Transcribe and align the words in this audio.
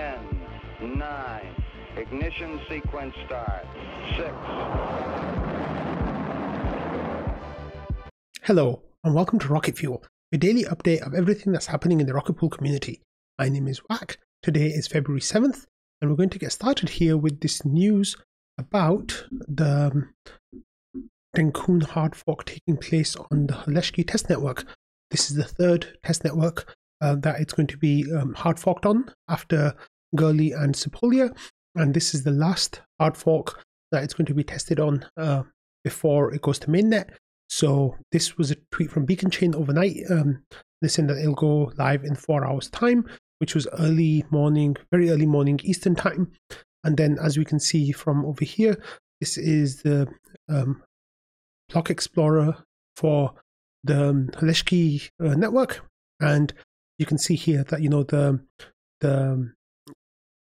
10, 0.00 0.96
9, 0.96 1.64
ignition 1.98 2.58
sequence 2.70 3.14
start, 3.26 3.66
6. 4.16 4.28
Hello, 8.44 8.80
and 9.04 9.14
welcome 9.14 9.38
to 9.38 9.48
Rocket 9.48 9.76
Fuel, 9.76 10.02
a 10.32 10.38
daily 10.38 10.64
update 10.64 11.06
of 11.06 11.12
everything 11.12 11.52
that's 11.52 11.66
happening 11.66 12.00
in 12.00 12.06
the 12.06 12.14
Rocket 12.14 12.32
Pool 12.32 12.48
community. 12.48 13.02
My 13.38 13.50
name 13.50 13.68
is 13.68 13.82
Wack. 13.90 14.16
Today 14.42 14.68
is 14.68 14.86
February 14.86 15.20
7th, 15.20 15.66
and 16.00 16.08
we're 16.10 16.16
going 16.16 16.30
to 16.30 16.38
get 16.38 16.52
started 16.52 16.88
here 16.88 17.18
with 17.18 17.40
this 17.40 17.62
news 17.66 18.16
about 18.56 19.26
the 19.30 20.08
Dencun 21.36 21.82
hard 21.82 22.16
fork 22.16 22.46
taking 22.46 22.78
place 22.78 23.16
on 23.30 23.48
the 23.48 23.52
Holesky 23.52 24.08
test 24.08 24.30
network. 24.30 24.64
This 25.10 25.30
is 25.30 25.36
the 25.36 25.44
third 25.44 25.98
test 26.02 26.24
network 26.24 26.74
uh, 27.00 27.14
that 27.16 27.40
it's 27.40 27.52
going 27.52 27.66
to 27.68 27.78
be 27.78 28.04
um, 28.12 28.34
hard 28.34 28.58
forked 28.58 28.86
on 28.86 29.10
after 29.28 29.74
Goerli 30.16 30.58
and 30.58 30.74
Sepolia, 30.74 31.34
and 31.74 31.94
this 31.94 32.14
is 32.14 32.24
the 32.24 32.30
last 32.30 32.80
hard 32.98 33.16
fork 33.16 33.64
that 33.92 34.04
it's 34.04 34.14
going 34.14 34.26
to 34.26 34.34
be 34.34 34.44
tested 34.44 34.80
on 34.80 35.04
uh, 35.16 35.42
before 35.84 36.32
it 36.32 36.42
goes 36.42 36.58
to 36.60 36.68
mainnet. 36.68 37.10
So 37.48 37.96
this 38.12 38.38
was 38.38 38.50
a 38.50 38.56
tweet 38.70 38.90
from 38.90 39.04
Beacon 39.04 39.30
Chain 39.30 39.54
overnight. 39.54 39.96
Um, 40.08 40.44
they 40.80 40.88
saying 40.88 41.08
that 41.08 41.18
it'll 41.18 41.34
go 41.34 41.72
live 41.76 42.04
in 42.04 42.14
four 42.14 42.46
hours 42.46 42.70
time, 42.70 43.08
which 43.38 43.54
was 43.54 43.66
early 43.78 44.24
morning, 44.30 44.76
very 44.90 45.10
early 45.10 45.26
morning 45.26 45.60
Eastern 45.62 45.94
time. 45.94 46.32
And 46.84 46.96
then, 46.96 47.18
as 47.22 47.36
we 47.36 47.44
can 47.44 47.60
see 47.60 47.92
from 47.92 48.24
over 48.24 48.44
here, 48.44 48.82
this 49.20 49.36
is 49.36 49.82
the 49.82 50.08
um, 50.48 50.82
block 51.68 51.90
explorer 51.90 52.56
for 52.96 53.34
the 53.84 54.10
um, 54.10 54.28
Holesky 54.34 55.10
uh, 55.22 55.34
network, 55.34 55.84
and 56.20 56.52
you 56.98 57.06
can 57.06 57.18
see 57.18 57.34
here 57.34 57.64
that 57.64 57.82
you 57.82 57.88
know 57.88 58.02
the 58.02 58.40
the 59.00 59.52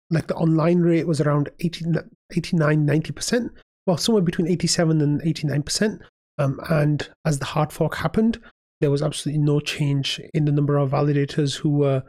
like 0.09 0.27
the 0.27 0.35
online 0.35 0.79
rate 0.79 1.07
was 1.07 1.21
around 1.21 1.49
80, 1.59 1.85
89 2.35 2.87
90% 2.87 3.49
well 3.85 3.97
somewhere 3.97 4.23
between 4.23 4.47
87 4.47 5.01
and 5.01 5.21
89% 5.21 5.99
um, 6.37 6.59
and 6.69 7.09
as 7.25 7.39
the 7.39 7.45
hard 7.45 7.71
fork 7.71 7.95
happened 7.95 8.39
there 8.79 8.91
was 8.91 9.01
absolutely 9.01 9.41
no 9.41 9.59
change 9.59 10.21
in 10.33 10.45
the 10.45 10.51
number 10.51 10.77
of 10.77 10.91
validators 10.91 11.55
who 11.55 11.69
were 11.69 12.03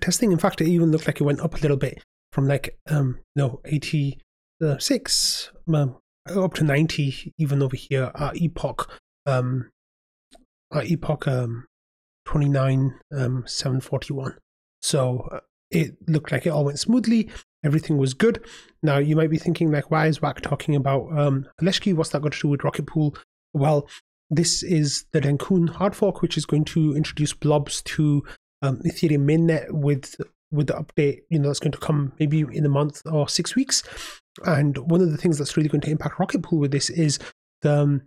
testing 0.00 0.32
in 0.32 0.38
fact 0.38 0.60
it 0.60 0.68
even 0.68 0.90
looked 0.90 1.06
like 1.06 1.20
it 1.20 1.24
went 1.24 1.40
up 1.40 1.54
a 1.54 1.60
little 1.60 1.76
bit 1.76 2.02
from 2.32 2.48
like 2.48 2.76
um 2.88 3.20
no 3.36 3.60
86 3.64 5.52
um, 5.72 5.96
up 6.34 6.54
to 6.54 6.64
90 6.64 7.32
even 7.38 7.62
over 7.62 7.76
here 7.76 8.10
at 8.14 8.36
epoch 8.40 8.90
um 9.26 9.70
at 10.72 10.90
epoch 10.90 11.28
um 11.28 11.66
29 12.24 12.98
um 13.12 13.44
741 13.46 14.36
so 14.82 15.28
uh, 15.32 15.40
it 15.74 15.96
looked 16.08 16.32
like 16.32 16.46
it 16.46 16.50
all 16.50 16.64
went 16.64 16.78
smoothly 16.78 17.30
everything 17.64 17.96
was 17.96 18.14
good. 18.14 18.44
Now 18.82 18.98
you 18.98 19.16
might 19.16 19.30
be 19.30 19.38
thinking 19.38 19.72
like 19.72 19.90
why 19.90 20.06
is 20.06 20.22
wack 20.22 20.40
talking 20.42 20.76
about 20.76 21.08
um 21.18 21.46
what's 21.58 22.10
that 22.10 22.22
got 22.22 22.32
to 22.32 22.40
do 22.40 22.48
with 22.48 22.62
rocket 22.62 22.86
pool? 22.86 23.16
Well 23.52 23.88
this 24.30 24.62
is 24.62 25.06
the 25.12 25.20
dencun 25.20 25.68
hard 25.70 25.96
fork 25.96 26.22
which 26.22 26.36
is 26.36 26.46
going 26.46 26.64
to 26.64 26.94
introduce 26.94 27.32
blobs 27.32 27.82
to 27.82 28.22
um, 28.62 28.78
ethereum 28.84 29.24
mainnet 29.24 29.70
with 29.70 30.16
with 30.50 30.68
the 30.68 30.74
update, 30.74 31.22
you 31.30 31.38
know, 31.38 31.48
that's 31.48 31.58
going 31.58 31.72
to 31.72 31.78
come 31.78 32.12
maybe 32.20 32.44
in 32.52 32.64
a 32.64 32.68
month 32.68 33.02
or 33.06 33.28
six 33.28 33.56
weeks. 33.56 33.82
And 34.44 34.78
one 34.78 35.00
of 35.00 35.10
the 35.10 35.16
things 35.16 35.36
that's 35.36 35.56
really 35.56 35.68
going 35.68 35.80
to 35.82 35.90
impact 35.90 36.18
Rocket 36.20 36.42
Pool 36.42 36.60
with 36.60 36.70
this 36.70 36.90
is 36.90 37.18
the 37.62 37.80
um, 37.80 38.02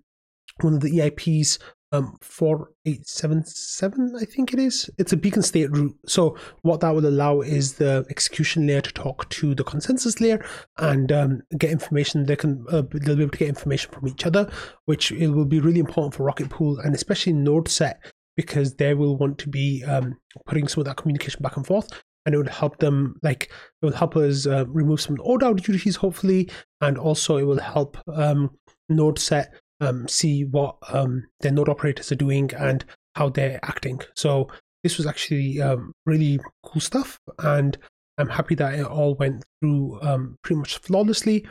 one 0.62 0.74
of 0.74 0.80
the 0.80 0.98
EIPs 0.98 1.60
um, 1.92 2.18
4877, 2.22 4.16
I 4.20 4.26
think 4.26 4.54
it 4.54 4.60
is. 4.60 4.90
It's 4.98 5.14
a 5.14 5.18
beacon 5.18 5.42
state 5.42 5.72
root. 5.72 5.96
So, 6.06 6.38
what 6.62 6.82
that 6.82 6.94
will 6.94 7.08
allow 7.08 7.42
is 7.42 7.74
the 7.76 8.06
execution 8.10 8.68
layer 8.68 8.82
to 8.82 8.94
talk 8.94 9.30
to 9.30 9.56
the 9.56 9.64
consensus 9.64 10.20
layer 10.20 10.46
and 10.78 11.12
um, 11.12 11.42
get 11.58 11.72
information. 11.72 12.26
They 12.26 12.36
can 12.36 12.66
uh, 12.70 12.84
they'll 12.92 13.16
be 13.16 13.24
able 13.24 13.32
to 13.32 13.38
get 13.38 13.50
information 13.50 13.92
from 13.92 14.08
each 14.08 14.26
other, 14.26 14.52
which 14.86 15.12
it 15.12 15.30
will 15.30 15.46
be 15.46 15.60
really 15.60 15.80
important 15.80 16.14
for 16.14 16.24
Rocket 16.24 16.50
Pool 16.50 16.80
and 16.80 16.94
especially 16.94 17.34
NodeSet 17.34 17.96
because 18.36 18.76
they 18.76 18.94
will 18.94 19.18
want 19.18 19.38
to 19.40 19.50
be 19.50 19.84
um, 19.86 20.18
putting 20.46 20.68
some 20.68 20.82
of 20.82 20.86
that 20.86 20.98
communication 20.98 21.42
back 21.42 21.58
and 21.58 21.66
forth 21.66 21.90
and 22.26 22.36
it 22.36 22.38
would 22.38 22.50
help 22.50 22.78
them 22.80 23.16
like 23.24 23.46
it 23.46 23.86
will 23.86 23.94
help 23.94 24.16
us 24.18 24.46
uh, 24.46 24.66
remove 24.68 25.02
some 25.02 25.18
ODAO 25.18 25.60
duties 25.60 25.96
hopefully 25.96 26.50
and 26.82 26.98
also 26.98 27.38
it 27.38 27.44
will 27.44 27.60
help 27.60 27.98
um, 28.14 28.52
NodeSet 28.92 29.48
um, 29.80 30.08
see 30.08 30.44
what 30.44 30.78
um, 30.90 31.28
their 31.42 31.52
node 31.52 31.70
operators 31.70 32.12
are 32.12 32.16
doing 32.16 32.52
and 32.58 32.86
how 33.16 33.30
they're 33.30 33.60
acting. 33.64 34.00
So 34.16 34.48
this 34.84 34.98
was 34.98 35.06
actually 35.06 35.62
um, 35.62 35.94
really 36.06 36.40
cool 36.64 36.80
stuff 36.80 37.20
and 37.40 37.78
i'm 38.20 38.30
happy 38.30 38.56
that 38.56 38.74
it 38.74 38.86
all 38.86 39.16
went 39.16 39.44
through 39.60 40.00
um, 40.02 40.38
pretty 40.44 40.60
much 40.60 40.78
flawlessly. 40.78 41.46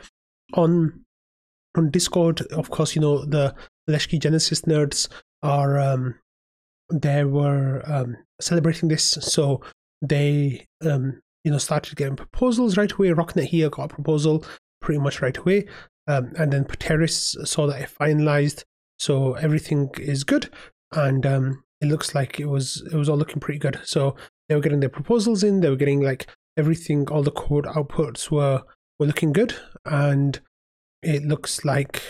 On 0.53 1.03
on 1.75 1.91
discord 1.91 2.41
of 2.53 2.69
course 2.69 2.95
you 2.95 3.01
know 3.01 3.25
the 3.25 3.53
Holesky 3.89 4.19
genesis 4.19 4.61
nerds 4.61 5.07
are 5.43 5.77
um, 5.77 6.15
they 6.91 7.23
were 7.23 7.81
um, 7.85 8.17
celebrating 8.39 8.89
this. 8.89 9.03
So 9.03 9.61
they 10.01 10.65
you 10.81 11.51
know 11.51 11.57
started 11.57 11.95
getting 11.95 12.15
proposals 12.15 12.77
right 12.77 12.91
away. 12.91 13.09
Rocknet 13.09 13.45
here 13.45 13.69
got 13.69 13.91
a 13.91 13.95
proposal 13.95 14.45
pretty 14.81 14.99
much 14.99 15.21
right 15.21 15.37
away, 15.37 15.65
um, 16.07 16.33
and 16.37 16.53
then 16.53 16.65
Pteris 16.65 17.47
saw 17.47 17.67
that 17.67 17.81
it 17.81 17.89
finalized, 17.89 18.63
so 18.99 19.33
everything 19.33 19.89
is 19.99 20.23
good, 20.23 20.49
and 20.91 21.25
um, 21.25 21.63
it 21.81 21.87
looks 21.87 22.15
like 22.15 22.39
it 22.39 22.47
was 22.47 22.83
it 22.91 22.95
was 22.95 23.09
all 23.09 23.17
looking 23.17 23.39
pretty 23.39 23.59
good. 23.59 23.79
So 23.83 24.15
they 24.49 24.55
were 24.55 24.61
getting 24.61 24.79
their 24.79 24.89
proposals 24.89 25.43
in, 25.43 25.59
they 25.59 25.69
were 25.69 25.75
getting 25.75 26.01
like 26.01 26.27
everything, 26.57 27.07
all 27.09 27.23
the 27.23 27.31
code 27.31 27.65
outputs 27.65 28.31
were 28.31 28.63
were 28.99 29.07
looking 29.07 29.33
good, 29.33 29.55
and 29.85 30.39
it 31.03 31.23
looks 31.23 31.63
like 31.65 32.01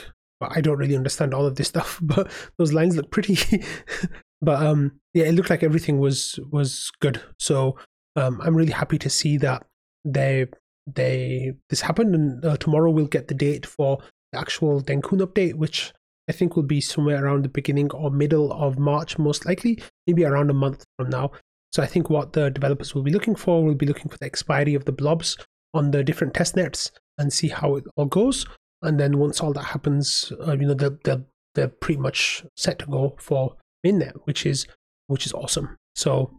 I 0.42 0.62
don't 0.62 0.78
really 0.78 0.96
understand 0.96 1.34
all 1.34 1.46
of 1.46 1.56
this 1.56 1.68
stuff, 1.70 2.00
but 2.02 2.32
those 2.58 2.74
lines 2.74 2.96
look 2.96 3.12
pretty 3.12 3.38
but 4.42 4.62
um, 4.62 5.00
yeah, 5.14 5.26
it 5.26 5.34
looked 5.34 5.50
like 5.50 5.64
everything 5.64 6.00
was 6.00 6.40
was 6.52 6.92
good. 7.02 7.22
So 7.40 7.78
um, 8.16 8.40
I'm 8.42 8.56
really 8.56 8.72
happy 8.72 8.98
to 9.00 9.10
see 9.10 9.38
that 9.38 9.66
they 10.06 10.48
they 10.96 11.54
this 11.70 11.82
happened, 11.82 12.16
and 12.16 12.46
uh, 12.46 12.58
tomorrow 12.58 12.90
we'll 12.90 13.08
get 13.08 13.28
the 13.28 13.34
date 13.34 13.66
for 13.66 14.00
the 14.32 14.40
actual 14.40 14.82
Dencun 14.82 15.22
update, 15.22 15.56
which 15.56 15.94
I 16.30 16.34
think 16.34 16.56
will 16.56 16.64
be 16.64 16.82
somewhere 16.82 17.24
around 17.24 17.46
the 17.46 17.50
beginning 17.50 17.92
or 17.92 18.12
middle 18.12 18.52
of 18.52 18.80
March, 18.80 19.18
most 19.18 19.46
likely, 19.46 19.82
maybe 20.06 20.26
around 20.26 20.50
a 20.50 20.54
month 20.54 20.84
from 20.98 21.10
now. 21.10 21.32
So 21.72 21.84
I 21.84 21.86
think 21.86 22.10
what 22.10 22.34
the 22.34 22.50
developers 22.50 22.96
will 22.96 23.04
be 23.04 23.12
looking 23.12 23.36
for 23.36 23.64
will 23.64 23.76
be 23.76 23.86
looking 23.86 24.10
for 24.10 24.18
the 24.18 24.26
expiry 24.26 24.74
of 24.74 24.86
the 24.86 24.92
blobs 24.92 25.38
on 25.74 25.92
the 25.92 26.04
different 26.04 26.34
test 26.34 26.56
nets 26.56 26.92
and 27.18 27.32
see 27.32 27.50
how 27.50 27.76
it 27.76 27.84
all 27.96 28.06
goes. 28.06 28.46
And 28.82 29.00
then 29.00 29.18
once 29.18 29.42
all 29.42 29.54
that 29.54 29.64
happens, 29.64 30.32
uh, 30.46 30.54
you 30.54 30.68
know, 30.68 30.74
they're, 30.74 30.98
they're, 31.04 31.24
they're 31.56 31.68
pretty 31.68 32.00
much 32.00 32.46
set 32.56 32.80
to 32.80 32.86
go 32.86 33.16
for 33.20 33.56
mainnet, 33.86 34.14
which 34.26 34.46
is 34.46 34.68
which 35.08 35.26
is 35.26 35.34
awesome. 35.34 35.78
So 35.96 36.38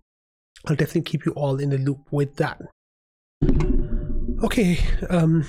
I'll 0.66 0.76
definitely 0.76 1.03
keep 1.03 1.25
you 1.25 1.32
all 1.32 1.59
in 1.59 1.70
the 1.70 1.78
loop 1.78 2.06
with 2.10 2.36
that. 2.36 2.60
Okay, 4.41 4.78
um, 5.10 5.44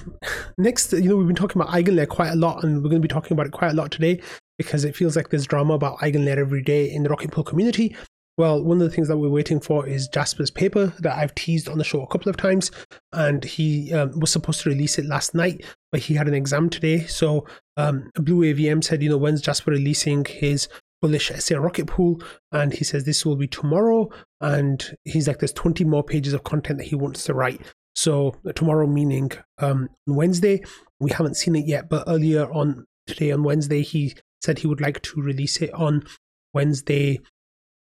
next, 0.58 0.94
you 0.94 1.08
know, 1.08 1.16
we've 1.16 1.28
been 1.28 1.36
talking 1.36 1.62
about 1.62 1.74
EigenLayer 1.74 2.08
quite 2.08 2.32
a 2.32 2.36
lot, 2.36 2.64
and 2.64 2.78
we're 2.78 2.90
going 2.90 3.02
to 3.02 3.08
be 3.08 3.14
talking 3.14 3.34
about 3.34 3.46
it 3.46 3.52
quite 3.52 3.72
a 3.72 3.76
lot 3.76 3.92
today 3.92 4.20
because 4.58 4.84
it 4.84 4.96
feels 4.96 5.16
like 5.16 5.30
there's 5.30 5.46
drama 5.46 5.76
about 5.76 6.00
EigenLayer 6.00 6.38
every 6.38 6.64
day 6.64 6.92
in 6.92 7.04
the 7.04 7.10
Rocket 7.10 7.32
Pool 7.32 7.44
community. 7.44 7.96
Well, 8.40 8.64
one 8.64 8.82
of 8.82 8.90
the 8.90 8.96
things 8.96 9.08
that 9.10 9.18
we're 9.18 9.30
waiting 9.30 9.60
for 9.60 9.86
is 9.86 10.08
Jasper's 10.08 10.50
paper 10.50 10.88
that 11.00 11.16
I've 11.16 11.36
teased 11.36 11.70
on 11.70 11.78
the 11.78 11.84
show 11.84 12.02
a 12.02 12.08
couple 12.08 12.32
of 12.32 12.38
times, 12.38 12.72
and 13.14 13.44
he 13.44 13.94
um, 13.94 14.20
was 14.20 14.32
supposed 14.32 14.62
to 14.62 14.70
release 14.70 14.98
it 14.98 15.06
last 15.06 15.36
night, 15.36 15.64
but 15.92 16.02
he 16.02 16.16
had 16.16 16.28
an 16.28 16.34
exam 16.34 16.68
today. 16.68 17.06
So 17.06 17.46
um, 17.78 18.10
Blue 18.16 18.42
AVM 18.42 18.84
said, 18.84 19.04
you 19.04 19.10
know, 19.10 19.18
when's 19.18 19.42
Jasper 19.42 19.70
releasing 19.70 20.26
his 20.26 20.68
bullish 21.02 21.32
essay 21.32 21.56
rocket 21.56 21.88
pool 21.88 22.22
and 22.52 22.74
he 22.74 22.84
says 22.84 23.06
this 23.06 23.26
will 23.26 23.38
be 23.38 23.48
tomorrow 23.48 24.10
and 24.42 24.98
he's 25.06 25.30
like 25.30 25.40
there's 25.40 25.54
20 25.54 25.86
more 25.86 26.04
pages 26.04 26.34
of 26.34 26.44
content 26.44 26.78
that 26.78 26.88
he 26.88 26.96
wants 26.96 27.24
to 27.24 27.34
write 27.34 27.62
so 28.00 28.34
tomorrow 28.56 28.88
meaning 28.88 29.30
um, 29.58 29.90
wednesday. 30.08 30.64
We 31.02 31.12
haven't 31.12 31.36
seen 31.36 31.56
it 31.58 31.68
yet 31.68 31.90
but 31.90 32.06
earlier 32.08 32.50
on 32.50 32.86
today 33.08 33.32
on 33.32 33.44
wednesday 33.44 33.82
he 33.82 34.16
said 34.42 34.60
he 34.60 34.68
would 34.68 34.80
like 34.80 35.02
to 35.02 35.22
release 35.22 35.58
it 35.58 35.74
on 35.74 36.06
wednesday 36.54 37.20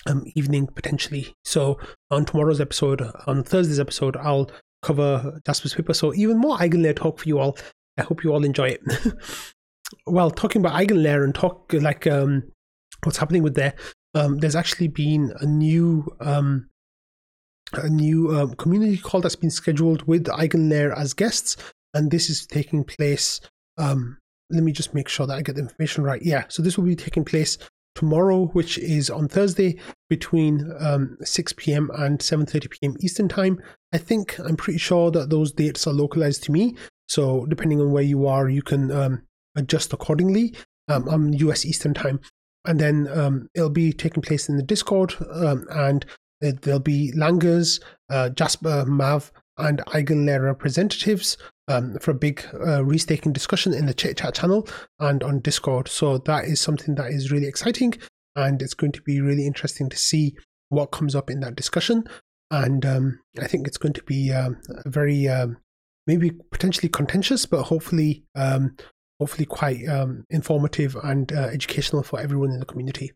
um, 0.06 0.24
evening 0.36 0.68
potentially. 0.68 1.34
So 1.44 1.80
on 2.12 2.26
tomorrow's 2.26 2.62
episode 2.62 3.02
on 3.26 3.44
thursday's 3.44 3.80
episode 3.80 4.16
i'll 4.18 4.52
cover 4.84 5.40
jasper's 5.44 5.74
paper. 5.74 5.96
So 5.96 6.14
even 6.14 6.38
more 6.38 6.58
eigenlayer 6.58 6.96
talk 6.96 7.18
for 7.18 7.28
you 7.28 7.40
all. 7.40 7.58
I 7.98 8.04
hope 8.04 8.24
you 8.24 8.32
all 8.32 8.46
enjoy 8.46 8.70
it. 8.70 8.82
Well 10.08 10.32
talking 10.32 10.64
about 10.64 10.74
eigenlayer 10.74 11.24
and 11.24 11.34
talk 11.34 11.72
like 11.74 12.06
um 12.08 12.44
what's 13.04 13.18
happening 13.18 13.44
with 13.44 13.56
there. 13.56 13.74
Um, 14.14 14.38
there's 14.38 14.56
actually 14.56 14.88
been 14.88 15.34
a 15.40 15.46
new 15.46 16.06
um, 16.22 16.70
a 17.74 17.90
new 17.90 18.36
um, 18.38 18.56
community 18.56 18.98
call 18.98 19.22
that's 19.22 19.36
been 19.36 19.52
scheduled 19.52 20.04
with 20.08 20.26
EigenLayer 20.26 20.98
as 20.98 21.14
guests, 21.14 21.58
and 21.94 22.12
this 22.12 22.30
is 22.30 22.46
taking 22.46 22.84
place. 22.84 23.42
Um, 23.78 24.18
let 24.50 24.64
me 24.64 24.72
just 24.72 24.94
make 24.94 25.10
sure 25.10 25.26
that 25.26 25.38
I 25.38 25.42
get 25.42 25.56
the 25.56 25.62
information 25.62 26.04
right. 26.04 26.22
Yeah, 26.22 26.46
so 26.50 26.62
this 26.62 26.78
will 26.78 26.86
be 26.86 26.96
taking 26.96 27.26
place 27.26 27.58
tomorrow, 27.96 28.48
which 28.48 28.78
is 28.78 29.10
on 29.10 29.28
Thursday 29.28 29.80
between 30.10 30.72
um, 30.80 31.18
6 31.22 31.54
p.m. 31.54 31.90
and 31.96 32.20
7:30 32.20 32.70
p.m. 32.70 32.96
Eastern 33.00 33.28
time. 33.28 33.62
I 33.94 33.98
think 33.98 34.38
I'm 34.40 34.58
pretty 34.58 34.80
sure 34.80 35.10
that 35.12 35.30
those 35.30 35.52
dates 35.52 35.88
are 35.88 35.94
localized 35.94 36.44
to 36.44 36.52
me. 36.52 36.76
So 37.08 37.46
depending 37.46 37.82
on 37.82 37.92
where 37.92 38.04
you 38.04 38.28
are, 38.28 38.50
you 38.50 38.62
can 38.62 38.92
um, 38.92 39.24
adjust 39.56 39.94
accordingly. 39.94 40.54
Um, 40.88 41.08
I'm 41.08 41.34
US 41.34 41.66
Eastern 41.66 41.94
time, 41.94 42.20
and 42.66 42.80
then 42.80 43.08
um, 43.08 43.50
it'll 43.56 43.70
be 43.70 43.94
taking 43.94 44.22
place 44.22 44.50
in 44.50 44.58
the 44.58 44.64
Discord, 44.64 45.16
um, 45.32 45.66
and 46.42 46.58
there'll 46.60 46.80
be 46.80 47.12
Langers, 47.16 47.82
uh, 48.10 48.30
Jasper, 48.30 48.86
Mav, 48.86 49.32
and 49.58 49.80
Eigenlayer 49.88 50.44
representatives 50.44 51.38
um, 51.68 51.98
for 52.00 52.12
a 52.12 52.16
big 52.16 52.46
uh, 52.54 52.82
restaking 52.82 53.34
discussion 53.34 53.74
in 53.74 53.86
the 53.86 53.94
chat 53.94 54.36
channel 54.36 54.68
and 55.00 55.24
on 55.24 55.40
Discord. 55.40 55.88
So 55.88 56.18
that 56.20 56.46
is 56.46 56.60
something 56.60 56.96
that 56.96 57.12
is 57.12 57.32
really 57.32 57.48
exciting, 57.48 57.94
and 58.36 58.62
it's 58.62 58.74
going 58.74 58.92
to 58.94 59.02
be 59.02 59.22
really 59.22 59.48
interesting 59.48 59.90
to 59.90 59.98
see 59.98 60.36
what 60.70 60.92
comes 60.92 61.16
up 61.16 61.30
in 61.30 61.40
that 61.42 61.56
discussion. 61.56 62.04
And 62.52 62.86
um, 62.86 63.20
I 63.42 63.48
think 63.48 63.68
it's 63.68 63.78
going 63.78 63.94
to 63.94 64.04
be 64.04 64.32
um, 64.32 64.58
very 64.86 65.28
um, 65.28 65.58
maybe 66.06 66.32
potentially 66.52 66.90
contentious, 66.90 67.46
but 67.46 67.64
hopefully 67.64 68.24
um, 68.36 68.76
hopefully 69.20 69.46
quite 69.46 69.88
um, 69.88 70.26
informative 70.30 70.96
and 71.04 71.32
uh, 71.32 71.48
educational 71.48 72.04
for 72.04 72.20
everyone 72.20 72.52
in 72.52 72.60
the 72.60 72.66
community. 72.66 73.12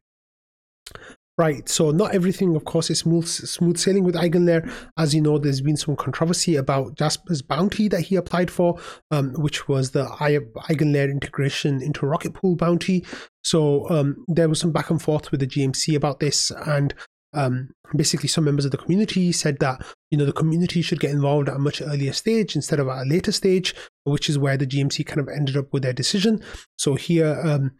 Right, 1.39 1.69
so 1.69 1.91
not 1.91 2.13
everything, 2.13 2.53
of 2.57 2.65
course, 2.65 2.89
is 2.89 3.00
smooth, 3.00 3.25
smooth 3.25 3.77
sailing 3.77 4.03
with 4.03 4.15
Eigenlayer. 4.15 4.69
As 4.97 5.15
you 5.15 5.21
know, 5.21 5.38
there's 5.38 5.62
been 5.62 5.77
some 5.77 5.95
controversy 5.95 6.57
about 6.57 6.95
Jasper's 6.95 7.41
bounty 7.41 7.88
that 7.88 8.01
he 8.01 8.18
applied 8.18 8.51
for, 8.51 8.77
um, 9.09 9.31
which 9.36 9.69
was 9.69 9.91
the 9.91 10.03
Eigenlayer 10.03 11.09
integration 11.09 11.81
into 11.81 12.06
Rocket 12.06 12.33
Pool 12.33 12.57
bounty. 12.57 13.06
So 13.41 13.89
um, 13.89 14.25
there 14.27 14.50
was 14.50 14.59
some 14.59 14.74
back 14.74 14.89
and 14.89 15.01
forth 15.01 15.31
with 15.31 15.39
the 15.39 15.47
GMC 15.47 15.95
about 15.95 16.19
this, 16.19 16.51
and 16.51 16.94
um, 17.31 17.69
basically 17.95 18.27
some 18.27 18.44
members 18.44 18.65
of 18.65 18.71
the 18.71 18.77
community 18.77 19.31
said 19.31 19.59
that 19.59 19.81
you 20.12 20.18
know 20.18 20.25
the 20.25 20.33
community 20.33 20.81
should 20.81 21.00
get 21.00 21.12
involved 21.12 21.47
at 21.47 21.56
a 21.56 21.59
much 21.59 21.81
earlier 21.81 22.12
stage 22.12 22.53
instead 22.53 22.81
of 22.81 22.89
at 22.89 23.03
a 23.03 23.09
later 23.09 23.31
stage, 23.31 23.74
which 24.03 24.30
is 24.30 24.38
where 24.38 24.57
the 24.57 24.68
GMC 24.68 25.06
kind 25.06 25.21
of 25.21 25.30
ended 25.33 25.56
up 25.56 25.71
with 25.71 25.83
their 25.83 25.94
decision. 25.94 26.44
So 26.77 26.95
here. 26.95 27.39
Um, 27.41 27.80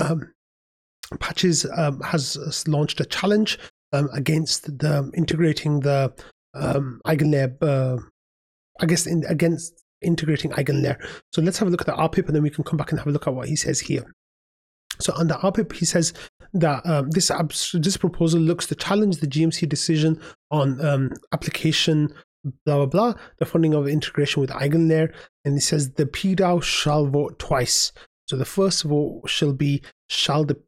um, 0.00 0.32
Patches 1.20 1.66
um, 1.76 2.00
has 2.00 2.64
launched 2.68 3.00
a 3.00 3.04
challenge 3.04 3.58
um, 3.92 4.08
against 4.12 4.78
the 4.78 5.10
integrating 5.16 5.80
the 5.80 6.12
um, 6.54 7.00
eigenlayer. 7.06 7.56
Uh, 7.62 8.02
I 8.80 8.86
guess 8.86 9.06
in, 9.06 9.24
against 9.28 9.84
integrating 10.02 10.52
eigenlayer. 10.52 10.96
So 11.32 11.42
let's 11.42 11.58
have 11.58 11.68
a 11.68 11.70
look 11.70 11.80
at 11.80 11.86
the 11.86 11.92
RPIP 11.92 12.26
and 12.26 12.36
then 12.36 12.42
we 12.42 12.50
can 12.50 12.64
come 12.64 12.76
back 12.76 12.90
and 12.90 13.00
have 13.00 13.08
a 13.08 13.10
look 13.10 13.26
at 13.26 13.34
what 13.34 13.48
he 13.48 13.56
says 13.56 13.80
here. 13.80 14.04
So 15.00 15.12
under 15.14 15.34
RPIP, 15.34 15.72
he 15.72 15.84
says 15.84 16.12
that 16.54 16.84
um, 16.86 17.10
this 17.10 17.30
abs- 17.30 17.74
this 17.78 17.96
proposal 17.96 18.40
looks 18.40 18.66
to 18.66 18.74
challenge 18.74 19.18
the 19.18 19.26
GMC 19.26 19.68
decision 19.68 20.20
on 20.50 20.84
um, 20.84 21.12
application 21.32 22.12
blah 22.64 22.76
blah 22.76 22.86
blah 22.86 23.14
the 23.38 23.44
funding 23.44 23.74
of 23.74 23.86
integration 23.86 24.40
with 24.40 24.50
eigenlayer, 24.50 25.12
and 25.44 25.54
he 25.54 25.60
says 25.60 25.92
the 25.92 26.06
PDAO 26.06 26.62
shall 26.62 27.06
vote 27.06 27.38
twice. 27.38 27.92
So 28.26 28.36
the 28.36 28.44
first 28.44 28.84
vote 28.84 29.22
shall 29.26 29.52
be 29.52 29.82
shall 30.08 30.44
the 30.44 30.60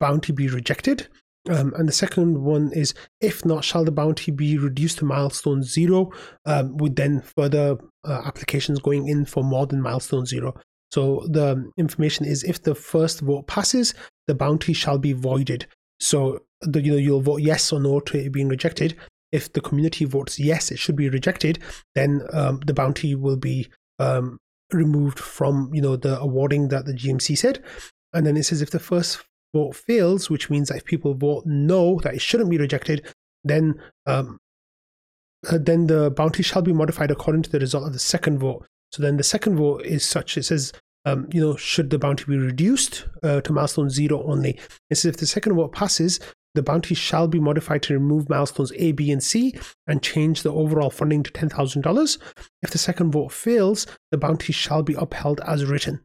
bounty 0.00 0.32
be 0.32 0.48
rejected? 0.48 1.08
Um, 1.48 1.72
and 1.76 1.88
the 1.88 1.92
second 1.92 2.42
one 2.42 2.72
is 2.72 2.92
if 3.20 3.44
not, 3.44 3.64
shall 3.64 3.84
the 3.84 3.92
bounty 3.92 4.32
be 4.32 4.58
reduced 4.58 4.98
to 4.98 5.04
milestone 5.04 5.62
zero 5.62 6.10
um, 6.44 6.76
with 6.76 6.96
then 6.96 7.20
further 7.20 7.76
uh, 8.04 8.22
applications 8.24 8.80
going 8.80 9.08
in 9.08 9.24
for 9.24 9.44
more 9.44 9.66
than 9.66 9.80
milestone 9.80 10.26
zero? 10.26 10.54
So 10.92 11.26
the 11.28 11.70
information 11.76 12.26
is 12.26 12.44
if 12.44 12.62
the 12.62 12.74
first 12.74 13.20
vote 13.20 13.46
passes, 13.46 13.94
the 14.26 14.34
bounty 14.34 14.72
shall 14.72 14.98
be 14.98 15.12
voided. 15.12 15.66
So 16.00 16.40
the, 16.60 16.80
you 16.80 16.92
know 16.92 16.98
you'll 16.98 17.20
vote 17.20 17.42
yes 17.42 17.72
or 17.72 17.80
no 17.80 18.00
to 18.00 18.18
it 18.18 18.32
being 18.32 18.48
rejected. 18.48 18.96
If 19.32 19.52
the 19.52 19.60
community 19.60 20.04
votes 20.04 20.38
yes, 20.38 20.70
it 20.70 20.78
should 20.78 20.96
be 20.96 21.08
rejected, 21.08 21.58
then 21.94 22.22
um, 22.32 22.60
the 22.66 22.74
bounty 22.74 23.14
will 23.14 23.36
be 23.36 23.68
um, 23.98 24.38
removed 24.72 25.18
from 25.18 25.70
you 25.72 25.82
know 25.82 25.96
the 25.96 26.18
awarding 26.20 26.68
that 26.68 26.86
the 26.86 26.92
GMC 26.92 27.36
said. 27.36 27.62
And 28.12 28.26
then 28.26 28.36
it 28.36 28.44
says 28.44 28.62
if 28.62 28.70
the 28.70 28.78
first 28.78 29.24
vote 29.56 29.76
fails, 29.76 30.28
which 30.30 30.50
means 30.50 30.68
that 30.68 30.78
if 30.78 30.84
people 30.84 31.14
vote 31.14 31.44
no, 31.46 31.98
that 32.02 32.14
it 32.14 32.22
shouldn't 32.22 32.50
be 32.50 32.58
rejected, 32.58 33.06
then 33.44 33.80
um, 34.06 34.38
uh, 35.50 35.58
then 35.60 35.86
the 35.86 36.10
bounty 36.10 36.42
shall 36.42 36.62
be 36.62 36.72
modified 36.72 37.10
according 37.10 37.42
to 37.42 37.50
the 37.50 37.60
result 37.60 37.86
of 37.86 37.92
the 37.92 37.98
second 37.98 38.38
vote. 38.38 38.66
So 38.92 39.02
then 39.02 39.16
the 39.16 39.22
second 39.34 39.56
vote 39.56 39.82
is 39.84 40.04
such 40.04 40.36
it 40.36 40.44
says, 40.44 40.72
um, 41.04 41.28
you 41.32 41.40
know, 41.40 41.56
should 41.56 41.90
the 41.90 41.98
bounty 41.98 42.24
be 42.24 42.36
reduced 42.36 43.06
uh, 43.22 43.40
to 43.42 43.52
milestone 43.52 43.90
zero 43.90 44.24
only? 44.24 44.58
It 44.90 44.96
says 44.96 45.10
if 45.10 45.16
the 45.18 45.26
second 45.26 45.54
vote 45.54 45.72
passes, 45.72 46.18
the 46.56 46.62
bounty 46.62 46.94
shall 46.94 47.28
be 47.28 47.38
modified 47.38 47.82
to 47.82 47.94
remove 47.94 48.28
milestones 48.28 48.72
A, 48.76 48.92
B, 48.92 49.12
and 49.12 49.22
C 49.22 49.54
and 49.86 50.02
change 50.02 50.42
the 50.42 50.52
overall 50.52 50.90
funding 50.90 51.22
to 51.22 51.30
$10,000. 51.30 52.18
If 52.62 52.70
the 52.70 52.78
second 52.78 53.12
vote 53.12 53.30
fails, 53.30 53.86
the 54.10 54.18
bounty 54.18 54.52
shall 54.52 54.82
be 54.82 54.94
upheld 54.94 55.40
as 55.46 55.64
written. 55.66 56.00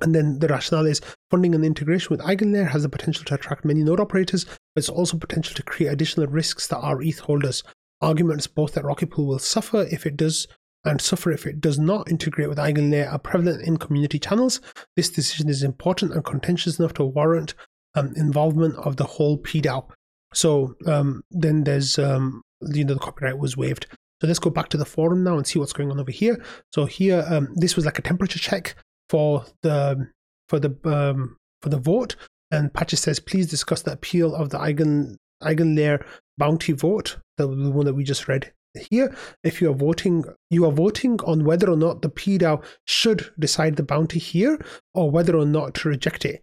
And 0.00 0.14
then 0.14 0.38
the 0.38 0.48
rationale 0.48 0.86
is 0.86 1.00
funding 1.30 1.54
and 1.54 1.64
integration 1.64 2.08
with 2.10 2.26
Eigenlayer 2.26 2.68
has 2.68 2.82
the 2.82 2.88
potential 2.88 3.24
to 3.24 3.34
attract 3.34 3.64
many 3.64 3.82
node 3.82 4.00
operators, 4.00 4.44
but 4.44 4.58
it's 4.76 4.88
also 4.88 5.16
potential 5.16 5.54
to 5.54 5.62
create 5.62 5.90
additional 5.90 6.26
risks 6.26 6.66
that 6.68 6.78
are 6.78 7.02
ETH 7.02 7.20
holders. 7.20 7.62
Arguments 8.02 8.46
both 8.46 8.74
that 8.74 8.84
Rocket 8.84 9.10
Pool 9.10 9.26
will 9.26 9.38
suffer 9.38 9.86
if 9.90 10.06
it 10.06 10.16
does 10.16 10.46
and 10.84 11.00
suffer 11.00 11.32
if 11.32 11.46
it 11.46 11.60
does 11.60 11.78
not 11.78 12.10
integrate 12.10 12.48
with 12.48 12.58
Eigenlayer 12.58 13.12
are 13.12 13.18
prevalent 13.18 13.62
in 13.62 13.76
community 13.76 14.18
channels. 14.18 14.60
This 14.94 15.10
decision 15.10 15.48
is 15.48 15.62
important 15.62 16.12
and 16.12 16.24
contentious 16.24 16.78
enough 16.78 16.94
to 16.94 17.04
warrant 17.04 17.54
um, 17.94 18.12
involvement 18.16 18.76
of 18.76 18.96
the 18.96 19.04
whole 19.04 19.38
PDAO. 19.38 19.88
So 20.32 20.74
um, 20.86 21.22
then 21.30 21.64
there's, 21.64 21.98
um, 21.98 22.42
you 22.60 22.84
know, 22.84 22.94
the 22.94 23.00
copyright 23.00 23.38
was 23.38 23.56
waived. 23.56 23.86
So 24.20 24.26
let's 24.26 24.38
go 24.38 24.50
back 24.50 24.68
to 24.70 24.76
the 24.76 24.84
forum 24.84 25.24
now 25.24 25.36
and 25.36 25.46
see 25.46 25.58
what's 25.58 25.72
going 25.72 25.90
on 25.90 26.00
over 26.00 26.10
here. 26.10 26.42
So 26.72 26.84
here, 26.84 27.24
um, 27.28 27.48
this 27.56 27.74
was 27.74 27.84
like 27.84 27.98
a 27.98 28.02
temperature 28.02 28.38
check 28.38 28.76
for 29.08 29.44
the 29.62 30.08
for 30.48 30.58
the 30.58 30.76
um, 30.84 31.36
for 31.62 31.68
the 31.68 31.78
vote. 31.78 32.16
And 32.50 32.72
Patches 32.72 33.00
says, 33.00 33.18
please 33.18 33.48
discuss 33.48 33.82
the 33.82 33.92
appeal 33.92 34.34
of 34.34 34.50
the 34.50 34.58
Eigen 34.58 35.16
Eigenlayer 35.42 36.04
bounty 36.38 36.72
vote, 36.72 37.18
the, 37.36 37.46
the 37.46 37.70
one 37.70 37.86
that 37.86 37.94
we 37.94 38.04
just 38.04 38.28
read 38.28 38.52
here. 38.90 39.14
If 39.42 39.60
you 39.60 39.70
are 39.70 39.74
voting, 39.74 40.24
you 40.50 40.64
are 40.66 40.72
voting 40.72 41.18
on 41.22 41.44
whether 41.44 41.70
or 41.70 41.76
not 41.76 42.02
the 42.02 42.10
PDAO 42.10 42.64
should 42.86 43.32
decide 43.38 43.76
the 43.76 43.82
bounty 43.82 44.18
here, 44.18 44.58
or 44.94 45.10
whether 45.10 45.36
or 45.36 45.46
not 45.46 45.74
to 45.74 45.88
reject 45.88 46.24
it. 46.24 46.42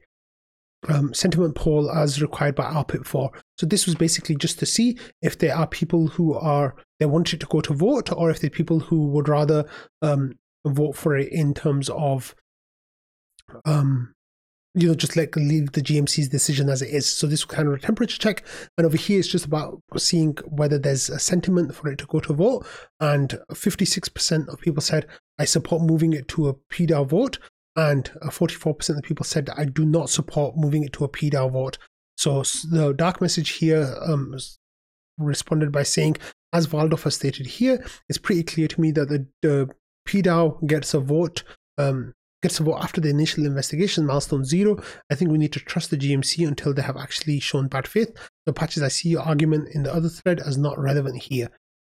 Um, 0.90 1.14
sentiment 1.14 1.56
poll 1.56 1.90
as 1.90 2.22
required 2.22 2.56
by 2.56 2.66
RPIP 2.66 3.06
4. 3.06 3.32
So 3.58 3.66
this 3.66 3.86
was 3.86 3.96
basically 3.96 4.36
just 4.36 4.60
to 4.60 4.66
see 4.66 4.98
if 5.22 5.38
there 5.38 5.56
are 5.56 5.66
people 5.66 6.08
who 6.08 6.34
are 6.34 6.76
they 7.00 7.06
wanted 7.06 7.40
to 7.40 7.46
go 7.46 7.62
to 7.62 7.74
vote, 7.74 8.12
or 8.12 8.30
if 8.30 8.42
there 8.42 8.50
are 8.50 8.52
people 8.52 8.80
who 8.80 9.08
would 9.08 9.30
rather 9.30 9.66
um, 10.02 10.34
vote 10.66 10.98
for 10.98 11.16
it 11.16 11.32
in 11.32 11.54
terms 11.54 11.90
of 11.90 12.36
um, 13.66 14.14
you 14.76 14.88
know, 14.88 14.96
just 14.96 15.16
like 15.16 15.36
leave 15.36 15.72
the 15.74 15.82
GMC's 15.82 16.30
decision 16.30 16.70
as 16.70 16.82
it 16.82 16.90
is. 16.90 17.08
So 17.08 17.28
this 17.28 17.46
kind 17.46 17.68
of 17.68 17.76
a 17.76 17.80
temperature 17.80 18.18
check. 18.18 18.44
And 18.78 18.86
over 18.86 18.98
here, 18.98 19.20
it's 19.20 19.28
just 19.28 19.46
about 19.46 19.80
seeing 19.98 20.36
whether 20.46 20.80
there's 20.80 21.10
a 21.10 21.20
sentiment 21.20 21.76
for 21.76 21.90
it 21.90 22.00
to 22.00 22.08
go 22.08 22.20
to 22.22 22.34
vote. 22.34 22.66
And 23.00 23.40
56% 23.52 24.48
of 24.48 24.60
people 24.60 24.82
said, 24.82 25.08
I 25.38 25.46
support 25.46 25.84
moving 25.84 26.14
it 26.14 26.28
to 26.30 26.48
a 26.48 26.56
PDAO 26.56 27.08
vote. 27.08 27.38
And 27.76 28.10
44% 28.24 28.90
of 28.90 28.96
the 28.96 29.02
people 29.04 29.26
said, 29.26 29.50
I 29.56 29.66
do 29.66 29.86
not 29.86 30.10
support 30.10 30.58
moving 30.58 30.84
it 30.84 30.94
to 30.94 31.04
a 31.04 31.10
PDAO 31.10 31.52
vote. 31.52 31.78
So 32.18 32.42
the 32.42 32.94
dark 32.96 33.22
message 33.22 33.50
here 33.52 33.96
um, 34.02 34.36
responded 35.18 35.72
by 35.72 35.84
saying, 35.84 36.18
as 36.52 36.68
Valdorff 36.68 37.04
has 37.04 37.16
stated 37.16 37.46
here, 37.46 37.84
it's 38.10 38.20
pretty 38.20 38.44
clear 38.44 38.68
to 38.68 38.82
me 38.82 38.92
that 38.92 39.10
the, 39.10 39.28
the 39.42 39.70
PDAO 40.08 40.66
gets 40.68 40.94
a 40.94 41.00
vote 41.00 41.44
um, 41.78 42.14
gets 42.44 42.58
to 42.58 42.64
vote 42.64 42.78
after 42.82 43.02
the 43.02 43.10
initial 43.10 43.46
investigation, 43.46 44.06
milestone 44.06 44.46
zero. 44.46 44.78
I 45.10 45.16
think 45.16 45.32
we 45.32 45.40
need 45.40 45.54
to 45.54 45.60
trust 45.60 45.90
the 45.90 45.98
GMC 45.98 46.48
until 46.48 46.74
they 46.74 46.84
have 46.84 46.98
actually 46.98 47.40
shown 47.40 47.68
bad 47.68 47.88
faith. 47.88 48.16
The 48.46 48.54
patches, 48.54 48.84
I 48.84 48.90
see 48.90 49.10
your 49.10 49.22
argument 49.22 49.70
in 49.74 49.84
the 49.84 49.94
other 49.94 50.10
thread 50.10 50.40
as 50.40 50.58
not 50.58 50.78
relevant 50.78 51.24
here. 51.24 51.46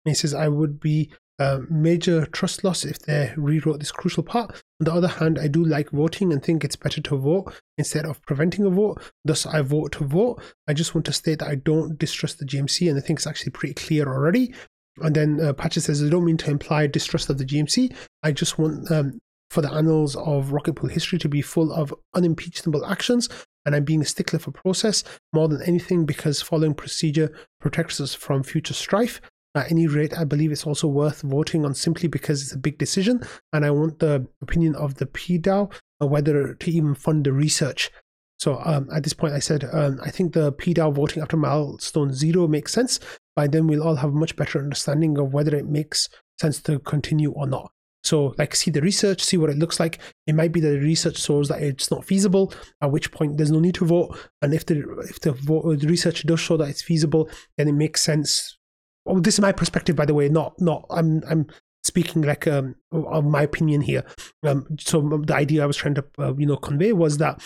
And 0.04 0.10
he 0.10 0.14
says, 0.14 0.34
I 0.34 0.48
would 0.48 0.80
be 0.80 1.10
a 1.38 1.60
major 1.70 2.26
trust 2.26 2.64
loss 2.64 2.84
if 2.84 2.98
they 2.98 3.32
rewrote 3.36 3.78
this 3.78 3.92
crucial 3.92 4.22
part. 4.22 4.50
On 4.80 4.84
the 4.84 4.92
other 4.92 5.08
hand, 5.08 5.38
I 5.38 5.46
do 5.46 5.64
like 5.64 5.90
voting 5.90 6.32
and 6.32 6.42
think 6.42 6.64
it's 6.64 6.76
better 6.76 7.00
to 7.00 7.16
vote 7.16 7.54
instead 7.78 8.04
of 8.04 8.20
preventing 8.22 8.66
a 8.66 8.70
vote. 8.70 9.00
Thus, 9.24 9.46
I 9.46 9.62
vote 9.62 9.92
to 9.92 10.04
vote. 10.04 10.42
I 10.68 10.74
just 10.74 10.94
want 10.94 11.06
to 11.06 11.12
state 11.12 11.38
that 11.38 11.48
I 11.48 11.54
don't 11.54 11.98
distrust 11.98 12.38
the 12.38 12.44
GMC 12.44 12.90
and 12.90 12.98
I 12.98 13.00
think 13.00 13.20
it's 13.20 13.26
actually 13.26 13.52
pretty 13.52 13.74
clear 13.74 14.06
already. 14.06 14.54
And 15.00 15.14
then 15.14 15.40
uh, 15.40 15.52
Patches 15.54 15.84
says, 15.84 16.02
I 16.02 16.10
don't 16.10 16.26
mean 16.26 16.36
to 16.38 16.50
imply 16.50 16.86
distrust 16.86 17.30
of 17.30 17.38
the 17.38 17.46
GMC. 17.46 17.94
I 18.22 18.32
just 18.32 18.58
want 18.58 18.90
um, 18.90 19.18
for 19.50 19.60
the 19.60 19.72
annals 19.72 20.16
of 20.16 20.52
rocket 20.52 20.74
pool 20.74 20.88
history 20.88 21.18
to 21.18 21.28
be 21.28 21.42
full 21.42 21.72
of 21.72 21.94
unimpeachable 22.14 22.86
actions, 22.86 23.28
and 23.66 23.74
I'm 23.74 23.84
being 23.84 24.00
a 24.00 24.06
stickler 24.06 24.38
for 24.38 24.52
process 24.52 25.04
more 25.32 25.48
than 25.48 25.62
anything 25.62 26.06
because 26.06 26.40
following 26.40 26.74
procedure 26.74 27.34
protects 27.60 28.00
us 28.00 28.14
from 28.14 28.42
future 28.42 28.74
strife. 28.74 29.20
At 29.56 29.70
any 29.70 29.88
rate, 29.88 30.16
I 30.16 30.22
believe 30.24 30.52
it's 30.52 30.66
also 30.66 30.86
worth 30.86 31.22
voting 31.22 31.64
on 31.64 31.74
simply 31.74 32.08
because 32.08 32.42
it's 32.42 32.52
a 32.52 32.58
big 32.58 32.78
decision, 32.78 33.20
and 33.52 33.64
I 33.66 33.70
want 33.70 33.98
the 33.98 34.26
opinion 34.40 34.76
of 34.76 34.94
the 34.94 35.06
PDAO 35.06 35.72
whether 35.98 36.54
to 36.54 36.70
even 36.70 36.94
fund 36.94 37.24
the 37.24 37.32
research. 37.32 37.90
So 38.38 38.58
um, 38.64 38.88
at 38.94 39.02
this 39.02 39.12
point, 39.12 39.34
I 39.34 39.38
said 39.38 39.68
um, 39.70 40.00
I 40.02 40.10
think 40.10 40.32
the 40.32 40.52
PDAO 40.52 40.94
voting 40.94 41.22
after 41.22 41.36
milestone 41.36 42.12
zero 42.12 42.48
makes 42.48 42.72
sense. 42.72 43.00
By 43.36 43.48
then, 43.48 43.66
we'll 43.66 43.82
all 43.82 43.96
have 43.96 44.10
a 44.10 44.14
much 44.14 44.36
better 44.36 44.58
understanding 44.58 45.18
of 45.18 45.34
whether 45.34 45.54
it 45.54 45.66
makes 45.66 46.08
sense 46.40 46.62
to 46.62 46.78
continue 46.78 47.32
or 47.32 47.46
not. 47.46 47.72
So, 48.02 48.34
like, 48.38 48.54
see 48.54 48.70
the 48.70 48.80
research, 48.80 49.22
see 49.22 49.36
what 49.36 49.50
it 49.50 49.58
looks 49.58 49.78
like. 49.78 49.98
It 50.26 50.34
might 50.34 50.52
be 50.52 50.60
that 50.60 50.70
the 50.70 50.80
research 50.80 51.18
shows 51.18 51.48
that 51.48 51.62
it's 51.62 51.90
not 51.90 52.04
feasible, 52.04 52.52
at 52.80 52.90
which 52.90 53.12
point 53.12 53.36
there's 53.36 53.50
no 53.50 53.60
need 53.60 53.74
to 53.76 53.84
vote. 53.84 54.16
And 54.42 54.54
if 54.54 54.66
the 54.66 54.80
if 55.08 55.20
the, 55.20 55.32
vote, 55.32 55.80
the 55.80 55.86
research 55.86 56.24
does 56.26 56.40
show 56.40 56.56
that 56.56 56.68
it's 56.68 56.82
feasible, 56.82 57.28
then 57.56 57.68
it 57.68 57.72
makes 57.72 58.00
sense. 58.00 58.58
Oh, 59.06 59.20
this 59.20 59.34
is 59.34 59.40
my 59.40 59.52
perspective, 59.52 59.96
by 59.96 60.06
the 60.06 60.14
way. 60.14 60.28
Not 60.28 60.54
not 60.60 60.86
I'm 60.90 61.22
I'm 61.28 61.46
speaking 61.82 62.22
like 62.22 62.46
um 62.46 62.76
of 62.92 63.24
my 63.24 63.42
opinion 63.42 63.82
here. 63.82 64.04
Um, 64.46 64.66
so 64.78 65.00
the 65.24 65.34
idea 65.34 65.62
I 65.62 65.66
was 65.66 65.76
trying 65.76 65.94
to 65.94 66.04
uh, 66.18 66.34
you 66.36 66.46
know 66.46 66.56
convey 66.56 66.92
was 66.92 67.18
that 67.18 67.42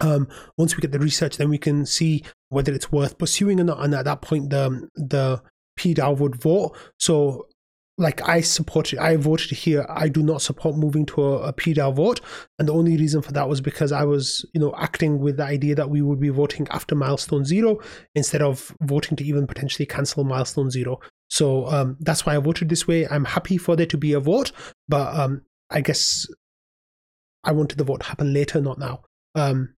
um, 0.00 0.28
once 0.56 0.76
we 0.76 0.80
get 0.80 0.92
the 0.92 0.98
research, 0.98 1.36
then 1.36 1.50
we 1.50 1.58
can 1.58 1.84
see 1.84 2.24
whether 2.48 2.72
it's 2.72 2.90
worth 2.90 3.18
pursuing 3.18 3.60
or 3.60 3.64
not. 3.64 3.84
And 3.84 3.94
at 3.94 4.04
that 4.04 4.22
point, 4.22 4.50
the 4.50 4.88
the 4.96 5.42
PDAO 5.78 6.18
would 6.18 6.40
vote. 6.40 6.76
So 6.98 7.46
like 8.02 8.28
I 8.28 8.40
supported, 8.40 8.98
I 8.98 9.16
voted 9.16 9.50
here. 9.56 9.86
I 9.88 10.08
do 10.08 10.22
not 10.22 10.42
support 10.42 10.76
moving 10.76 11.06
to 11.06 11.22
a, 11.22 11.48
a 11.48 11.52
PDAO 11.52 11.94
vote, 11.94 12.20
and 12.58 12.68
the 12.68 12.74
only 12.74 12.96
reason 12.96 13.22
for 13.22 13.32
that 13.32 13.48
was 13.48 13.60
because 13.60 13.92
I 13.92 14.04
was, 14.04 14.44
you 14.52 14.60
know, 14.60 14.74
acting 14.76 15.20
with 15.20 15.36
the 15.38 15.44
idea 15.44 15.74
that 15.76 15.88
we 15.88 16.02
would 16.02 16.20
be 16.20 16.28
voting 16.28 16.66
after 16.70 16.94
milestone 16.94 17.44
zero 17.44 17.78
instead 18.14 18.42
of 18.42 18.74
voting 18.82 19.16
to 19.16 19.24
even 19.24 19.46
potentially 19.46 19.86
cancel 19.86 20.24
milestone 20.24 20.70
zero. 20.70 21.00
So 21.30 21.66
um, 21.68 21.96
that's 22.00 22.26
why 22.26 22.36
I 22.36 22.38
voted 22.38 22.68
this 22.68 22.86
way. 22.86 23.08
I'm 23.08 23.24
happy 23.24 23.56
for 23.56 23.76
there 23.76 23.86
to 23.86 23.96
be 23.96 24.12
a 24.12 24.20
vote, 24.20 24.52
but 24.88 25.14
um, 25.16 25.42
I 25.70 25.80
guess 25.80 26.26
I 27.44 27.52
wanted 27.52 27.78
the 27.78 27.84
vote 27.84 28.00
to 28.00 28.06
happen 28.06 28.32
later, 28.32 28.60
not 28.60 28.78
now. 28.78 29.02
Um, 29.34 29.74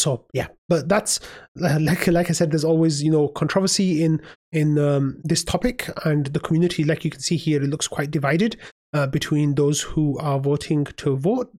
so 0.00 0.24
yeah 0.32 0.46
but 0.68 0.88
that's 0.88 1.20
like 1.56 2.06
like 2.06 2.30
i 2.30 2.32
said 2.32 2.50
there's 2.50 2.64
always 2.64 3.02
you 3.02 3.10
know 3.10 3.28
controversy 3.28 4.02
in 4.02 4.20
in 4.52 4.78
um, 4.78 5.20
this 5.24 5.44
topic 5.44 5.88
and 6.04 6.26
the 6.26 6.40
community 6.40 6.82
like 6.84 7.04
you 7.04 7.10
can 7.10 7.20
see 7.20 7.36
here 7.36 7.62
it 7.62 7.68
looks 7.68 7.86
quite 7.86 8.10
divided 8.10 8.56
uh, 8.92 9.06
between 9.06 9.54
those 9.54 9.80
who 9.80 10.18
are 10.18 10.40
voting 10.40 10.84
to 10.84 11.16
vote 11.16 11.52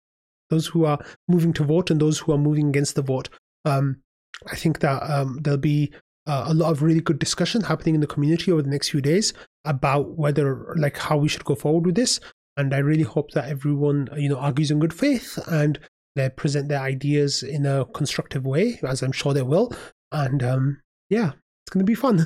those 0.51 0.67
who 0.67 0.85
are 0.85 0.99
moving 1.29 1.53
to 1.55 1.65
vote 1.65 1.91
and 1.91 2.01
those 2.01 2.19
who 2.19 2.33
are 2.33 2.39
moving 2.39 2.69
against 2.69 2.97
the 2.97 3.03
vote. 3.03 3.29
Um, 3.65 4.03
i 4.51 4.57
think 4.57 4.79
that 4.81 5.03
um, 5.03 5.39
there'll 5.43 5.59
be 5.59 5.93
uh, 6.27 6.45
a 6.47 6.55
lot 6.55 6.71
of 6.71 6.83
really 6.83 7.01
good 7.01 7.19
discussion 7.19 7.61
happening 7.63 7.95
in 7.95 8.01
the 8.01 8.07
community 8.07 8.51
over 8.51 8.63
the 8.63 8.71
next 8.71 8.89
few 8.91 9.01
days 9.01 9.35
about 9.65 10.17
whether 10.17 10.75
like 10.77 10.97
how 10.97 11.17
we 11.17 11.29
should 11.29 11.45
go 11.45 11.55
forward 11.55 11.87
with 11.87 11.95
this. 11.95 12.21
And 12.57 12.75
i 12.75 12.79
really 12.79 13.05
hope 13.05 13.31
that 13.33 13.49
everyone 13.49 14.09
you 14.17 14.29
know 14.29 14.37
argues 14.37 14.71
in 14.71 14.81
good 14.81 14.95
faith 14.95 15.39
and 15.47 15.79
they 16.17 16.29
present 16.29 16.69
their 16.69 16.81
ideas 16.81 17.43
in 17.43 17.67
a 17.67 17.85
constructive 17.87 18.45
way, 18.45 18.81
as 18.83 19.03
I'm 19.03 19.13
sure 19.13 19.33
they 19.33 19.43
will. 19.43 19.73
And 20.13 20.43
um, 20.43 20.83
yeah, 21.09 21.33
it's 21.65 21.71
going 21.71 21.85
to 21.85 21.91
be 21.91 21.95
fun. 21.95 22.25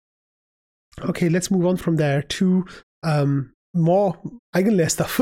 okay, 1.00 1.28
let's 1.28 1.50
move 1.50 1.66
on 1.66 1.76
from 1.76 1.96
there 1.96 2.22
to 2.22 2.66
um, 3.02 3.52
more 3.74 4.20
eigenlayer 4.54 4.90
stuff. 4.90 5.20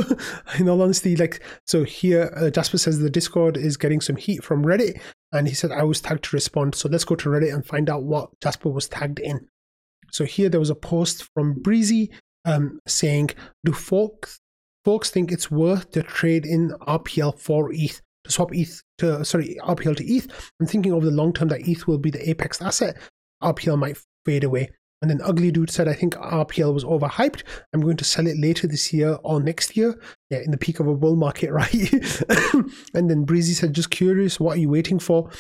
in 0.58 0.68
all 0.68 0.82
honesty, 0.82 1.16
like 1.16 1.42
so 1.66 1.84
here, 1.84 2.32
uh, 2.36 2.50
Jasper 2.50 2.78
says 2.78 2.98
the 2.98 3.10
Discord 3.10 3.56
is 3.56 3.76
getting 3.76 4.00
some 4.00 4.16
heat 4.16 4.42
from 4.42 4.64
Reddit, 4.64 5.00
and 5.32 5.46
he 5.46 5.54
said 5.54 5.70
I 5.70 5.84
was 5.84 6.00
tagged 6.00 6.24
to 6.24 6.36
respond. 6.36 6.74
So 6.74 6.88
let's 6.88 7.04
go 7.04 7.14
to 7.14 7.28
Reddit 7.28 7.54
and 7.54 7.64
find 7.64 7.88
out 7.88 8.02
what 8.02 8.30
Jasper 8.42 8.68
was 8.68 8.88
tagged 8.88 9.20
in. 9.20 9.46
So 10.10 10.24
here 10.24 10.48
there 10.48 10.60
was 10.60 10.70
a 10.70 10.74
post 10.74 11.28
from 11.34 11.54
Breezy 11.54 12.10
um, 12.44 12.80
saying, 12.86 13.30
"Do 13.64 13.72
folks 13.72 14.39
folks 14.84 15.10
think 15.10 15.32
it's 15.32 15.50
worth 15.50 15.90
to 15.92 16.02
trade 16.02 16.46
in 16.46 16.70
RPL 16.82 17.38
for 17.38 17.70
ETH 17.72 18.00
to 18.24 18.32
swap 18.32 18.54
ETH 18.54 18.82
to 18.98 19.24
sorry 19.24 19.56
RPL 19.62 19.96
to 19.96 20.04
ETH. 20.04 20.28
I'm 20.60 20.66
thinking 20.66 20.92
over 20.92 21.06
the 21.06 21.12
long 21.12 21.32
term 21.32 21.48
that 21.48 21.66
ETH 21.66 21.86
will 21.86 21.98
be 21.98 22.10
the 22.10 22.28
apex 22.28 22.60
asset. 22.60 22.96
RPL 23.42 23.78
might 23.78 23.98
fade 24.24 24.44
away. 24.44 24.70
And 25.02 25.10
then 25.10 25.22
Ugly 25.22 25.52
Dude 25.52 25.70
said, 25.70 25.88
I 25.88 25.94
think 25.94 26.14
RPL 26.14 26.74
was 26.74 26.84
overhyped. 26.84 27.42
I'm 27.72 27.80
going 27.80 27.96
to 27.96 28.04
sell 28.04 28.26
it 28.26 28.36
later 28.38 28.66
this 28.66 28.92
year 28.92 29.18
or 29.24 29.42
next 29.42 29.74
year. 29.74 29.98
Yeah, 30.28 30.40
in 30.40 30.50
the 30.50 30.58
peak 30.58 30.78
of 30.78 30.86
a 30.86 30.94
bull 30.94 31.16
market, 31.16 31.50
right? 31.52 31.72
and 32.94 33.08
then 33.08 33.24
Breezy 33.24 33.54
said, 33.54 33.72
just 33.72 33.90
curious, 33.90 34.38
what 34.38 34.58
are 34.58 34.60
you 34.60 34.68
waiting 34.68 34.98
for? 34.98 35.30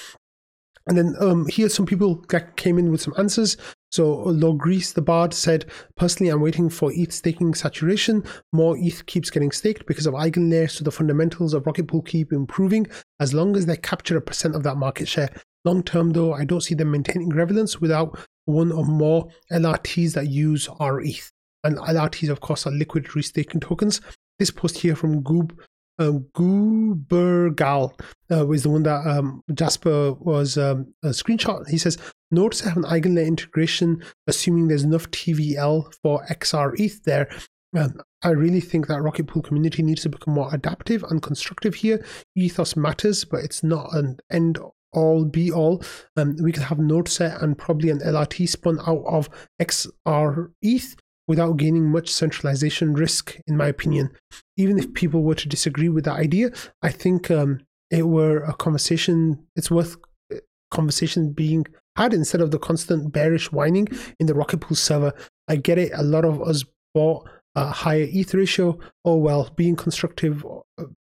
And 0.86 0.96
then 0.96 1.14
um, 1.20 1.46
here 1.46 1.68
some 1.68 1.84
people 1.84 2.16
came 2.56 2.78
in 2.78 2.90
with 2.90 3.02
some 3.02 3.12
answers. 3.18 3.58
So 3.92 4.22
Logris 4.22 4.92
the 4.92 5.02
Bard 5.02 5.34
said, 5.34 5.66
personally, 5.96 6.30
I'm 6.30 6.40
waiting 6.40 6.68
for 6.68 6.92
ETH 6.92 7.12
staking 7.12 7.54
saturation. 7.54 8.22
More 8.52 8.76
ETH 8.78 9.04
keeps 9.06 9.30
getting 9.30 9.50
staked 9.50 9.86
because 9.86 10.06
of 10.06 10.14
eigenlayer, 10.14 10.70
so 10.70 10.84
the 10.84 10.92
fundamentals 10.92 11.54
of 11.54 11.66
Rocket 11.66 11.88
Pool 11.88 12.02
keep 12.02 12.32
improving 12.32 12.86
as 13.18 13.34
long 13.34 13.56
as 13.56 13.66
they 13.66 13.76
capture 13.76 14.16
a 14.16 14.22
percent 14.22 14.54
of 14.54 14.62
that 14.62 14.76
market 14.76 15.08
share. 15.08 15.30
Long 15.64 15.82
term, 15.82 16.10
though, 16.10 16.32
I 16.32 16.44
don't 16.44 16.62
see 16.62 16.74
them 16.74 16.92
maintaining 16.92 17.30
relevance 17.30 17.80
without 17.80 18.18
one 18.44 18.70
or 18.70 18.84
more 18.84 19.28
LRTs 19.52 20.14
that 20.14 20.28
use 20.28 20.68
our 20.78 21.00
ETH. 21.00 21.30
And 21.64 21.76
LRTs, 21.76 22.30
of 22.30 22.40
course, 22.40 22.66
are 22.66 22.72
liquid 22.72 23.06
restaking 23.06 23.60
tokens. 23.60 24.00
This 24.38 24.50
post 24.50 24.78
here 24.78 24.96
from 24.96 25.22
Goob 25.22 25.52
um, 26.00 26.26
Gubergal 26.34 27.92
uh, 28.32 28.46
was 28.46 28.62
the 28.62 28.70
one 28.70 28.82
that 28.84 29.06
um, 29.06 29.42
Jasper 29.54 30.14
was 30.14 30.56
um, 30.56 30.92
a 31.02 31.08
screenshot. 31.08 31.68
He 31.68 31.78
says, 31.78 31.98
Nodes 32.30 32.60
have 32.60 32.76
an 32.76 32.84
eigenlayer 32.84 33.26
integration, 33.26 34.02
assuming 34.26 34.68
there's 34.68 34.84
enough 34.84 35.10
TVL 35.10 35.92
for 36.02 36.24
XR 36.26 36.78
ETH 36.80 37.04
there. 37.04 37.28
Um, 37.76 38.00
I 38.22 38.30
really 38.30 38.60
think 38.60 38.86
that 38.88 39.02
Rocket 39.02 39.26
Pool 39.26 39.42
community 39.42 39.82
needs 39.82 40.02
to 40.02 40.08
become 40.08 40.34
more 40.34 40.52
adaptive 40.52 41.04
and 41.04 41.22
constructive 41.22 41.74
here. 41.74 42.04
Ethos 42.34 42.76
matters, 42.76 43.24
but 43.24 43.44
it's 43.44 43.62
not 43.62 43.94
an 43.94 44.18
end 44.30 44.58
all 44.92 45.24
be 45.24 45.52
all. 45.52 45.82
Um, 46.16 46.36
we 46.42 46.52
could 46.52 46.64
have 46.64 46.78
node 46.78 47.08
set 47.08 47.40
and 47.42 47.56
probably 47.56 47.90
an 47.90 48.00
LRT 48.00 48.48
spun 48.48 48.80
out 48.86 49.04
of 49.06 49.28
XR 49.60 50.50
ETH 50.62 50.96
without 51.30 51.56
gaining 51.58 51.88
much 51.88 52.08
centralization 52.08 52.92
risk, 52.92 53.38
in 53.46 53.56
my 53.56 53.68
opinion. 53.68 54.10
Even 54.56 54.80
if 54.80 54.92
people 54.94 55.22
were 55.22 55.36
to 55.36 55.48
disagree 55.48 55.88
with 55.88 56.02
the 56.02 56.10
idea, 56.10 56.50
I 56.82 56.90
think 56.90 57.30
um, 57.30 57.60
it 57.88 58.08
were 58.08 58.38
a 58.38 58.52
conversation, 58.52 59.46
it's 59.54 59.70
worth 59.70 59.96
uh, 60.34 60.38
conversation 60.72 61.30
being 61.30 61.66
had 61.96 62.12
instead 62.12 62.40
of 62.40 62.50
the 62.50 62.58
constant 62.58 63.12
bearish 63.12 63.52
whining 63.52 63.86
in 64.18 64.26
the 64.26 64.34
Rocket 64.34 64.60
Pool 64.60 64.74
server. 64.74 65.12
I 65.46 65.54
get 65.54 65.78
it, 65.78 65.92
a 65.94 66.02
lot 66.02 66.24
of 66.24 66.42
us 66.42 66.64
bought 66.94 67.28
a 67.54 67.66
higher 67.66 68.08
ETH 68.10 68.34
ratio. 68.34 68.80
Oh 69.04 69.14
well, 69.16 69.50
being 69.54 69.76
constructive 69.76 70.44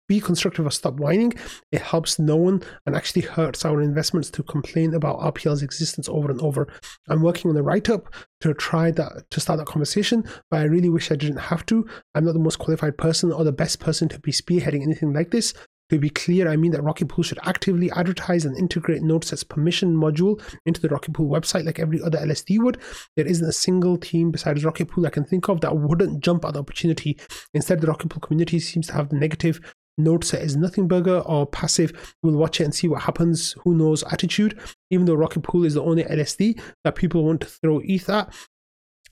be 0.08 0.20
constructive 0.20 0.66
or 0.66 0.72
stop 0.72 0.96
whining. 0.96 1.34
It 1.72 1.82
helps 1.82 2.20
no 2.20 2.36
one 2.36 2.62
and 2.86 2.96
actually 2.96 3.24
hurts 3.24 3.66
our 3.66 3.82
investments 3.82 4.30
to 4.32 4.44
complain 4.44 4.94
about 4.94 5.20
RPL's 5.20 5.64
existence 5.64 6.10
over 6.10 6.30
and 6.30 6.42
over. 6.42 6.68
I'm 7.10 7.22
working 7.22 7.50
on 7.50 7.58
a 7.58 7.64
write 7.64 7.90
up 7.90 8.14
to 8.42 8.54
try 8.54 8.92
that 8.92 9.30
to 9.30 9.40
start 9.40 9.60
that 9.60 9.68
conversation, 9.68 10.24
but 10.52 10.60
I 10.60 10.64
really 10.64 10.90
wish 10.90 11.12
I 11.12 11.16
didn't 11.16 11.38
have 11.38 11.66
to. 11.68 11.88
I'm 12.16 12.26
not 12.26 12.34
the 12.34 12.40
most 12.40 12.60
qualified 12.60 12.98
person 12.98 13.32
or 13.32 13.44
the 13.44 13.52
best 13.52 13.80
person 13.80 14.10
to 14.10 14.20
be 14.20 14.32
spearheading 14.32 14.84
anything 14.84 15.14
like 15.14 15.32
this. 15.32 15.54
To 15.90 16.00
be 16.00 16.10
clear, 16.10 16.48
I 16.48 16.56
mean 16.56 16.72
that 16.72 16.82
Rocket 16.82 17.10
Pool 17.10 17.24
should 17.24 17.40
actively 17.44 17.92
advertise 17.92 18.46
and 18.46 18.58
integrate 18.58 19.04
NodeSet's 19.04 19.44
permission 19.44 19.96
module 19.96 20.42
into 20.66 20.82
the 20.82 20.88
Rocket 20.88 21.14
Pool 21.14 21.30
website 21.30 21.66
like 21.66 21.78
every 21.78 22.02
other 22.02 22.18
LSD 22.18 22.58
would. 22.64 22.80
There 23.16 23.28
isn't 23.28 23.48
a 23.48 23.52
single 23.52 23.98
team 23.98 24.32
besides 24.32 24.64
Rocket 24.64 24.88
Pool 24.88 25.06
I 25.06 25.10
can 25.12 25.26
think 25.26 25.50
of 25.50 25.62
that 25.62 25.78
wouldn't 25.78 26.24
jump 26.24 26.46
at 26.46 26.54
the 26.54 26.62
opportunity. 26.62 27.20
Instead, 27.54 27.82
the 27.82 27.88
Rocket 27.88 28.08
Pool 28.08 28.22
community 28.22 28.60
seems 28.60 28.88
to 28.88 28.94
have 28.94 29.10
the 29.10 29.18
negative 29.18 29.60
Notes 29.98 30.34
is 30.34 30.56
nothing 30.56 30.88
burger 30.88 31.20
or 31.20 31.46
passive, 31.46 32.16
we'll 32.24 32.36
watch 32.36 32.60
it 32.60 32.64
and 32.64 32.74
see 32.74 32.88
what 32.88 33.04
happens, 33.04 33.54
who 33.64 33.76
knows 33.76 34.04
attitude, 34.12 34.60
even 34.90 35.06
though 35.06 35.14
Rocket 35.14 35.42
Pool 35.42 35.66
is 35.66 35.76
the 35.76 35.84
only 35.84 36.04
LSD 36.04 36.60
that 36.84 36.96
people 36.96 37.24
want 37.24 37.42
to 37.42 37.48
throw 37.48 37.80
ETH 37.84 38.10
at 38.10 38.34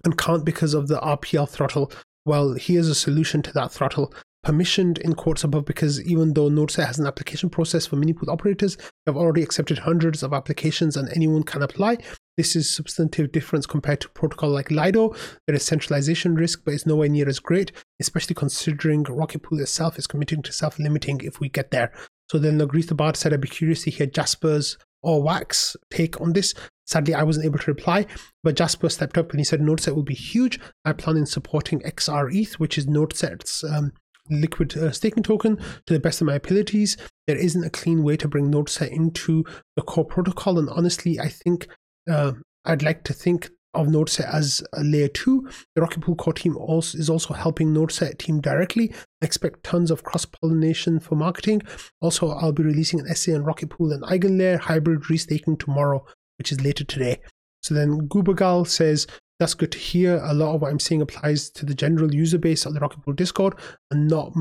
and 0.03 0.17
can't 0.17 0.43
because 0.43 0.73
of 0.73 0.87
the 0.87 0.99
RPL 0.99 1.47
throttle. 1.47 1.91
Well, 2.25 2.53
here's 2.53 2.87
a 2.87 2.95
solution 2.95 3.41
to 3.43 3.53
that 3.53 3.71
throttle 3.71 4.13
permissioned 4.45 4.97
in 4.99 5.13
quotes 5.13 5.43
above 5.43 5.65
because 5.65 6.01
even 6.01 6.33
though 6.33 6.49
NodeSet 6.49 6.87
has 6.87 6.99
an 6.99 7.05
application 7.05 7.49
process 7.49 7.85
for 7.85 7.95
mini 7.95 8.13
pool 8.13 8.31
operators, 8.31 8.77
they've 9.05 9.15
already 9.15 9.43
accepted 9.43 9.79
hundreds 9.79 10.23
of 10.23 10.33
applications 10.33 10.97
and 10.97 11.09
anyone 11.09 11.43
can 11.43 11.61
apply. 11.61 11.97
This 12.37 12.55
is 12.55 12.73
substantive 12.73 13.31
difference 13.31 13.65
compared 13.65 14.01
to 14.01 14.09
protocol 14.09 14.49
like 14.49 14.71
Lido. 14.71 15.13
There 15.47 15.55
is 15.55 15.63
centralization 15.63 16.35
risk, 16.35 16.61
but 16.63 16.73
it's 16.73 16.85
nowhere 16.85 17.09
near 17.09 17.27
as 17.27 17.39
great, 17.39 17.71
especially 17.99 18.35
considering 18.35 19.03
Rocket 19.03 19.43
Pool 19.43 19.59
itself 19.59 19.99
is 19.99 20.07
committing 20.07 20.41
to 20.43 20.53
self-limiting 20.53 21.21
if 21.21 21.39
we 21.39 21.49
get 21.49 21.71
there. 21.71 21.91
So 22.29 22.39
then 22.39 22.57
Logris 22.57 22.85
the 22.85 22.95
Bard 22.95 23.17
said, 23.17 23.33
I'd 23.33 23.41
be 23.41 23.47
curious 23.47 23.83
to 23.83 23.91
hear 23.91 24.07
Jasper's 24.07 24.77
or 25.03 25.21
Wax 25.21 25.75
take 25.89 26.21
on 26.21 26.33
this. 26.33 26.53
Sadly, 26.85 27.13
I 27.13 27.23
wasn't 27.23 27.45
able 27.45 27.59
to 27.59 27.71
reply, 27.71 28.05
but 28.43 28.55
Jasper 28.55 28.89
stepped 28.89 29.17
up 29.17 29.31
and 29.31 29.39
he 29.39 29.43
said 29.43 29.59
NodeSet 29.59 29.95
will 29.95 30.03
be 30.03 30.13
huge. 30.13 30.59
I 30.85 30.93
plan 30.93 31.17
on 31.17 31.25
supporting 31.25 31.81
XRETH, 31.81 32.53
which 32.53 32.77
is 32.77 32.85
NodeSet's 32.85 33.63
um, 33.63 33.93
liquid 34.29 34.77
uh, 34.77 34.91
staking 34.91 35.23
token 35.23 35.57
to 35.57 35.93
the 35.93 35.99
best 35.99 36.21
of 36.21 36.27
my 36.27 36.35
abilities. 36.35 36.97
There 37.27 37.37
isn't 37.37 37.63
a 37.63 37.69
clean 37.69 38.03
way 38.03 38.17
to 38.17 38.27
bring 38.27 38.51
NodeSet 38.51 38.91
into 38.91 39.43
the 39.75 39.81
core 39.81 40.05
protocol, 40.05 40.59
and 40.59 40.69
honestly, 40.69 41.19
I 41.19 41.29
think 41.29 41.67
uh, 42.09 42.33
I'd 42.65 42.83
like 42.83 43.03
to 43.05 43.13
think 43.13 43.49
of 43.73 43.87
NodeSet 43.87 44.33
as 44.33 44.61
a 44.73 44.83
layer 44.83 45.07
two. 45.07 45.47
The 45.75 45.81
Rocket 45.81 46.01
Pool 46.01 46.15
core 46.15 46.33
team 46.33 46.57
also 46.57 46.97
is 46.97 47.09
also 47.09 47.33
helping 47.33 47.73
NodeSet 47.73 48.17
team 48.17 48.41
directly. 48.41 48.93
I 49.21 49.25
expect 49.25 49.63
tons 49.63 49.91
of 49.91 50.03
cross 50.03 50.25
pollination 50.25 50.99
for 50.99 51.15
marketing. 51.15 51.61
Also, 52.01 52.31
I'll 52.31 52.51
be 52.51 52.63
releasing 52.63 52.99
an 52.99 53.07
essay 53.07 53.33
on 53.33 53.43
Rocket 53.43 53.69
Pool 53.69 53.93
and 53.93 54.03
EigenLayer 54.03 54.59
hybrid 54.59 55.03
restaking 55.03 55.57
tomorrow, 55.57 56.05
which 56.37 56.51
is 56.51 56.61
later 56.61 56.83
today. 56.83 57.21
So 57.63 57.73
then 57.73 58.09
Gubagal 58.09 58.67
says, 58.67 59.07
that's 59.39 59.53
good 59.53 59.71
to 59.71 59.77
hear. 59.77 60.19
A 60.23 60.33
lot 60.33 60.53
of 60.53 60.61
what 60.61 60.71
I'm 60.71 60.79
saying 60.79 61.01
applies 61.01 61.49
to 61.51 61.65
the 61.65 61.73
general 61.73 62.13
user 62.13 62.37
base 62.37 62.65
of 62.65 62.73
the 62.73 62.79
Rocket 62.79 63.03
Pool 63.03 63.13
Discord 63.13 63.55
and 63.89 64.07
not 64.07 64.33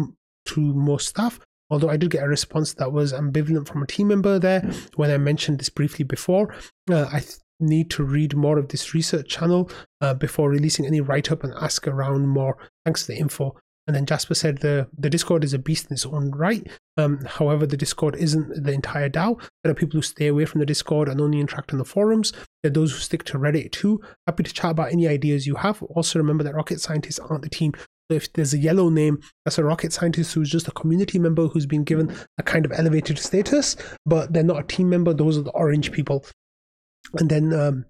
to 0.47 0.61
most 0.61 1.09
staff. 1.09 1.39
Although 1.71 1.89
I 1.89 1.97
did 1.97 2.11
get 2.11 2.25
a 2.25 2.29
response 2.29 2.75
that 2.75 2.93
was 2.93 3.13
ambivalent 3.13 3.69
from 3.69 3.83
a 3.83 3.87
team 3.87 4.09
member 4.09 4.41
there 4.41 4.69
when 4.97 5.11
I 5.11 5.19
mentioned 5.19 5.61
this 5.61 5.71
briefly 5.71 6.05
before. 6.05 6.53
Uh, 6.91 7.07
I 7.13 7.21
th- 7.21 7.37
need 7.61 7.91
to 7.91 8.05
read 8.05 8.37
more 8.37 8.59
of 8.59 8.69
this 8.69 8.95
research 8.95 9.29
channel 9.29 9.71
uh, 10.01 10.15
before 10.15 10.51
releasing 10.51 10.87
any 10.87 11.01
write 11.01 11.31
up 11.31 11.45
and 11.45 11.53
ask 11.55 11.87
around 11.87 12.29
more. 12.29 12.57
Thanks 12.85 13.07
for 13.07 13.13
the 13.13 13.19
info. 13.19 13.57
And 13.87 13.97
then 13.97 14.07
Jasper 14.07 14.35
said 14.35 14.59
the, 14.59 14.89
the 14.97 15.11
Discord 15.11 15.43
is 15.43 15.53
a 15.53 15.59
beast 15.59 15.87
in 15.91 15.95
its 15.95 16.07
own 16.07 16.31
right. 16.31 16.65
Um, 16.97 17.25
however, 17.25 17.67
the 17.67 17.77
Discord 17.77 18.15
isn't 18.15 18.63
the 18.63 18.73
entire 18.73 19.09
DAO. 19.09 19.41
There 19.65 19.73
are 19.73 19.75
people 19.75 19.99
who 19.99 20.03
stay 20.03 20.29
away 20.29 20.45
from 20.45 20.61
the 20.61 20.67
Discord 20.67 21.09
and 21.09 21.21
only 21.21 21.41
interact 21.41 21.73
on 21.73 21.79
the 21.79 21.85
forums. 21.85 22.33
There 22.63 22.71
are 22.71 22.73
those 22.73 22.93
who 22.93 22.99
stick 22.99 23.25
to 23.25 23.39
Reddit 23.39 23.73
too. 23.73 24.01
Happy 24.29 24.45
to 24.45 24.53
chat 24.53 24.71
about 24.71 24.93
any 24.93 25.09
ideas 25.09 25.47
you 25.47 25.57
have. 25.57 25.83
Also, 25.83 26.19
remember 26.19 26.45
that 26.45 26.55
rocket 26.55 26.81
scientists 26.81 27.19
aren't 27.19 27.43
the 27.43 27.51
team. 27.51 27.73
So 28.11 28.17
if 28.17 28.33
there's 28.33 28.53
a 28.53 28.59
yellow 28.59 28.91
name, 28.91 29.21
that's 29.45 29.59
a 29.59 29.65
rocket 29.65 29.93
scientist 29.93 30.35
who's 30.35 30.51
just 30.51 30.69
a 30.69 30.73
community 30.73 31.19
member 31.19 31.47
who's 31.47 31.67
been 31.67 31.85
given 31.85 32.15
a 32.39 32.43
kind 32.43 32.65
of 32.65 32.73
elevated 32.73 33.19
status, 33.19 33.77
but 34.05 34.33
they're 34.33 34.43
not 34.43 34.61
a 34.61 34.67
team 34.67 34.91
member. 34.91 35.15
Those 35.15 35.39
are 35.39 35.43
the 35.43 35.51
orange 35.51 35.93
people. 35.93 36.25
And 37.15 37.29
then 37.29 37.53
um, 37.53 37.85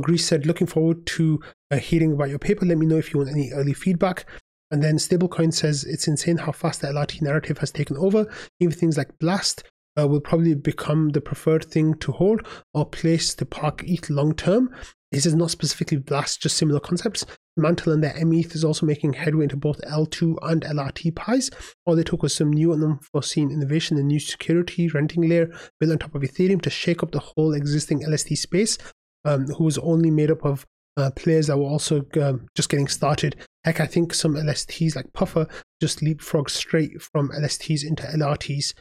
Greece 0.00 0.26
said, 0.26 0.46
looking 0.46 0.66
forward 0.66 1.06
to 1.06 1.40
uh, 1.70 1.76
hearing 1.76 2.12
about 2.12 2.28
your 2.28 2.38
paper. 2.38 2.66
Let 2.66 2.78
me 2.78 2.86
know 2.86 2.98
if 2.98 3.12
you 3.12 3.18
want 3.18 3.30
any 3.30 3.50
early 3.52 3.72
feedback. 3.72 4.26
And 4.70 4.82
then 4.82 4.96
Stablecoin 4.96 5.54
says 5.54 5.84
it's 5.84 6.08
insane 6.08 6.38
how 6.38 6.52
fast 6.52 6.80
the 6.80 6.88
LRT 6.88 7.22
narrative 7.22 7.58
has 7.58 7.70
taken 7.70 7.96
over. 7.96 8.26
Even 8.60 8.76
things 8.76 8.96
like 8.96 9.18
Blast 9.18 9.62
uh, 9.98 10.06
will 10.06 10.20
probably 10.20 10.54
become 10.54 11.10
the 11.10 11.20
preferred 11.20 11.64
thing 11.64 11.94
to 11.94 12.12
hold 12.12 12.46
or 12.74 12.84
place 12.84 13.34
to 13.34 13.46
park 13.46 13.82
ETH 13.86 14.10
long 14.10 14.34
term. 14.34 14.74
This 15.12 15.24
is 15.24 15.34
not 15.34 15.50
specifically 15.50 15.98
Blast, 15.98 16.42
just 16.42 16.56
similar 16.56 16.80
concepts. 16.80 17.24
Mantle 17.56 17.92
and 17.92 18.04
their 18.04 18.24
METH 18.24 18.54
is 18.54 18.64
also 18.64 18.84
making 18.86 19.14
headway 19.14 19.44
into 19.44 19.56
both 19.56 19.80
L2 19.82 20.36
and 20.42 20.62
LRT 20.62 21.14
pies. 21.14 21.50
All 21.86 21.96
they 21.96 22.02
took 22.02 22.22
was 22.22 22.34
some 22.34 22.52
new 22.52 22.72
and 22.72 22.84
unforeseen 22.84 23.50
innovation, 23.50 23.96
the 23.96 24.02
new 24.02 24.20
security 24.20 24.88
renting 24.88 25.28
layer 25.28 25.50
built 25.80 25.92
on 25.92 25.98
top 25.98 26.14
of 26.14 26.22
Ethereum 26.22 26.60
to 26.62 26.70
shake 26.70 27.02
up 27.02 27.12
the 27.12 27.18
whole 27.20 27.54
existing 27.54 28.04
LST 28.06 28.36
space, 28.36 28.76
um, 29.24 29.46
who 29.46 29.64
was 29.64 29.78
only 29.78 30.10
made 30.10 30.30
up 30.30 30.44
of 30.44 30.66
uh, 30.96 31.10
players 31.10 31.46
that 31.46 31.58
were 31.58 31.64
also 31.64 32.04
um, 32.20 32.46
just 32.54 32.68
getting 32.68 32.88
started. 32.88 33.36
Heck, 33.64 33.80
I 33.80 33.86
think 33.86 34.14
some 34.14 34.34
LSTs 34.34 34.96
like 34.96 35.12
Puffer 35.12 35.46
just 35.80 36.02
leapfrog 36.02 36.50
straight 36.50 37.02
from 37.02 37.30
LSTs 37.30 37.84
into 37.84 38.04
LRTs. 38.04 38.74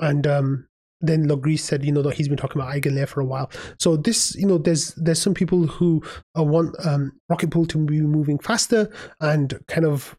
And 0.00 0.26
um, 0.26 0.68
then 1.00 1.28
Logris 1.28 1.62
said, 1.62 1.84
you 1.84 1.92
know, 1.92 2.02
that 2.02 2.14
he's 2.14 2.28
been 2.28 2.36
talking 2.36 2.60
about 2.60 2.74
EigenLayer 2.74 3.08
for 3.08 3.20
a 3.20 3.24
while. 3.24 3.50
So 3.78 3.96
this, 3.96 4.34
you 4.34 4.46
know, 4.46 4.58
there's 4.58 4.94
there's 4.96 5.20
some 5.20 5.34
people 5.34 5.66
who 5.66 6.02
want 6.34 6.74
um, 6.84 7.12
Rocket 7.28 7.50
Pool 7.50 7.66
to 7.66 7.78
be 7.78 8.00
moving 8.00 8.38
faster 8.38 8.90
and 9.20 9.58
kind 9.68 9.86
of 9.86 10.16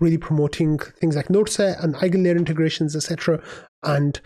really 0.00 0.18
promoting 0.18 0.78
things 0.78 1.16
like 1.16 1.28
NodeSet 1.28 1.82
and 1.82 1.94
EigenLayer 1.96 2.36
integrations, 2.36 2.94
etc. 2.96 3.42
And 3.82 4.20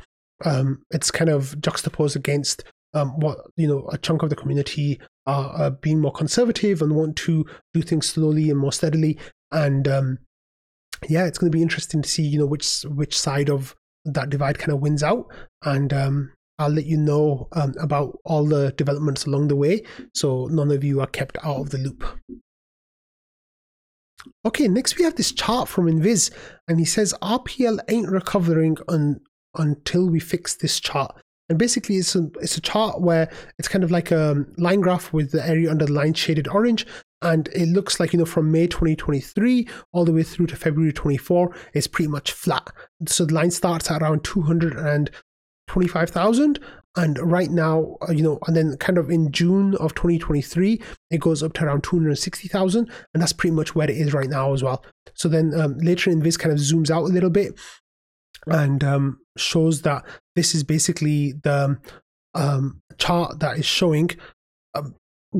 um, 0.44 0.82
it's 0.90 1.10
kind 1.10 1.30
of 1.30 1.60
juxtaposed 1.60 2.16
against 2.16 2.64
um, 2.94 3.18
what 3.20 3.38
you 3.56 3.66
know 3.66 3.88
a 3.92 3.98
chunk 3.98 4.22
of 4.22 4.30
the 4.30 4.36
community 4.36 5.00
are, 5.26 5.50
are, 5.50 5.70
being 5.70 6.00
more 6.00 6.12
conservative 6.12 6.80
and 6.80 6.94
want 6.94 7.16
to 7.16 7.44
do 7.74 7.82
things 7.82 8.08
slowly 8.08 8.48
and 8.50 8.58
more 8.58 8.72
steadily. 8.72 9.18
And 9.50 9.86
um, 9.88 10.18
yeah, 11.08 11.26
it's 11.26 11.38
going 11.38 11.50
to 11.50 11.56
be 11.56 11.62
interesting 11.62 12.02
to 12.02 12.08
see 12.08 12.22
you 12.22 12.38
know 12.38 12.46
which 12.46 12.82
which 12.82 13.18
side 13.18 13.50
of 13.50 13.74
that 14.06 14.30
divide 14.30 14.58
kind 14.58 14.72
of 14.72 14.80
wins 14.80 15.02
out. 15.02 15.26
And 15.64 15.92
um, 15.92 16.32
I'll 16.58 16.70
let 16.70 16.86
you 16.86 16.96
know 16.96 17.48
um, 17.52 17.74
about 17.80 18.18
all 18.24 18.46
the 18.46 18.72
developments 18.72 19.26
along 19.26 19.48
the 19.48 19.56
way, 19.56 19.82
so 20.14 20.46
none 20.46 20.70
of 20.70 20.82
you 20.82 21.00
are 21.00 21.06
kept 21.06 21.36
out 21.44 21.60
of 21.60 21.70
the 21.70 21.78
loop. 21.78 22.04
Okay, 24.44 24.66
next 24.66 24.96
we 24.96 25.04
have 25.04 25.16
this 25.16 25.32
chart 25.32 25.68
from 25.68 25.86
Invis, 25.86 26.30
and 26.66 26.78
he 26.78 26.84
says 26.84 27.14
RPL 27.22 27.78
ain't 27.88 28.10
recovering 28.10 28.76
un- 28.88 29.20
until 29.54 30.08
we 30.08 30.20
fix 30.20 30.56
this 30.56 30.80
chart. 30.80 31.14
And 31.48 31.58
basically, 31.58 31.96
it's 31.96 32.16
a, 32.16 32.28
it's 32.40 32.56
a 32.56 32.60
chart 32.60 33.00
where 33.00 33.30
it's 33.58 33.68
kind 33.68 33.84
of 33.84 33.90
like 33.90 34.10
a 34.10 34.44
line 34.56 34.80
graph 34.80 35.12
with 35.12 35.30
the 35.30 35.46
area 35.46 35.70
under 35.70 35.86
the 35.86 35.92
line 35.92 36.14
shaded 36.14 36.48
orange. 36.48 36.86
And 37.22 37.48
it 37.48 37.68
looks 37.68 37.98
like, 37.98 38.12
you 38.12 38.18
know, 38.18 38.26
from 38.26 38.52
May 38.52 38.66
2023 38.66 39.66
all 39.92 40.04
the 40.04 40.12
way 40.12 40.22
through 40.22 40.48
to 40.48 40.56
February 40.56 40.92
24, 40.92 41.56
is 41.74 41.86
pretty 41.86 42.10
much 42.10 42.32
flat. 42.32 42.68
So 43.06 43.24
the 43.24 43.32
line 43.34 43.50
starts 43.50 43.90
at 43.90 44.02
around 44.02 44.22
225,000. 44.24 46.58
And 46.98 47.18
right 47.18 47.50
now, 47.50 47.96
uh, 48.08 48.12
you 48.12 48.22
know, 48.22 48.38
and 48.46 48.56
then 48.56 48.76
kind 48.78 48.98
of 48.98 49.10
in 49.10 49.30
June 49.30 49.74
of 49.76 49.94
2023, 49.94 50.80
it 51.10 51.20
goes 51.20 51.42
up 51.42 51.52
to 51.54 51.64
around 51.64 51.84
260,000. 51.84 52.90
And 53.12 53.22
that's 53.22 53.32
pretty 53.32 53.54
much 53.54 53.74
where 53.74 53.90
it 53.90 53.96
is 53.96 54.14
right 54.14 54.30
now 54.30 54.52
as 54.52 54.62
well. 54.62 54.84
So 55.14 55.28
then 55.28 55.58
um, 55.58 55.78
later 55.78 56.10
in 56.10 56.20
this 56.20 56.36
kind 56.36 56.52
of 56.52 56.58
zooms 56.58 56.90
out 56.90 57.04
a 57.04 57.12
little 57.12 57.30
bit 57.30 57.58
and 58.46 58.84
um, 58.84 59.20
shows 59.36 59.82
that 59.82 60.04
this 60.34 60.54
is 60.54 60.64
basically 60.64 61.34
the 61.42 61.78
um, 62.34 62.80
chart 62.98 63.40
that 63.40 63.58
is 63.58 63.66
showing 63.66 64.10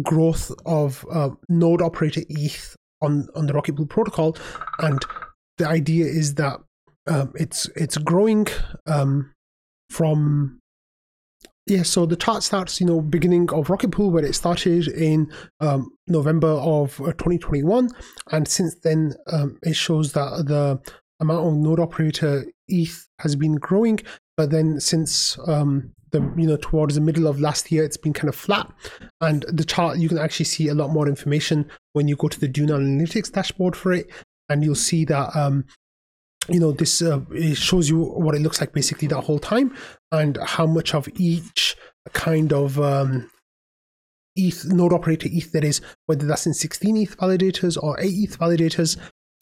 growth 0.02 0.52
of 0.64 1.04
uh, 1.11 1.30
node 1.48 1.82
operator 1.82 2.22
ETH 2.28 2.76
on 3.02 3.28
on 3.35 3.46
the 3.46 3.52
Rocket 3.52 3.76
Pool 3.76 3.87
protocol, 3.87 4.37
and 4.78 5.04
the 5.59 5.68
idea 5.68 6.06
is 6.06 6.35
that 6.35 6.61
um, 7.06 7.32
it's 7.35 7.68
it's 7.76 7.96
growing 7.96 8.46
um, 8.87 9.32
from 9.90 10.61
yeah, 11.66 11.82
so 11.82 12.06
the 12.06 12.14
chart 12.14 12.44
starts, 12.44 12.80
you 12.80 12.87
know, 12.87 13.00
beginning 13.00 13.50
of 13.50 13.68
Rocket 13.70 13.90
Pool, 13.90 14.12
where 14.12 14.24
it 14.24 14.37
started 14.37 14.87
in 14.87 15.32
um, 15.61 15.90
November 16.06 16.48
of 16.48 17.00
uh, 17.00 17.06
2021, 17.06 17.88
and 18.30 18.46
since 18.46 18.76
then 18.82 19.14
um, 19.32 19.59
it 19.62 19.74
shows 19.74 20.12
that 20.12 20.46
the 20.46 20.80
amount 21.18 21.46
of 21.46 21.54
node 21.54 21.80
operator 21.80 22.44
ETH 22.68 23.09
has 23.18 23.35
been 23.35 23.56
growing, 23.56 23.98
but 24.37 24.50
then 24.50 24.78
since 24.78 25.38
um, 25.48 25.92
the 26.18 26.40
you 26.40 26.46
know 26.46 26.57
towards 26.57 26.94
the 26.94 27.00
middle 27.00 27.26
of 27.26 27.40
last 27.40 27.70
year, 27.70 27.85
it's 27.85 27.96
been 27.96 28.12
kind 28.12 28.29
of 28.29 28.35
flat. 28.35 28.70
And 29.20 29.44
the 29.48 29.64
chart 29.64 29.98
you 29.98 30.09
can 30.09 30.18
actually 30.18 30.46
see 30.46 30.68
a 30.68 30.74
lot 30.74 30.90
more 30.90 31.09
information 31.09 31.70
when 31.92 32.09
you 32.09 32.16
go 32.16 32.29
to 32.29 32.40
the 32.40 32.48
Dune 32.48 32.70
Analytics 32.70 33.33
dashboard 33.33 33.76
for 33.76 33.92
it, 33.92 34.11
and 34.48 34.64
you'll 34.64 34.74
see 34.74 35.05
that 35.07 35.35
um, 35.37 35.64
you 36.48 36.61
know 36.61 36.72
this 36.72 37.02
uh, 37.02 37.20
it 37.31 37.57
shows 37.57 37.88
you 37.88 38.02
what 38.02 38.35
it 38.35 38.40
looks 38.40 38.61
like 38.61 38.72
basically 38.72 39.09
that 39.09 39.22
whole 39.22 39.38
time 39.38 39.74
and 40.12 40.38
how 40.44 40.66
much 40.66 40.94
of 40.94 41.09
each 41.16 41.76
kind 42.12 42.52
of 42.52 42.79
um, 42.81 43.29
ETH 44.37 44.64
node 44.66 44.92
operator 44.92 45.29
ETH 45.31 45.52
that 45.52 45.64
is, 45.64 45.81
whether 46.07 46.26
that's 46.26 46.46
in 46.46 46.55
16 46.55 46.96
ETH 46.96 47.16
validators 47.16 47.83
or 47.83 47.98
8 47.98 48.07
ETH 48.07 48.38
validators, 48.38 48.96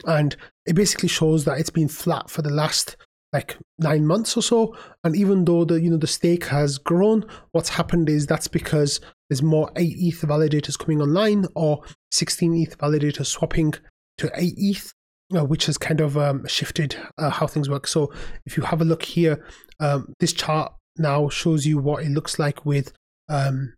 and 0.06 0.37
it 0.66 0.74
basically 0.74 1.08
shows 1.08 1.44
that 1.44 1.58
it's 1.58 1.70
been 1.70 1.88
flat 1.88 2.30
for 2.30 2.42
the 2.42 2.50
last 2.50 2.96
like 3.34 3.58
nine 3.78 4.06
months 4.06 4.36
or 4.36 4.42
so. 4.42 4.74
And 5.02 5.14
even 5.16 5.44
though 5.44 5.64
the 5.64 5.80
you 5.80 5.90
know 5.90 5.98
the 5.98 6.06
stake 6.06 6.46
has 6.46 6.78
grown, 6.78 7.26
what's 7.50 7.68
happened 7.68 8.08
is 8.08 8.26
that's 8.26 8.48
because 8.48 9.00
there's 9.28 9.42
more 9.42 9.70
8 9.76 9.92
ETH 9.98 10.20
validators 10.20 10.78
coming 10.78 11.02
online 11.02 11.46
or 11.54 11.82
16 12.12 12.54
ETH 12.54 12.78
validators 12.78 13.26
swapping 13.26 13.74
to 14.18 14.30
8 14.34 14.54
ETH, 14.56 14.92
uh, 15.36 15.44
which 15.44 15.66
has 15.66 15.76
kind 15.76 16.00
of 16.00 16.16
um, 16.16 16.46
shifted 16.46 16.96
uh, 17.18 17.30
how 17.30 17.48
things 17.48 17.68
work. 17.68 17.88
So 17.88 18.12
if 18.46 18.56
you 18.56 18.62
have 18.62 18.80
a 18.80 18.84
look 18.84 19.02
here, 19.02 19.44
um, 19.80 20.14
this 20.20 20.32
chart 20.32 20.72
now 20.96 21.28
shows 21.28 21.66
you 21.66 21.78
what 21.78 22.04
it 22.04 22.10
looks 22.10 22.38
like 22.38 22.64
with 22.64 22.92
um, 23.28 23.74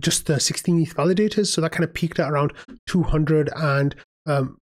just 0.00 0.26
the 0.26 0.40
16 0.40 0.82
ETH 0.82 0.96
validators. 0.96 1.46
So 1.46 1.60
that 1.60 1.70
kind 1.70 1.84
of 1.84 1.94
peaked 1.94 2.18
at 2.18 2.28
around 2.28 2.54
200 2.88 3.50
and 3.54 3.94
um, 4.26 4.58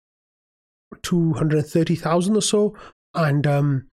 230,000 1.02 2.36
or 2.36 2.40
so. 2.40 2.74
And 3.16 3.46
um, 3.46 3.88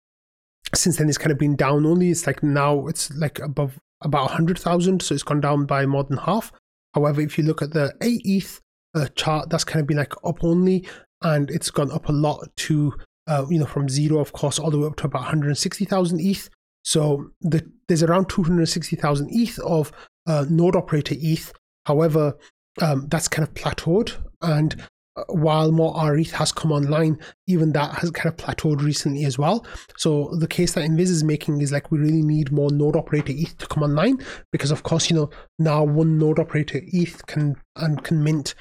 since 0.75 0.97
then, 0.97 1.09
it's 1.09 1.19
kind 1.19 1.33
of 1.33 1.39
been 1.39 1.57
down 1.57 1.87
only. 1.87 2.11
It's 2.11 2.27
like 2.27 2.43
now 2.43 2.87
it's 2.87 3.11
like 3.15 3.39
above 3.39 3.79
about 4.03 4.27
100,000. 4.27 5.01
So 5.01 5.15
it's 5.15 5.23
gone 5.23 5.41
down 5.41 5.65
by 5.65 5.87
more 5.87 6.05
than 6.05 6.19
half. 6.19 6.53
However, 6.95 7.21
if 7.21 7.39
you 7.39 7.45
look 7.45 7.63
at 7.63 7.73
the 7.73 7.95
8 8.03 8.21
ETH 8.25 8.61
uh, 8.95 9.07
chart, 9.15 9.49
that's 9.49 9.65
kind 9.65 9.81
of 9.81 9.87
been 9.87 9.97
like 9.97 10.13
up 10.25 10.45
only. 10.45 10.87
And 11.23 11.51
it's 11.51 11.71
gone 11.71 11.93
up 11.93 12.09
a 12.09 12.13
lot 12.13 12.49
to, 12.57 12.95
uh, 13.29 13.47
you 13.49 13.59
know, 13.59 13.67
from 13.67 13.89
zero, 13.89 14.19
of 14.19 14.33
course, 14.33 14.59
all 14.59 14.71
the 14.71 14.79
way 14.79 14.87
up 14.87 14.97
to 14.97 15.07
about 15.07 15.23
160,000 15.23 16.21
ETH. 16.21 16.49
So 16.85 17.31
the, 17.41 17.65
there's 17.87 18.03
around 18.03 18.29
260,000 18.29 19.29
ETH 19.31 19.59
of 19.61 19.93
uh, 20.27 20.45
node 20.51 20.75
operator 20.75 21.15
ETH. 21.19 21.53
However, 21.87 22.37
um, 22.81 23.07
that's 23.09 23.29
kind 23.29 23.47
of 23.47 23.55
plateaued. 23.55 24.17
And 24.43 24.83
while 25.29 25.73
more 25.73 25.95
RETH 26.11 26.33
has 26.33 26.53
come 26.53 26.73
online, 26.73 27.19
even 27.47 27.73
that 27.73 27.95
has 27.99 28.11
kind 28.11 28.27
of 28.27 28.37
plateaued 28.37 28.83
recently 28.83 29.25
as 29.25 29.39
well. 29.39 29.67
So 29.97 30.35
the 30.39 30.49
case 30.49 30.73
that 30.73 30.89
Invis 30.89 31.11
is 31.11 31.25
making 31.25 31.61
is 31.61 31.73
like 31.73 31.91
we 31.91 31.99
really 31.99 32.23
need 32.23 32.51
more 32.51 32.71
node 32.71 32.97
operator 32.97 33.33
ETH 33.35 33.59
to 33.59 33.67
come 33.67 33.83
online 33.83 34.19
because 34.53 34.71
of 34.71 34.83
course 34.85 35.11
you 35.11 35.17
know 35.17 35.31
now 35.59 35.85
one 35.85 36.19
node 36.19 36.39
operator 36.39 36.81
ETH 36.83 37.27
can 37.27 37.57
and 37.77 38.03
can 38.03 38.25
mint 38.25 38.55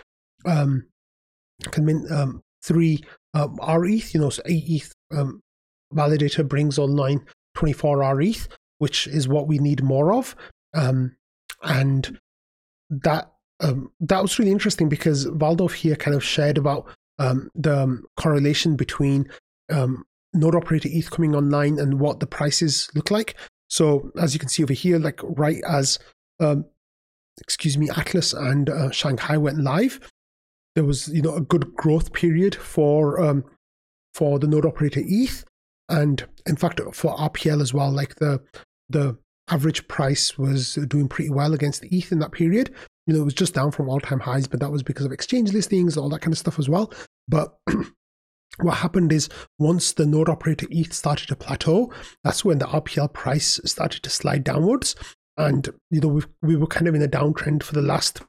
um 0.45 0.87
can 1.71 1.85
mint 1.85 2.11
um 2.11 2.41
three 2.63 3.03
um, 3.33 3.57
RETH, 3.61 4.13
you 4.13 4.19
know, 4.19 4.29
so 4.29 4.41
ETH 4.45 4.93
um, 5.15 5.41
validator 5.93 6.47
brings 6.47 6.77
online 6.77 7.25
24 7.55 8.15
RETH, 8.15 8.47
which 8.77 9.07
is 9.07 9.27
what 9.27 9.47
we 9.47 9.57
need 9.57 9.83
more 9.83 10.13
of. 10.13 10.35
Um, 10.73 11.15
and 11.63 12.19
that 12.89 13.31
um, 13.61 13.91
that 13.99 14.21
was 14.21 14.37
really 14.37 14.51
interesting 14.51 14.89
because 14.89 15.25
Valdorff 15.25 15.73
here 15.73 15.95
kind 15.95 16.15
of 16.15 16.23
shared 16.23 16.57
about 16.57 16.87
um, 17.19 17.49
the 17.55 17.83
um, 17.83 18.05
correlation 18.17 18.75
between 18.75 19.29
um, 19.71 20.03
node 20.33 20.55
operator 20.55 20.89
ETH 20.91 21.11
coming 21.11 21.35
online 21.35 21.79
and 21.79 21.99
what 21.99 22.19
the 22.19 22.27
prices 22.27 22.89
look 22.95 23.11
like. 23.11 23.35
So 23.69 24.11
as 24.19 24.33
you 24.33 24.39
can 24.39 24.49
see 24.49 24.63
over 24.63 24.73
here, 24.73 24.99
like 24.99 25.19
right 25.23 25.61
as 25.67 25.99
um, 26.39 26.65
excuse 27.39 27.77
me, 27.77 27.89
Atlas 27.89 28.33
and 28.33 28.69
uh, 28.69 28.91
Shanghai 28.91 29.37
went 29.37 29.59
live, 29.59 29.99
there 30.75 30.83
was 30.83 31.07
you 31.09 31.21
know 31.21 31.35
a 31.35 31.41
good 31.41 31.73
growth 31.75 32.13
period 32.13 32.55
for 32.55 33.43
for 34.13 34.39
the 34.39 34.47
node 34.47 34.65
operator 34.65 35.01
ETH, 35.05 35.45
and 35.87 36.25
in 36.45 36.55
fact 36.55 36.81
for 36.93 37.15
RPL 37.15 37.61
as 37.61 37.73
well. 37.73 37.91
Like 37.91 38.15
the 38.15 38.41
the 38.89 39.17
average 39.49 39.87
price 39.87 40.37
was 40.37 40.75
doing 40.87 41.07
pretty 41.07 41.29
well 41.29 41.53
against 41.53 41.81
the 41.81 41.89
ETH 41.95 42.11
in 42.11 42.19
that 42.19 42.31
period. 42.31 42.73
You 43.07 43.13
know, 43.13 43.21
it 43.21 43.25
was 43.25 43.33
just 43.33 43.53
down 43.53 43.71
from 43.71 43.89
all 43.89 43.99
time 43.99 44.19
highs, 44.19 44.47
but 44.47 44.59
that 44.59 44.71
was 44.71 44.83
because 44.83 45.05
of 45.05 45.11
exchange 45.11 45.53
listings, 45.53 45.97
all 45.97 46.09
that 46.09 46.21
kind 46.21 46.33
of 46.33 46.37
stuff 46.37 46.59
as 46.59 46.69
well. 46.69 46.93
But 47.27 47.57
what 48.59 48.77
happened 48.77 49.11
is 49.11 49.29
once 49.59 49.93
the 49.93 50.05
node 50.05 50.29
operator 50.29 50.67
ETH 50.69 50.93
started 50.93 51.27
to 51.27 51.35
plateau, 51.35 51.91
that's 52.23 52.45
when 52.45 52.59
the 52.59 52.67
RPL 52.67 53.11
price 53.11 53.59
started 53.65 54.03
to 54.03 54.09
slide 54.09 54.43
downwards. 54.43 54.95
And 55.37 55.67
you 55.89 56.01
know, 56.01 56.09
we 56.09 56.23
we 56.41 56.55
were 56.55 56.67
kind 56.67 56.87
of 56.87 56.95
in 56.95 57.01
a 57.01 57.07
downtrend 57.07 57.63
for 57.63 57.73
the 57.73 57.81
last 57.81 58.21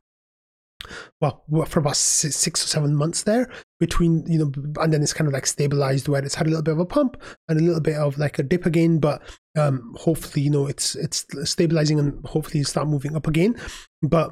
well, 1.20 1.42
for 1.66 1.80
about 1.80 1.96
six 1.96 2.64
or 2.64 2.66
seven 2.66 2.94
months 2.94 3.22
there 3.22 3.50
between, 3.78 4.24
you 4.26 4.38
know, 4.38 4.52
and 4.80 4.92
then 4.92 5.02
it's 5.02 5.12
kind 5.12 5.28
of 5.28 5.34
like 5.34 5.46
stabilized 5.46 6.08
where 6.08 6.24
it's 6.24 6.34
had 6.34 6.46
a 6.46 6.50
little 6.50 6.62
bit 6.62 6.72
of 6.72 6.80
a 6.80 6.86
pump 6.86 7.20
and 7.48 7.60
a 7.60 7.62
little 7.62 7.80
bit 7.80 7.96
of 7.96 8.18
like 8.18 8.38
a 8.38 8.42
dip 8.42 8.66
again, 8.66 8.98
but 8.98 9.22
um, 9.56 9.94
hopefully, 9.98 10.44
you 10.44 10.50
know, 10.50 10.66
it's 10.66 10.94
it's 10.96 11.26
stabilizing 11.44 11.98
and 11.98 12.24
hopefully 12.26 12.64
start 12.64 12.88
moving 12.88 13.16
up 13.16 13.26
again. 13.26 13.56
But 14.02 14.30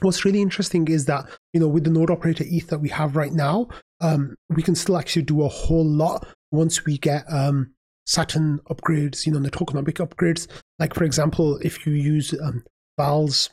what's 0.00 0.24
really 0.24 0.42
interesting 0.42 0.88
is 0.88 1.06
that, 1.06 1.26
you 1.52 1.60
know, 1.60 1.68
with 1.68 1.84
the 1.84 1.90
node 1.90 2.10
operator 2.10 2.44
ETH 2.46 2.68
that 2.68 2.78
we 2.78 2.88
have 2.90 3.16
right 3.16 3.32
now, 3.32 3.68
um, 4.00 4.36
we 4.48 4.62
can 4.62 4.74
still 4.74 4.96
actually 4.96 5.22
do 5.22 5.42
a 5.42 5.48
whole 5.48 5.84
lot 5.84 6.26
once 6.50 6.84
we 6.84 6.98
get 6.98 7.24
um, 7.30 7.72
Saturn 8.06 8.60
upgrades, 8.70 9.26
you 9.26 9.32
know, 9.32 9.38
the 9.38 9.50
tokenomic 9.50 9.94
upgrades. 9.94 10.46
Like, 10.78 10.94
for 10.94 11.04
example, 11.04 11.58
if 11.58 11.86
you 11.86 11.92
use 11.92 12.34
um, 12.40 12.64
Val's 12.98 13.50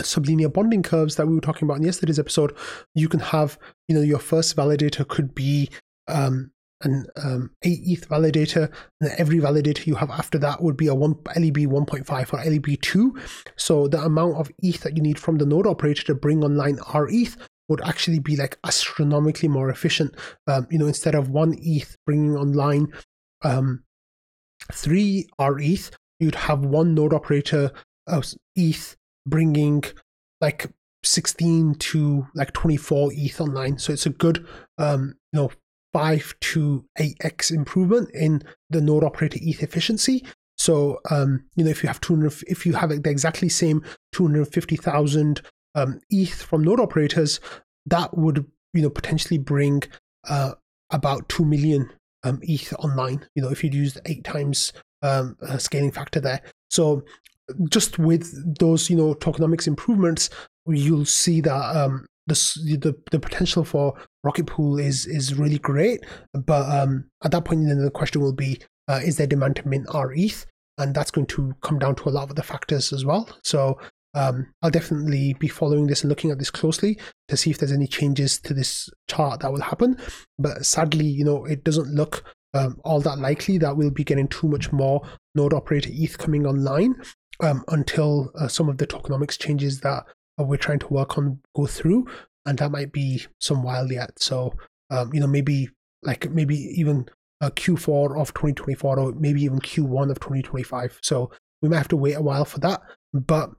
sublinear 0.00 0.52
bonding 0.52 0.82
curves 0.82 1.16
that 1.16 1.26
we 1.26 1.34
were 1.34 1.40
talking 1.40 1.66
about 1.66 1.78
in 1.78 1.84
yesterday's 1.84 2.18
episode, 2.18 2.56
you 2.94 3.08
can 3.08 3.20
have, 3.20 3.58
you 3.88 3.94
know, 3.94 4.02
your 4.02 4.18
first 4.18 4.56
validator 4.56 5.06
could 5.06 5.34
be 5.34 5.70
um, 6.08 6.50
an 6.84 7.06
um, 7.16 7.50
8 7.62 7.80
ETH 7.84 8.08
validator, 8.08 8.72
and 9.00 9.10
every 9.18 9.38
validator 9.38 9.86
you 9.86 9.94
have 9.96 10.10
after 10.10 10.38
that 10.38 10.62
would 10.62 10.76
be 10.76 10.86
a 10.86 10.94
one, 10.94 11.14
LEB 11.36 11.58
1.5 11.58 12.32
or 12.32 12.50
LEB 12.50 12.80
2. 12.80 13.18
So 13.56 13.88
the 13.88 14.02
amount 14.02 14.36
of 14.36 14.50
ETH 14.62 14.80
that 14.80 14.96
you 14.96 15.02
need 15.02 15.18
from 15.18 15.38
the 15.38 15.46
node 15.46 15.66
operator 15.66 16.04
to 16.04 16.14
bring 16.14 16.44
online 16.44 16.78
RETH 16.94 17.36
would 17.68 17.80
actually 17.82 18.18
be 18.18 18.36
like 18.36 18.58
astronomically 18.64 19.48
more 19.48 19.70
efficient. 19.70 20.14
Um, 20.46 20.66
you 20.70 20.78
know, 20.78 20.86
instead 20.86 21.14
of 21.14 21.30
one 21.30 21.54
ETH 21.58 21.96
bringing 22.06 22.36
online 22.36 22.92
um, 23.42 23.84
three 24.72 25.26
RETH, 25.38 25.90
you'd 26.20 26.34
have 26.34 26.64
one 26.64 26.94
node 26.94 27.14
operator 27.14 27.72
ETH 28.56 28.96
bringing 29.26 29.82
like 30.40 30.70
16 31.04 31.76
to 31.76 32.26
like 32.34 32.52
24 32.52 33.10
ETH 33.14 33.40
online. 33.40 33.78
So 33.78 33.92
it's 33.92 34.06
a 34.06 34.10
good, 34.10 34.46
um, 34.78 35.14
you 35.32 35.40
know, 35.40 35.50
five 35.94 36.34
to 36.40 36.84
eight 36.98 37.16
x 37.20 37.50
improvement 37.50 38.10
in 38.10 38.42
the 38.68 38.80
node 38.80 39.04
operator 39.04 39.38
ETH 39.40 39.62
efficiency. 39.62 40.26
So, 40.58 41.00
um, 41.10 41.44
you 41.56 41.64
know, 41.64 41.70
if 41.70 41.82
you 41.82 41.86
have 41.86 42.00
200, 42.00 42.44
if 42.48 42.66
you 42.66 42.74
have 42.74 42.90
the 42.90 43.10
exactly 43.10 43.48
same 43.48 43.82
250,000 44.12 45.40
um, 45.74 46.00
ETH 46.10 46.42
from 46.42 46.62
node 46.62 46.80
operators, 46.80 47.40
that 47.86 48.16
would, 48.16 48.44
you 48.72 48.82
know, 48.82 48.90
potentially 48.90 49.38
bring 49.38 49.82
uh, 50.28 50.52
about 50.90 51.28
2 51.28 51.44
million 51.44 51.90
um, 52.24 52.40
ETH 52.42 52.72
online, 52.78 53.24
you 53.34 53.42
know, 53.42 53.50
if 53.50 53.62
you'd 53.62 53.74
used 53.74 54.00
eight 54.06 54.24
times 54.24 54.72
um, 55.02 55.36
scaling 55.58 55.92
factor 55.92 56.20
there. 56.20 56.40
So 56.70 57.04
just 57.68 57.98
with 57.98 58.58
those, 58.58 58.88
you 58.90 58.96
know, 58.96 59.14
tokenomics 59.14 59.66
improvements, 59.66 60.30
you'll 60.66 61.04
see 61.04 61.40
that 61.42 61.76
um, 61.76 62.06
the, 62.26 62.34
the 62.80 62.94
the 63.10 63.20
potential 63.20 63.64
for 63.64 63.94
Rocket 64.22 64.46
Pool 64.46 64.78
is 64.78 65.06
is 65.06 65.34
really 65.34 65.58
great. 65.58 66.00
But 66.32 66.68
um, 66.70 67.10
at 67.22 67.30
that 67.32 67.44
point, 67.44 67.66
then 67.66 67.82
the 67.82 67.90
question 67.90 68.22
will 68.22 68.32
be: 68.32 68.60
uh, 68.88 69.00
Is 69.04 69.16
there 69.16 69.26
demand 69.26 69.56
to 69.56 69.68
mint 69.68 69.86
RETH? 69.92 70.46
And 70.76 70.92
that's 70.92 71.12
going 71.12 71.28
to 71.28 71.54
come 71.62 71.78
down 71.78 71.94
to 71.96 72.08
a 72.08 72.10
lot 72.10 72.30
of 72.30 72.34
the 72.34 72.42
factors 72.42 72.92
as 72.92 73.04
well. 73.04 73.28
So 73.44 73.78
um, 74.14 74.52
I'll 74.60 74.70
definitely 74.70 75.34
be 75.34 75.46
following 75.46 75.86
this 75.86 76.02
and 76.02 76.08
looking 76.08 76.32
at 76.32 76.38
this 76.38 76.50
closely 76.50 76.98
to 77.28 77.36
see 77.36 77.50
if 77.50 77.58
there's 77.58 77.70
any 77.70 77.86
changes 77.86 78.40
to 78.40 78.54
this 78.54 78.88
chart 79.08 79.40
that 79.40 79.52
will 79.52 79.60
happen. 79.60 79.96
But 80.36 80.66
sadly, 80.66 81.06
you 81.06 81.24
know, 81.24 81.44
it 81.44 81.62
doesn't 81.62 81.94
look 81.94 82.24
um, 82.54 82.80
all 82.84 83.00
that 83.00 83.18
likely 83.18 83.58
that 83.58 83.76
we'll 83.76 83.90
be 83.90 84.04
getting 84.04 84.28
too 84.28 84.48
much 84.48 84.72
more 84.72 85.02
node 85.34 85.52
operator 85.52 85.90
ETH 85.92 86.18
coming 86.18 86.46
online 86.46 86.94
um, 87.40 87.64
until 87.68 88.30
uh, 88.38 88.48
some 88.48 88.68
of 88.68 88.78
the 88.78 88.86
tokenomics 88.86 89.38
changes 89.38 89.80
that 89.80 90.04
we're 90.38 90.56
trying 90.56 90.80
to 90.80 90.88
work 90.88 91.16
on 91.16 91.40
go 91.54 91.66
through, 91.66 92.06
and 92.46 92.58
that 92.58 92.70
might 92.70 92.92
be 92.92 93.24
some 93.40 93.62
while 93.62 93.90
yet. 93.90 94.10
So, 94.18 94.54
um, 94.90 95.12
you 95.14 95.20
know, 95.20 95.26
maybe 95.26 95.68
like 96.02 96.30
maybe 96.30 96.56
even 96.56 97.06
a 97.40 97.50
Q4 97.50 98.20
of 98.20 98.32
2024 98.34 98.98
or 98.98 99.12
maybe 99.12 99.42
even 99.42 99.58
Q1 99.58 100.10
of 100.10 100.20
2025. 100.20 100.98
So 101.02 101.30
we 101.62 101.68
might 101.68 101.78
have 101.78 101.88
to 101.88 101.96
wait 101.96 102.14
a 102.14 102.22
while 102.22 102.44
for 102.44 102.60
that, 102.60 102.80
but 103.12 103.50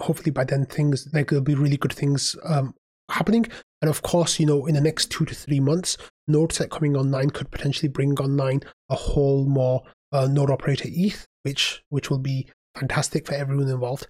hopefully 0.00 0.30
by 0.30 0.44
then 0.44 0.66
things 0.66 1.08
like 1.12 1.28
there'll 1.28 1.42
be 1.42 1.54
really 1.54 1.76
good 1.76 1.92
things 1.92 2.36
um, 2.44 2.74
happening. 3.10 3.46
And 3.82 3.88
of 3.88 4.02
course, 4.02 4.38
you 4.38 4.46
know, 4.46 4.66
in 4.66 4.74
the 4.74 4.80
next 4.80 5.10
two 5.10 5.24
to 5.24 5.34
three 5.34 5.60
months, 5.60 5.96
NodeSet 6.30 6.70
coming 6.70 6.96
online 6.96 7.30
could 7.30 7.50
potentially 7.50 7.88
bring 7.88 8.18
online 8.18 8.62
a 8.90 8.94
whole 8.94 9.46
more 9.46 9.82
uh, 10.12 10.26
node 10.26 10.50
operator 10.50 10.88
ETH, 10.90 11.26
which 11.42 11.82
which 11.88 12.10
will 12.10 12.18
be 12.18 12.48
fantastic 12.76 13.26
for 13.26 13.34
everyone 13.34 13.68
involved. 13.68 14.08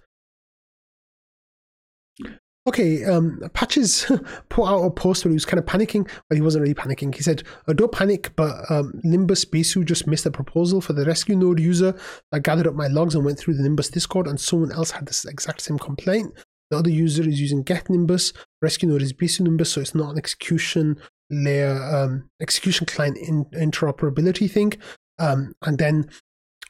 Okay, 2.67 3.05
um, 3.05 3.41
Patches 3.53 4.11
put 4.49 4.67
out 4.67 4.83
a 4.83 4.91
post 4.91 5.23
where 5.23 5.29
he 5.29 5.35
was 5.35 5.45
kind 5.45 5.57
of 5.57 5.65
panicking, 5.65 6.09
but 6.27 6.35
he 6.35 6.41
wasn't 6.41 6.63
really 6.63 6.75
panicking. 6.75 7.15
He 7.15 7.23
said, 7.23 7.43
uh, 7.65 7.71
Don't 7.71 7.93
panic, 7.93 8.35
but 8.35 8.69
um, 8.69 8.99
Nimbus 9.03 9.45
Besu 9.45 9.85
just 9.85 10.05
missed 10.05 10.25
a 10.25 10.31
proposal 10.31 10.81
for 10.81 10.91
the 10.91 11.05
rescue 11.05 11.37
node 11.37 11.61
user. 11.61 11.97
I 12.33 12.39
gathered 12.39 12.67
up 12.67 12.75
my 12.75 12.87
logs 12.87 13.15
and 13.15 13.23
went 13.23 13.39
through 13.39 13.53
the 13.53 13.63
Nimbus 13.63 13.89
Discord, 13.89 14.27
and 14.27 14.37
someone 14.37 14.73
else 14.73 14.91
had 14.91 15.05
this 15.05 15.23
exact 15.23 15.61
same 15.61 15.79
complaint. 15.79 16.33
The 16.69 16.77
other 16.77 16.89
user 16.89 17.27
is 17.27 17.39
using 17.39 17.63
Geth 17.63 17.89
Nimbus. 17.89 18.33
Rescue 18.61 18.89
node 18.89 19.01
is 19.01 19.13
Besu 19.13 19.41
Nimbus, 19.41 19.71
so 19.71 19.79
it's 19.79 19.95
not 19.95 20.11
an 20.11 20.17
execution 20.17 20.99
layer, 21.29 21.81
um, 21.81 22.29
execution 22.41 22.85
client 22.85 23.17
in- 23.17 23.45
interoperability 23.45 24.51
thing. 24.51 24.73
Um, 25.19 25.55
and 25.61 25.77
then 25.77 26.09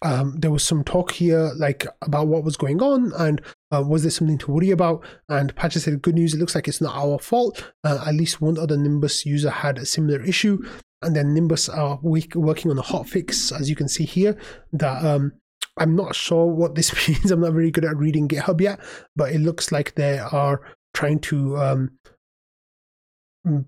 um, 0.01 0.35
there 0.37 0.51
was 0.51 0.63
some 0.63 0.83
talk 0.83 1.11
here 1.11 1.51
like 1.57 1.85
about 2.01 2.27
what 2.27 2.43
was 2.43 2.57
going 2.57 2.81
on 2.81 3.11
and 3.17 3.41
uh, 3.71 3.81
was 3.81 4.03
there 4.03 4.11
something 4.11 4.37
to 4.39 4.51
worry 4.51 4.71
about? 4.71 5.03
And 5.29 5.55
patches 5.55 5.83
said 5.83 6.01
good 6.01 6.15
news 6.15 6.33
it 6.33 6.39
looks 6.39 6.55
like 6.55 6.67
it's 6.67 6.81
not 6.81 6.95
our 6.95 7.19
fault. 7.19 7.71
Uh, 7.83 8.03
at 8.05 8.13
least 8.13 8.41
one 8.41 8.57
other 8.57 8.77
nimbus 8.77 9.25
user 9.25 9.49
had 9.49 9.77
a 9.77 9.85
similar 9.85 10.23
issue. 10.23 10.63
And 11.01 11.15
then 11.15 11.33
nimbus 11.33 11.69
are 11.69 11.99
working 12.01 12.71
on 12.71 12.77
a 12.77 12.83
hot 12.83 13.07
fix 13.07 13.51
as 13.51 13.69
you 13.69 13.75
can 13.75 13.87
see 13.87 14.05
here 14.05 14.35
that 14.73 15.05
um, 15.05 15.33
i'm 15.77 15.95
not 15.95 16.15
sure 16.15 16.47
what 16.47 16.75
this 16.75 17.07
means. 17.07 17.31
I'm 17.31 17.41
not 17.41 17.53
very 17.53 17.71
good 17.71 17.85
at 17.85 17.97
reading 17.97 18.27
github 18.27 18.61
yet 18.61 18.79
but 19.15 19.31
it 19.31 19.39
looks 19.39 19.71
like 19.71 19.93
they 19.95 20.17
are 20.17 20.61
trying 20.95 21.19
to 21.19 21.57
um, 21.57 21.91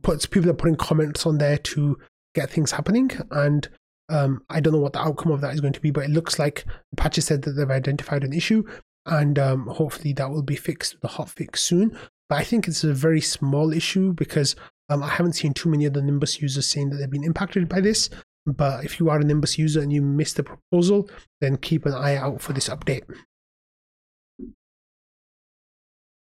put 0.01 0.29
people 0.31 0.49
are 0.49 0.55
putting 0.55 0.75
comments 0.75 1.25
on 1.25 1.37
there 1.37 1.57
to 1.57 1.97
get 2.35 2.49
things 2.49 2.71
happening. 2.71 3.11
And 3.31 3.67
um, 4.09 4.43
I 4.49 4.59
don't 4.59 4.73
know 4.73 4.79
what 4.79 4.93
the 4.93 5.01
outcome 5.01 5.31
of 5.31 5.41
that 5.41 5.53
is 5.53 5.61
going 5.61 5.73
to 5.73 5.81
be, 5.81 5.91
but 5.91 6.03
it 6.03 6.09
looks 6.09 6.39
like 6.39 6.65
the 6.91 6.97
patches 6.97 7.25
said 7.25 7.43
that 7.43 7.51
they've 7.51 7.69
identified 7.69 8.23
an 8.23 8.33
issue, 8.33 8.63
and 9.05 9.37
um, 9.39 9.67
hopefully 9.67 10.13
that 10.13 10.29
will 10.29 10.43
be 10.43 10.55
fixed 10.55 10.95
with 10.95 11.03
a 11.03 11.07
hot 11.07 11.29
fix 11.29 11.63
soon. 11.63 11.97
But 12.27 12.39
I 12.39 12.43
think 12.43 12.67
it's 12.67 12.83
a 12.83 12.93
very 12.93 13.21
small 13.21 13.73
issue 13.73 14.13
because 14.13 14.55
um, 14.89 15.03
I 15.03 15.09
haven't 15.09 15.33
seen 15.33 15.53
too 15.53 15.69
many 15.69 15.87
other 15.87 16.01
Nimbus 16.01 16.41
users 16.41 16.67
saying 16.67 16.89
that 16.89 16.97
they've 16.97 17.09
been 17.09 17.23
impacted 17.23 17.67
by 17.67 17.81
this. 17.81 18.09
But 18.45 18.83
if 18.83 18.99
you 18.99 19.09
are 19.09 19.19
a 19.19 19.23
Nimbus 19.23 19.57
user 19.57 19.81
and 19.81 19.91
you 19.91 20.01
missed 20.01 20.37
the 20.37 20.43
proposal, 20.43 21.09
then 21.41 21.57
keep 21.57 21.85
an 21.85 21.93
eye 21.93 22.15
out 22.15 22.41
for 22.41 22.53
this 22.53 22.69
update. 22.69 23.03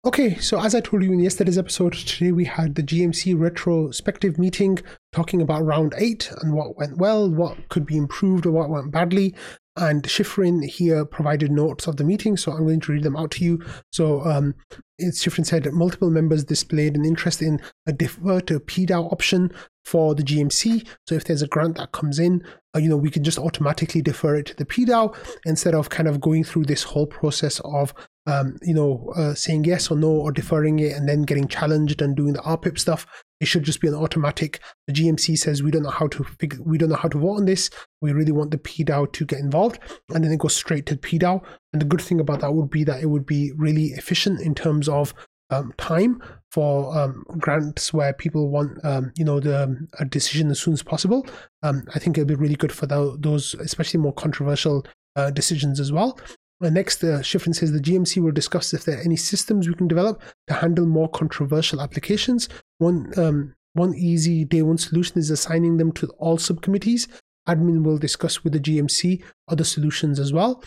Okay, 0.05 0.35
so 0.35 0.62
as 0.62 0.73
I 0.73 0.79
told 0.79 1.03
you 1.03 1.12
in 1.12 1.19
yesterday's 1.19 1.57
episode, 1.57 1.91
today 1.91 2.31
we 2.31 2.45
had 2.45 2.75
the 2.75 2.83
GMC 2.83 3.38
retrospective 3.38 4.39
meeting 4.39 4.79
talking 5.12 5.41
about 5.41 5.65
round 5.65 5.93
eight 5.97 6.31
and 6.41 6.53
what 6.53 6.77
went 6.77 6.95
well, 6.97 7.29
what 7.29 7.67
could 7.67 7.85
be 7.85 7.97
improved, 7.97 8.45
or 8.45 8.51
what 8.51 8.69
went 8.69 8.91
badly. 8.91 9.35
And 9.79 10.03
Shifrin 10.03 10.65
here 10.65 11.05
provided 11.05 11.51
notes 11.51 11.87
of 11.87 11.97
the 11.97 12.03
meeting, 12.03 12.35
so 12.35 12.51
I'm 12.51 12.65
going 12.65 12.81
to 12.81 12.91
read 12.91 13.03
them 13.03 13.15
out 13.15 13.31
to 13.31 13.45
you. 13.45 13.63
So 13.91 14.21
um, 14.25 14.55
Shifrin 15.01 15.45
said 15.45 15.71
multiple 15.71 16.09
members 16.09 16.43
displayed 16.43 16.95
an 16.95 17.05
interest 17.05 17.41
in 17.41 17.61
a 17.87 17.93
defer 17.93 18.41
to 18.41 18.59
PDAO 18.59 19.11
option 19.11 19.51
for 19.85 20.13
the 20.13 20.23
GMC. 20.23 20.85
So 21.07 21.15
if 21.15 21.23
there's 21.23 21.41
a 21.41 21.47
grant 21.47 21.77
that 21.77 21.93
comes 21.93 22.19
in, 22.19 22.43
uh, 22.75 22.79
you 22.79 22.89
know, 22.89 22.97
we 22.97 23.09
can 23.09 23.23
just 23.23 23.39
automatically 23.39 24.01
defer 24.01 24.35
it 24.35 24.47
to 24.47 24.55
the 24.55 24.65
PDAO 24.65 25.15
instead 25.45 25.73
of 25.73 25.89
kind 25.89 26.09
of 26.09 26.19
going 26.19 26.43
through 26.43 26.65
this 26.65 26.83
whole 26.83 27.07
process 27.07 27.61
of 27.63 27.93
um, 28.29 28.57
you 28.61 28.73
know, 28.73 29.11
uh, 29.15 29.33
saying 29.33 29.63
yes 29.63 29.89
or 29.89 29.97
no 29.97 30.09
or 30.09 30.31
deferring 30.31 30.79
it 30.79 30.95
and 30.95 31.09
then 31.09 31.23
getting 31.23 31.47
challenged 31.47 32.01
and 32.01 32.15
doing 32.15 32.33
the 32.33 32.39
RPIP 32.39 32.77
stuff. 32.77 33.07
It 33.39 33.47
should 33.47 33.63
just 33.63 33.82
be 33.82 33.88
an 33.88 33.95
automatic. 33.95 34.60
The 34.88 34.93
GMC 34.93 35.38
says 35.38 35.63
we 35.63 35.71
don't 35.71 35.84
know 35.84 35.89
how 35.89 36.08
to 36.08 36.23
figure, 36.23 36.60
we 36.62 36.78
don't 36.78 36.89
know 36.89 36.95
how 36.95 37.10
to 37.10 37.17
vote 37.17 37.38
on 37.38 37.45
this. 37.45 37.69
We 38.02 38.12
really 38.12 38.32
want 38.32 38.52
the 38.52 38.58
PDAO 38.58 39.12
to 39.13 39.25
get 39.25 39.39
involved, 39.39 39.80
and 40.13 40.23
then 40.23 40.32
it 40.32 40.39
goes 40.39 40.56
straight 40.56 40.86
to 40.88 40.97
PDAO. 40.97 41.41
And 41.73 41.82
the 41.82 41.86
good 41.86 42.02
thing 42.02 42.19
about 42.19 42.41
that 42.41 42.54
would 42.54 42.69
be 42.69 42.84
that 42.84 43.02
it 43.02 43.08
would 43.08 43.25
be 43.25 43.52
really 43.56 43.88
efficient 43.88 44.41
in 44.41 44.56
terms 44.56 44.89
of 44.89 45.13
um, 45.52 45.73
time 45.78 46.21
for 46.52 46.95
um, 46.97 47.23
grants 47.38 47.93
where 47.93 48.13
people 48.13 48.49
want 48.49 48.84
um, 48.84 49.12
you 49.15 49.25
know 49.25 49.39
the 49.39 49.88
a 49.99 50.06
decision 50.06 50.52
as 50.52 50.60
soon 50.60 50.73
as 50.73 50.84
possible. 50.84 51.25
Um, 51.63 51.84
I 51.95 51.99
think 51.99 52.17
it'll 52.17 52.28
be 52.28 52.36
really 52.36 52.56
good 52.56 52.71
for 52.71 52.86
the, 52.86 53.15
those, 53.19 53.54
especially 53.56 53.99
more 53.99 54.13
controversial 54.13 54.86
uh, 55.15 55.32
decisions 55.32 55.80
as 55.80 55.91
well. 55.91 56.19
The 56.62 56.71
next, 56.71 57.02
uh, 57.04 57.19
Shifrin 57.19 57.56
says 57.56 57.71
the 57.71 57.80
GMC 57.80 58.21
will 58.21 58.34
discuss 58.34 58.73
if 58.73 58.84
there 58.84 58.97
are 58.97 59.02
any 59.02 59.15
systems 59.15 59.67
we 59.67 59.75
can 59.75 59.88
develop 59.88 60.21
to 60.47 60.56
handle 60.56 60.86
more 60.86 61.08
controversial 61.08 61.82
applications. 61.82 62.49
One, 62.79 63.13
um, 63.17 63.55
one 63.73 63.93
easy 63.93 64.43
day 64.45 64.61
one 64.61 64.77
solution 64.77 65.19
is 65.19 65.29
assigning 65.29 65.77
them 65.77 65.91
to 65.93 66.07
all 66.17 66.37
subcommittees. 66.37 67.07
Admin 67.47 67.83
will 67.83 67.97
discuss 67.97 68.43
with 68.43 68.53
the 68.53 68.59
GMC 68.59 69.23
other 69.47 69.63
solutions 69.63 70.19
as 70.19 70.33
well. 70.33 70.63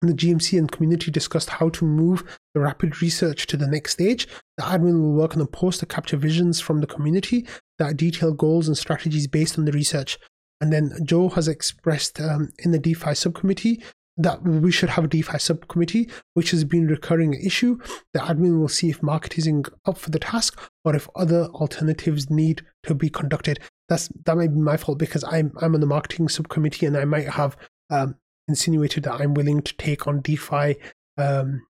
And 0.00 0.10
the 0.10 0.14
GMC 0.14 0.58
and 0.58 0.70
community 0.70 1.10
discussed 1.10 1.50
how 1.50 1.70
to 1.70 1.84
move 1.84 2.38
the 2.54 2.60
rapid 2.60 3.02
research 3.02 3.46
to 3.48 3.56
the 3.56 3.66
next 3.66 3.92
stage. 3.92 4.28
The 4.56 4.64
admin 4.64 5.00
will 5.00 5.12
work 5.12 5.34
on 5.34 5.42
a 5.42 5.46
post 5.46 5.80
to 5.80 5.86
capture 5.86 6.16
visions 6.16 6.60
from 6.60 6.80
the 6.80 6.86
community 6.86 7.46
that 7.78 7.96
detail 7.96 8.32
goals 8.32 8.68
and 8.68 8.78
strategies 8.78 9.26
based 9.26 9.58
on 9.58 9.64
the 9.64 9.72
research. 9.72 10.18
And 10.60 10.72
then 10.72 10.92
Joe 11.04 11.28
has 11.30 11.48
expressed 11.48 12.20
um, 12.20 12.50
in 12.58 12.70
the 12.70 12.78
DeFi 12.78 13.14
subcommittee 13.14 13.82
that 14.18 14.42
we 14.42 14.72
should 14.72 14.90
have 14.90 15.04
a 15.04 15.08
DeFi 15.08 15.38
subcommittee, 15.38 16.10
which 16.34 16.50
has 16.50 16.64
been 16.64 16.86
a 16.86 16.90
recurring 16.90 17.34
issue. 17.34 17.78
The 18.12 18.20
admin 18.20 18.58
will 18.58 18.68
see 18.68 18.90
if 18.90 19.02
marketing 19.02 19.64
is 19.64 19.72
up 19.86 19.96
for 19.96 20.10
the 20.10 20.18
task 20.18 20.60
or 20.84 20.94
if 20.96 21.08
other 21.14 21.44
alternatives 21.54 22.28
need 22.28 22.62
to 22.82 22.94
be 22.94 23.08
conducted. 23.08 23.60
That's 23.88 24.08
that 24.24 24.36
might 24.36 24.52
be 24.52 24.60
my 24.60 24.76
fault 24.76 24.98
because 24.98 25.24
I'm 25.24 25.52
I'm 25.60 25.74
on 25.74 25.80
the 25.80 25.86
marketing 25.86 26.28
subcommittee 26.28 26.84
and 26.84 26.96
I 26.96 27.04
might 27.04 27.28
have 27.28 27.56
um, 27.90 28.16
insinuated 28.48 29.04
that 29.04 29.20
I'm 29.20 29.34
willing 29.34 29.62
to 29.62 29.76
take 29.76 30.06
on 30.06 30.20
DeFi 30.20 30.76
um, 31.16 31.66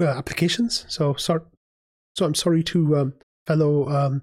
uh, 0.00 0.06
applications. 0.06 0.86
So 0.88 1.14
sorry, 1.14 1.42
so 2.16 2.24
I'm 2.24 2.34
sorry 2.34 2.62
to 2.64 2.96
um, 2.96 3.14
fellow 3.46 3.88
um, 3.90 4.22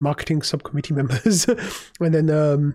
marketing 0.00 0.42
subcommittee 0.42 0.94
members. 1.00 1.46
and 2.00 2.14
then 2.14 2.30
um, 2.30 2.74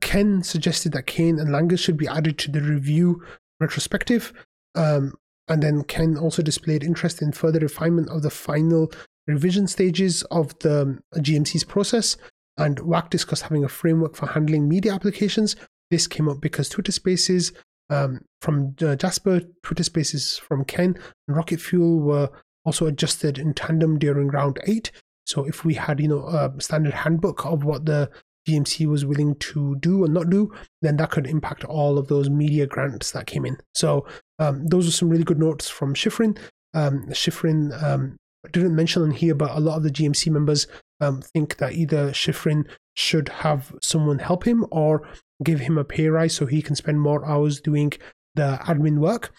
Ken 0.00 0.42
suggested 0.42 0.92
that 0.92 1.06
Kane 1.06 1.38
and 1.38 1.50
Langers 1.50 1.78
should 1.80 1.96
be 1.96 2.08
added 2.08 2.38
to 2.38 2.50
the 2.50 2.60
review 2.60 3.22
retrospective. 3.60 4.32
Um, 4.74 5.14
and 5.48 5.62
then 5.62 5.84
Ken 5.84 6.16
also 6.16 6.42
displayed 6.42 6.84
interest 6.84 7.22
in 7.22 7.32
further 7.32 7.60
refinement 7.60 8.10
of 8.10 8.22
the 8.22 8.30
final 8.30 8.92
revision 9.26 9.66
stages 9.66 10.22
of 10.24 10.58
the 10.60 10.98
GMC's 11.16 11.64
process. 11.64 12.16
And 12.56 12.78
WAC 12.78 13.08
discussed 13.10 13.44
having 13.44 13.64
a 13.64 13.68
framework 13.68 14.16
for 14.16 14.26
handling 14.26 14.68
media 14.68 14.92
applications. 14.92 15.54
This 15.90 16.06
came 16.06 16.28
up 16.28 16.40
because 16.40 16.68
Twitter 16.68 16.92
Spaces 16.92 17.52
um, 17.88 18.20
from 18.42 18.74
uh, 18.82 18.96
Jasper, 18.96 19.40
Twitter 19.62 19.84
Spaces 19.84 20.38
from 20.38 20.64
Ken, 20.64 20.98
and 21.26 21.36
Rocket 21.36 21.60
Fuel 21.60 22.00
were 22.00 22.30
also 22.64 22.86
adjusted 22.86 23.38
in 23.38 23.54
tandem 23.54 23.98
during 23.98 24.28
round 24.28 24.58
eight. 24.66 24.90
So 25.24 25.44
if 25.44 25.64
we 25.64 25.74
had, 25.74 26.00
you 26.00 26.08
know, 26.08 26.26
a 26.26 26.52
standard 26.60 26.94
handbook 26.94 27.46
of 27.46 27.64
what 27.64 27.86
the 27.86 28.10
GMC 28.48 28.86
was 28.86 29.04
willing 29.04 29.34
to 29.36 29.76
do 29.76 30.04
and 30.04 30.14
not 30.14 30.30
do, 30.30 30.52
then 30.82 30.96
that 30.96 31.10
could 31.10 31.26
impact 31.26 31.64
all 31.64 31.98
of 31.98 32.08
those 32.08 32.30
media 32.30 32.66
grants 32.66 33.10
that 33.12 33.26
came 33.26 33.44
in. 33.44 33.58
So 33.74 34.06
um, 34.38 34.66
those 34.66 34.88
are 34.88 34.92
some 34.92 35.08
really 35.08 35.24
good 35.24 35.38
notes 35.38 35.68
from 35.68 35.94
Shifrin. 35.94 36.38
Um, 36.74 37.06
Shifrin 37.10 37.82
um, 37.82 38.16
didn't 38.52 38.76
mention 38.76 39.02
in 39.04 39.10
here, 39.10 39.34
but 39.34 39.50
a 39.50 39.60
lot 39.60 39.76
of 39.76 39.82
the 39.82 39.90
GMC 39.90 40.30
members 40.30 40.66
um, 41.00 41.22
think 41.22 41.56
that 41.58 41.72
either 41.72 42.10
Shifrin 42.10 42.64
should 42.94 43.28
have 43.28 43.74
someone 43.82 44.18
help 44.18 44.44
him 44.44 44.66
or 44.70 45.06
give 45.44 45.60
him 45.60 45.78
a 45.78 45.84
pay 45.84 46.08
rise 46.08 46.34
so 46.34 46.46
he 46.46 46.62
can 46.62 46.74
spend 46.74 47.00
more 47.00 47.24
hours 47.24 47.60
doing 47.60 47.92
the 48.34 48.58
admin 48.62 48.98
work 48.98 49.32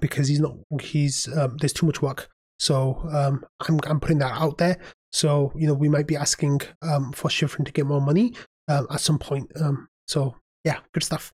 because 0.00 0.28
he's 0.28 0.40
not 0.40 0.56
he's 0.80 1.28
um, 1.36 1.56
there's 1.58 1.72
too 1.72 1.86
much 1.86 2.02
work. 2.02 2.28
So 2.58 3.02
um, 3.12 3.44
I'm 3.68 3.80
I'm 3.86 4.00
putting 4.00 4.18
that 4.18 4.40
out 4.40 4.58
there. 4.58 4.78
So, 5.12 5.52
you 5.54 5.66
know, 5.66 5.74
we 5.74 5.88
might 5.88 6.06
be 6.06 6.16
asking 6.16 6.62
um, 6.82 7.12
for 7.12 7.28
Shifrin 7.28 7.66
to 7.66 7.72
get 7.72 7.86
more 7.86 8.00
money 8.00 8.34
um, 8.68 8.86
at 8.90 9.00
some 9.00 9.18
point. 9.18 9.50
Um, 9.60 9.88
so, 10.06 10.36
yeah, 10.64 10.78
good 10.92 11.02
stuff. 11.02 11.32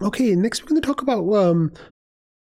Okay, 0.00 0.34
next 0.34 0.62
we're 0.62 0.68
going 0.68 0.80
to 0.80 0.86
talk 0.86 1.02
about 1.02 1.30
um, 1.32 1.72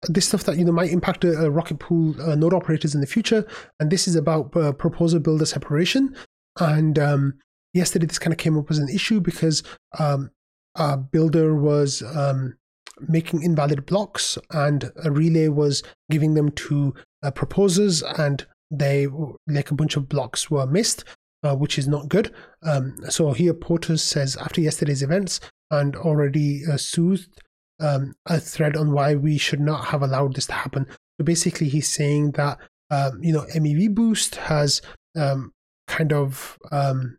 this 0.08 0.26
stuff 0.26 0.44
that 0.44 0.58
you 0.58 0.64
know 0.64 0.72
might 0.72 0.90
impact 0.90 1.24
uh, 1.24 1.50
Rocket 1.50 1.78
Pool 1.78 2.20
uh, 2.20 2.34
node 2.34 2.54
operators 2.54 2.94
in 2.94 3.00
the 3.00 3.06
future, 3.06 3.46
and 3.78 3.90
this 3.90 4.08
is 4.08 4.16
about 4.16 4.54
uh, 4.56 4.72
proposer 4.72 5.20
builder 5.20 5.46
separation. 5.46 6.14
And 6.58 6.98
um, 6.98 7.34
yesterday, 7.72 8.06
this 8.06 8.18
kind 8.18 8.32
of 8.32 8.38
came 8.38 8.58
up 8.58 8.70
as 8.70 8.78
an 8.78 8.88
issue 8.88 9.20
because 9.20 9.62
um, 9.98 10.30
a 10.74 10.96
builder 10.96 11.54
was 11.54 12.02
um, 12.02 12.56
making 13.00 13.42
invalid 13.42 13.86
blocks, 13.86 14.36
and 14.50 14.90
a 15.04 15.10
relay 15.10 15.48
was 15.48 15.82
giving 16.10 16.34
them 16.34 16.50
to 16.52 16.94
uh, 17.22 17.30
proposers, 17.30 18.02
and 18.02 18.46
they 18.78 19.06
like 19.46 19.70
a 19.70 19.74
bunch 19.74 19.96
of 19.96 20.08
blocks 20.08 20.50
were 20.50 20.66
missed, 20.66 21.04
uh, 21.42 21.54
which 21.54 21.78
is 21.78 21.88
not 21.88 22.08
good. 22.08 22.34
Um, 22.62 22.96
so 23.08 23.32
here 23.32 23.54
Porter 23.54 23.96
says 23.96 24.36
after 24.36 24.60
yesterday's 24.60 25.02
events 25.02 25.40
and 25.70 25.96
already 25.96 26.62
uh, 26.70 26.76
soothed 26.76 27.40
um, 27.80 28.14
a 28.26 28.38
thread 28.38 28.76
on 28.76 28.92
why 28.92 29.14
we 29.14 29.38
should 29.38 29.60
not 29.60 29.86
have 29.86 30.02
allowed 30.02 30.34
this 30.34 30.46
to 30.46 30.52
happen. 30.52 30.86
So 31.18 31.24
basically, 31.24 31.68
he's 31.68 31.92
saying 31.92 32.32
that 32.32 32.58
um, 32.90 33.22
you 33.22 33.32
know 33.32 33.46
MEV 33.54 33.94
boost 33.94 34.36
has 34.36 34.80
um, 35.16 35.52
kind 35.86 36.12
of 36.12 36.58
um, 36.72 37.18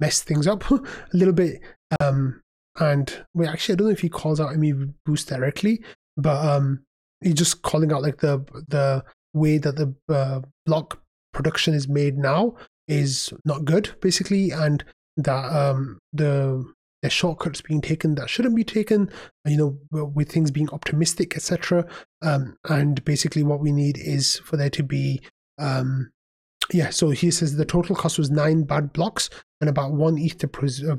messed 0.00 0.24
things 0.24 0.46
up 0.46 0.70
a 0.70 0.80
little 1.12 1.34
bit. 1.34 1.60
Um, 2.00 2.42
and 2.78 3.24
wait, 3.34 3.48
actually, 3.48 3.74
I 3.74 3.76
don't 3.76 3.86
know 3.88 3.92
if 3.92 4.00
he 4.00 4.08
calls 4.08 4.40
out 4.40 4.54
MEV 4.54 4.92
boost 5.04 5.28
directly, 5.28 5.82
but 6.16 6.60
he's 7.20 7.34
just 7.34 7.62
calling 7.62 7.92
out 7.92 8.02
like 8.02 8.18
the 8.18 8.38
the 8.68 9.04
way 9.36 9.58
that 9.58 9.76
the 9.76 9.94
uh, 10.08 10.40
block 10.64 11.00
production 11.32 11.74
is 11.74 11.86
made 11.86 12.16
now 12.16 12.56
is 12.88 13.32
not 13.44 13.64
good, 13.64 13.94
basically, 14.00 14.50
and 14.50 14.84
that 15.16 15.44
um, 15.52 15.98
the 16.12 16.64
the 17.02 17.10
shortcuts 17.10 17.60
being 17.60 17.80
taken 17.80 18.14
that 18.14 18.30
shouldn't 18.30 18.56
be 18.56 18.64
taken, 18.64 19.10
you 19.44 19.56
know, 19.56 19.78
with 19.90 20.30
things 20.30 20.50
being 20.50 20.70
optimistic, 20.70 21.36
etc. 21.36 21.86
Um, 22.22 22.56
and 22.68 23.04
basically, 23.04 23.42
what 23.42 23.60
we 23.60 23.70
need 23.70 23.98
is 23.98 24.36
for 24.38 24.56
there 24.56 24.70
to 24.70 24.82
be, 24.82 25.20
um, 25.58 26.10
yeah. 26.72 26.90
So 26.90 27.10
he 27.10 27.30
says 27.30 27.56
the 27.56 27.64
total 27.64 27.94
cost 27.94 28.18
was 28.18 28.30
nine 28.30 28.64
bad 28.64 28.92
blocks 28.92 29.28
and 29.60 29.68
about 29.68 29.92
one 29.92 30.18
ETH 30.18 30.38
to 30.38 30.48
pres- 30.48 30.84
uh, 30.84 30.96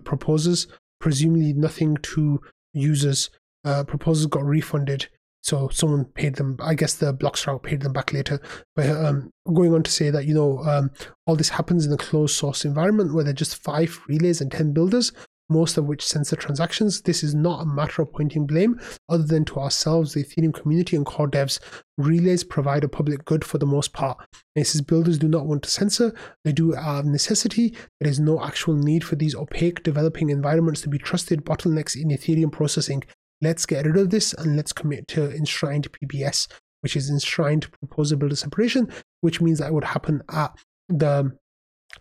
presumably 1.00 1.54
nothing 1.54 1.97
to 1.97 2.41
users. 2.73 3.30
Uh, 3.65 3.84
proposers 3.84 4.28
got 4.28 4.45
refunded 4.45 5.08
so 5.41 5.69
someone 5.69 6.06
paid 6.06 6.36
them. 6.36 6.58
I 6.62 6.73
guess 6.73 6.95
the 6.95 7.13
Blockstrat 7.13 7.63
paid 7.63 7.82
them 7.82 7.93
back 7.93 8.13
later. 8.13 8.41
But 8.76 8.89
um, 8.89 9.32
going 9.54 9.73
on 9.73 9.84
to 9.84 9.91
say 9.91 10.10
that 10.10 10.26
you 10.26 10.34
know 10.34 10.60
um, 10.60 10.91
all 11.26 11.36
this 11.36 11.50
happens 11.50 11.86
in 11.86 11.93
a 11.93 11.97
closed 11.97 12.36
source 12.36 12.65
environment 12.65 13.13
where 13.13 13.23
there 13.23 13.32
are 13.32 13.36
just 13.36 13.63
five 13.63 14.00
relays 14.08 14.41
and 14.41 14.52
ten 14.52 14.73
builders, 14.73 15.13
most 15.50 15.78
of 15.78 15.86
which 15.86 16.06
censor 16.06 16.36
transactions. 16.36 17.02
This 17.02 17.23
is 17.23 17.34
not 17.34 17.62
a 17.62 17.65
matter 17.65 18.02
of 18.02 18.12
pointing 18.12 18.45
blame, 18.45 18.80
other 19.10 19.23
than 19.23 19.45
to 19.45 19.60
ourselves, 19.60 20.13
the 20.13 20.23
Ethereum 20.23 20.54
community, 20.54 20.97
and 20.97 21.06
core 21.06 21.30
devs. 21.30 21.60
Relays 21.97 22.43
provide 22.43 22.84
a 22.84 22.89
public 22.89 23.23
good 23.26 23.45
for 23.45 23.58
the 23.58 23.65
most 23.65 23.93
part. 23.93 24.17
And 24.56 24.63
it 24.63 24.67
says 24.67 24.82
builders 24.82 25.17
do 25.17 25.28
not 25.28 25.45
want 25.45 25.63
to 25.63 25.69
censor; 25.69 26.13
they 26.43 26.52
do 26.52 26.76
out 26.76 27.00
of 27.00 27.06
necessity. 27.06 27.76
There 28.02 28.10
is 28.10 28.19
no 28.19 28.43
actual 28.43 28.73
need 28.73 29.04
for 29.04 29.15
these 29.15 29.36
opaque 29.36 29.84
developing 29.84 30.30
environments 30.30 30.82
to 30.82 30.89
be 30.89 30.97
trusted 30.97 31.45
bottlenecks 31.45 31.95
in 31.95 32.10
Ethereum 32.10 32.52
processing 32.52 33.04
let's 33.41 33.65
get 33.65 33.86
rid 33.86 33.97
of 33.97 34.10
this 34.10 34.34
and 34.34 34.56
let's 34.56 34.73
commit 34.73 35.08
to 35.10 35.32
enshrined 35.32 35.91
PBS, 35.91 36.47
which 36.82 36.95
is 36.95 37.10
enshrined 37.10 37.71
proposer 37.71 38.15
builder 38.15 38.36
separation, 38.36 38.91
which 39.21 39.41
means 39.41 39.60
that 39.60 39.73
would 39.73 39.84
happen 39.84 40.21
at 40.32 40.56
the 40.89 41.32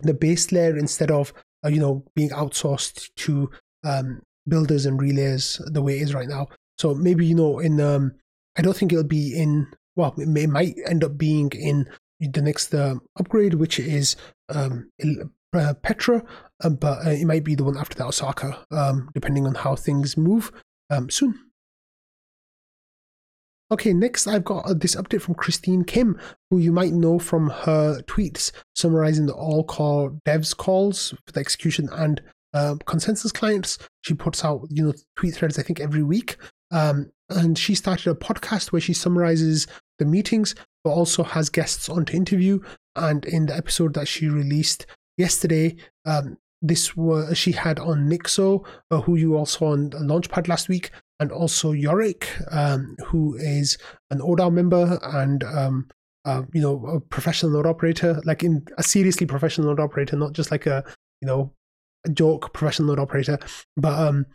the 0.01 0.13
base 0.13 0.51
layer 0.51 0.77
instead 0.77 1.11
of 1.11 1.33
uh, 1.65 1.69
you 1.69 1.79
know 1.79 2.03
being 2.15 2.29
outsourced 2.29 3.09
to 3.15 3.49
um, 3.83 4.21
builders 4.47 4.85
and 4.85 5.01
relays 5.01 5.61
the 5.65 5.81
way 5.81 5.97
it 5.97 6.03
is 6.03 6.13
right 6.13 6.27
now. 6.27 6.47
So 6.77 6.93
maybe 6.93 7.25
you 7.25 7.35
know 7.35 7.59
in 7.59 7.79
um, 7.81 8.13
I 8.57 8.61
don't 8.61 8.75
think 8.75 8.91
it'll 8.91 9.03
be 9.03 9.35
in 9.35 9.67
well, 9.95 10.13
it, 10.17 10.27
may, 10.27 10.45
might 10.45 10.75
end 10.85 11.03
up 11.03 11.17
being 11.17 11.51
in 11.51 11.89
the 12.19 12.41
next 12.41 12.73
uh, 12.73 12.95
upgrade, 13.19 13.55
which 13.55 13.79
is 13.79 14.15
um, 14.49 14.89
uh, 15.53 15.73
Pectra, 15.81 16.23
uh, 16.63 16.69
but 16.69 17.05
uh, 17.05 17.09
it 17.09 17.25
might 17.25 17.43
be 17.43 17.55
the 17.55 17.63
one 17.63 17.77
after 17.77 17.95
that, 17.95 18.07
Osaka, 18.07 18.63
um, 18.71 19.09
depending 19.13 19.45
on 19.45 19.55
how 19.55 19.75
things 19.75 20.15
move 20.15 20.51
um, 20.89 21.09
soon. 21.09 21.39
Okay, 23.69 23.91
next 23.91 24.27
I've 24.27 24.45
got 24.45 24.65
uh, 24.65 24.73
this 24.73 24.95
update 24.95 25.21
from 25.21 25.35
Christine 25.35 25.83
Kim, 25.83 26.17
who 26.49 26.57
you 26.57 26.71
might 26.71 26.93
know 26.93 27.19
from 27.19 27.49
her 27.49 28.01
tweets 28.03 28.53
summarizing 28.75 29.25
the 29.25 29.33
All 29.33 29.65
Core 29.65 30.11
Devs 30.25 30.55
calls 30.55 31.09
for 31.25 31.33
the 31.33 31.41
execution 31.41 31.89
and 31.91 32.21
uh, 32.53 32.75
consensus 32.85 33.33
clients. 33.33 33.77
She 34.01 34.13
puts 34.13 34.45
out, 34.45 34.61
you 34.69 34.85
know, 34.85 34.93
tweet 35.17 35.35
threads, 35.35 35.59
I 35.59 35.63
think, 35.63 35.81
every 35.81 36.01
week. 36.01 36.37
Um, 36.71 37.11
and 37.29 37.57
she 37.57 37.75
started 37.75 38.09
a 38.09 38.15
podcast 38.15 38.71
where 38.71 38.81
she 38.81 38.93
summarizes 38.93 39.67
the 39.99 40.05
meetings, 40.05 40.55
but 40.85 40.91
also 40.91 41.23
has 41.23 41.49
guests 41.49 41.89
on 41.89 42.05
to 42.05 42.15
interview. 42.15 42.59
And 42.95 43.25
in 43.25 43.47
the 43.47 43.55
episode 43.55 43.93
that 43.95 44.07
she 44.07 44.29
released 44.29 44.85
yesterday, 45.17 45.75
um, 46.05 46.37
this 46.61 46.95
was 46.95 47.37
she 47.37 47.51
had 47.51 47.79
on 47.79 48.09
Nixo, 48.09 48.65
uh, 48.91 49.01
who 49.01 49.15
you 49.15 49.35
also 49.35 49.67
on 49.67 49.91
Launchpad 49.91 50.47
last 50.47 50.69
week, 50.69 50.91
and 51.19 51.31
also 51.31 51.71
Yorick, 51.71 52.29
um, 52.51 52.95
who 53.05 53.35
is 53.35 53.77
an 54.11 54.19
ODAO 54.19 54.51
member 54.51 54.99
and 55.03 55.43
um, 55.43 55.87
uh, 56.25 56.43
you 56.53 56.61
know 56.61 56.85
a 56.87 56.99
professional 56.99 57.51
node 57.53 57.67
operator, 57.67 58.21
like 58.25 58.43
in 58.43 58.65
a 58.77 58.83
seriously 58.83 59.25
professional 59.25 59.67
node 59.67 59.79
operator, 59.79 60.15
not 60.15 60.33
just 60.33 60.51
like 60.51 60.65
a 60.65 60.83
you 61.21 61.27
know 61.27 61.53
a 62.05 62.09
joke 62.09 62.53
professional 62.53 62.89
node 62.89 62.99
operator. 62.99 63.37
But 63.75 63.99
um, 63.99 64.25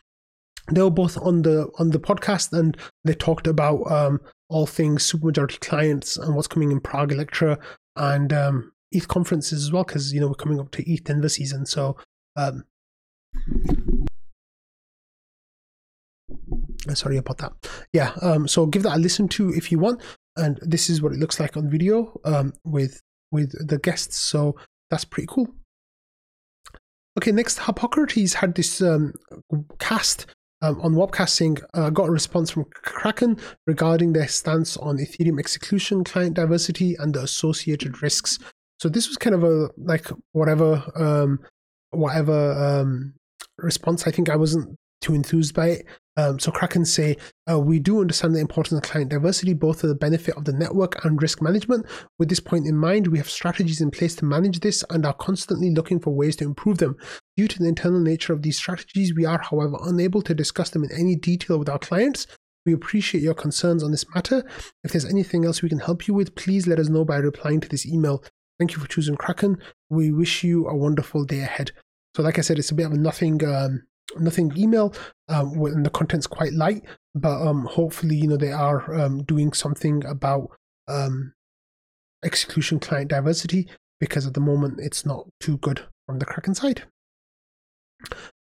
they 0.70 0.82
were 0.82 0.90
both 0.90 1.18
on 1.18 1.42
the 1.42 1.68
on 1.78 1.90
the 1.90 1.98
podcast 1.98 2.52
and 2.56 2.76
they 3.04 3.14
talked 3.14 3.46
about 3.46 3.90
um, 3.90 4.20
all 4.48 4.66
things 4.66 5.11
supermajority 5.11 5.61
clients 5.61 6.16
and 6.16 6.35
what's 6.35 6.48
coming 6.48 6.70
in 6.70 6.80
Prague 6.80 7.12
Electra 7.12 7.58
and 7.96 8.32
um, 8.32 8.72
ETH 8.92 9.08
conferences 9.08 9.64
as 9.64 9.72
well 9.72 9.85
because 9.85 10.12
you 10.12 10.20
know 10.20 10.28
we're 10.28 10.35
coming 10.35 10.61
up 10.61 10.70
to 10.72 10.90
ETH 10.90 11.04
Denver 11.04 11.28
season. 11.28 11.66
So 11.66 11.96
um, 12.37 12.64
uh, 16.88 16.95
sorry 16.95 17.16
about 17.16 17.38
that. 17.38 17.53
Yeah, 17.92 18.12
um, 18.23 18.49
so 18.49 18.66
give 18.66 18.83
that 18.83 18.97
a 18.97 19.01
listen 19.01 19.29
to 19.29 19.51
if 19.51 19.71
you 19.71 19.79
want. 19.79 20.03
And 20.37 20.59
this 20.62 20.88
is 20.88 21.03
what 21.03 21.12
it 21.12 21.18
looks 21.18 21.38
like 21.38 21.57
on 21.57 21.71
video 21.71 22.18
um, 22.25 22.55
with 22.64 23.03
with 23.31 23.53
the 23.66 23.79
guests. 23.79 24.16
So 24.16 24.57
that's 24.90 25.05
pretty 25.05 25.29
cool. 25.31 25.49
Okay, 27.18 27.33
next, 27.33 27.59
Hippocrates 27.59 28.35
had 28.35 28.55
this 28.55 28.81
um, 28.81 29.12
cast 29.79 30.27
um, 30.62 30.81
on 30.81 30.95
Warpcasting. 30.95 31.62
I 31.75 31.81
uh, 31.81 31.90
got 31.90 32.09
a 32.09 32.12
response 32.12 32.51
from 32.51 32.64
Kraken 32.73 33.38
regarding 33.66 34.14
their 34.14 34.29
stance 34.29 34.79
on 34.79 34.97
Ethereum 34.97 35.38
execution, 35.38 36.05
client 36.05 36.35
diversity, 36.35 36.95
and 36.99 37.14
the 37.14 37.23
associated 37.23 38.03
risks. 38.03 38.38
So 38.81 38.88
this 38.88 39.09
was 39.09 39.18
kind 39.18 39.35
of 39.35 39.45
a 39.45 39.68
like 39.77 40.07
whatever 40.33 40.83
um, 40.97 41.40
whatever 41.92 42.52
um, 42.52 43.14
response. 43.59 44.07
I 44.07 44.11
think 44.11 44.28
I 44.28 44.37
wasn't 44.37 44.76
too 45.00 45.14
enthused 45.14 45.55
by 45.55 45.68
it. 45.68 45.87
Um, 46.16 46.38
so 46.38 46.52
Kraken 46.52 46.85
say, 46.85 47.16
uh, 47.50 47.59
we 47.59 47.78
do 47.78 48.00
understand 48.00 48.35
the 48.35 48.40
importance 48.40 48.76
of 48.76 48.90
client 48.90 49.11
diversity, 49.11 49.55
both 49.55 49.81
for 49.81 49.87
the 49.87 49.94
benefit 49.94 50.37
of 50.37 50.44
the 50.44 50.52
network 50.52 51.05
and 51.05 51.20
risk 51.20 51.40
management. 51.40 51.87
With 52.18 52.28
this 52.28 52.40
point 52.40 52.66
in 52.66 52.76
mind, 52.76 53.07
we 53.07 53.18
have 53.18 53.31
strategies 53.31 53.81
in 53.81 53.90
place 53.90 54.14
to 54.16 54.26
manage 54.26 54.61
this 54.61 54.85
and 54.90 55.07
are 55.07 55.14
constantly 55.14 55.70
looking 55.70 56.00
for 56.00 56.11
ways 56.11 56.37
to 56.37 56.44
improve 56.44 56.78
them. 56.78 56.96
Due 57.37 57.48
to 57.48 57.59
the 57.59 57.68
internal 57.68 58.00
nature 58.00 58.35
of 58.35 58.42
these 58.42 58.59
strategies, 58.59 59.14
we 59.14 59.24
are, 59.24 59.40
however, 59.40 59.78
unable 59.83 60.20
to 60.22 60.35
discuss 60.35 60.70
them 60.70 60.85
in 60.85 60.92
any 60.92 61.16
detail 61.16 61.59
with 61.59 61.68
our 61.68 61.78
clients. 61.78 62.26
We 62.66 62.74
appreciate 62.74 63.24
your 63.24 63.35
concerns 63.35 63.83
on 63.83 63.90
this 63.90 64.05
matter. 64.14 64.44
If 64.85 64.92
there's 64.92 65.07
anything 65.07 65.44
else 65.44 65.62
we 65.62 65.68
can 65.68 65.81
help 65.81 66.07
you 66.07 66.14
with, 66.14 66.35
please 66.35 66.66
let 66.66 66.78
us 66.78 66.88
know 66.88 67.05
by 67.05 67.16
replying 67.16 67.61
to 67.61 67.68
this 67.68 67.87
email. 67.87 68.22
Thank 68.62 68.75
you 68.75 68.79
for 68.81 68.87
choosing 68.87 69.16
Kraken. 69.16 69.59
We 69.90 70.12
wish 70.12 70.44
you 70.44 70.68
a 70.68 70.77
wonderful 70.77 71.25
day 71.25 71.40
ahead. 71.40 71.72
So, 72.14 72.22
like 72.22 72.38
I 72.38 72.42
said, 72.42 72.61
it's 72.61 72.70
a 72.70 72.77
bit 72.77 72.87
of 72.87 72.92
a 72.92 72.96
nothing 72.96 73.44
um, 73.44 73.83
nothing 74.20 74.57
email 74.57 74.94
um, 75.29 75.83
the 75.83 75.90
content's 75.90 76.29
quite 76.29 76.53
light, 76.53 76.85
but 77.12 77.44
um, 77.44 77.64
hopefully, 77.64 78.14
you 78.14 78.29
know, 78.29 78.37
they 78.37 78.53
are 78.53 78.94
um, 78.94 79.25
doing 79.25 79.53
something 79.53 80.05
about 80.05 80.48
um, 80.87 81.33
execution 82.25 82.79
client 82.79 83.11
diversity 83.11 83.68
because 83.98 84.29
at 84.29 84.35
the 84.35 84.40
moment 84.40 84.79
it's 84.79 85.05
not 85.05 85.27
too 85.40 85.57
good 85.57 85.81
from 86.07 86.20
the 86.20 86.25
Kraken 86.25 86.55
side. 86.55 86.85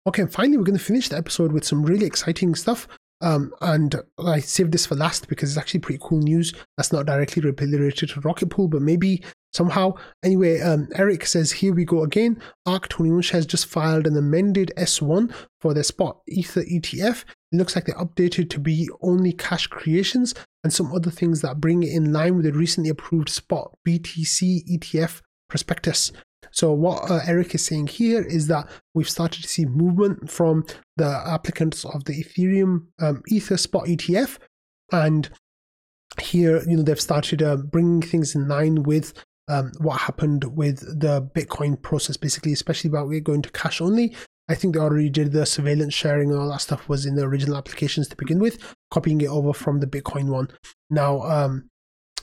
Okay, 0.07 0.23
and 0.23 0.33
finally, 0.33 0.57
we're 0.57 0.63
going 0.63 0.79
to 0.79 0.83
finish 0.83 1.09
the 1.09 1.17
episode 1.17 1.51
with 1.51 1.63
some 1.63 1.83
really 1.83 2.07
exciting 2.07 2.55
stuff. 2.55 2.87
Um, 3.21 3.51
and 3.61 3.95
I 4.17 4.39
saved 4.39 4.71
this 4.71 4.87
for 4.87 4.95
last 4.95 5.27
because 5.27 5.51
it's 5.51 5.59
actually 5.59 5.81
pretty 5.81 5.99
cool 6.01 6.19
news 6.19 6.53
that's 6.75 6.91
not 6.91 7.05
directly 7.05 7.43
related 7.43 8.09
to 8.09 8.21
Rocket 8.21 8.49
Pool, 8.49 8.67
but 8.67 8.81
maybe 8.81 9.23
somehow. 9.57 9.93
Anyway, 10.23 10.61
um, 10.61 10.87
Eric 10.95 11.25
says, 11.25 11.51
Here 11.51 11.73
we 11.73 11.83
go 11.83 12.03
again. 12.03 12.41
ARK 12.65 12.87
21 12.87 13.23
shares 13.23 13.45
just 13.45 13.65
filed 13.65 14.07
an 14.07 14.15
amended 14.15 14.71
S1 14.77 15.33
for 15.59 15.73
their 15.73 15.83
spot 15.83 16.21
Ether 16.27 16.63
ETF. 16.63 17.25
It 17.51 17.57
looks 17.57 17.75
like 17.75 17.85
they're 17.85 17.95
updated 17.95 18.49
to 18.51 18.59
be 18.59 18.89
only 19.01 19.33
cash 19.33 19.67
creations 19.67 20.35
and 20.63 20.71
some 20.71 20.93
other 20.93 21.11
things 21.11 21.41
that 21.41 21.59
bring 21.59 21.83
it 21.83 21.91
in 21.91 22.13
line 22.13 22.35
with 22.35 22.45
the 22.45 22.53
recently 22.53 22.89
approved 22.89 23.29
spot 23.29 23.75
BTC 23.87 24.63
ETF 24.77 25.21
prospectus. 25.49 26.11
So 26.51 26.71
what 26.71 27.09
uh, 27.09 27.19
Eric 27.25 27.55
is 27.55 27.65
saying 27.65 27.87
here 27.87 28.21
is 28.21 28.47
that 28.47 28.69
we've 28.93 29.09
started 29.09 29.41
to 29.41 29.47
see 29.47 29.65
movement 29.65 30.29
from 30.29 30.65
the 30.95 31.21
applicants 31.25 31.83
of 31.83 32.05
the 32.05 32.23
Ethereum 32.23 32.87
um, 32.99 33.21
Ether 33.27 33.57
Spot 33.57 33.85
ETF, 33.85 34.37
and 34.91 35.29
here 36.21 36.63
you 36.67 36.77
know 36.77 36.83
they've 36.83 36.99
started 36.99 37.41
uh, 37.41 37.57
bringing 37.57 38.01
things 38.01 38.33
in 38.35 38.47
line 38.47 38.83
with 38.83 39.13
um, 39.47 39.71
what 39.79 40.01
happened 40.01 40.43
with 40.55 40.79
the 40.99 41.21
Bitcoin 41.21 41.81
process, 41.81 42.17
basically, 42.17 42.53
especially 42.53 42.89
about 42.89 43.09
it 43.11 43.23
going 43.23 43.41
to 43.41 43.51
cash 43.51 43.81
only. 43.81 44.15
I 44.49 44.55
think 44.55 44.73
they 44.73 44.79
already 44.79 45.09
did 45.09 45.33
the 45.33 45.45
surveillance 45.45 45.93
sharing 45.93 46.31
and 46.31 46.39
all 46.39 46.49
that 46.49 46.61
stuff 46.61 46.87
was 46.87 47.05
in 47.05 47.15
the 47.15 47.23
original 47.23 47.57
applications 47.57 48.07
to 48.07 48.15
begin 48.15 48.39
with, 48.39 48.75
copying 48.91 49.19
it 49.21 49.27
over 49.27 49.53
from 49.53 49.79
the 49.79 49.87
Bitcoin 49.87 50.29
one. 50.29 50.49
Now, 50.89 51.21
um, 51.23 51.69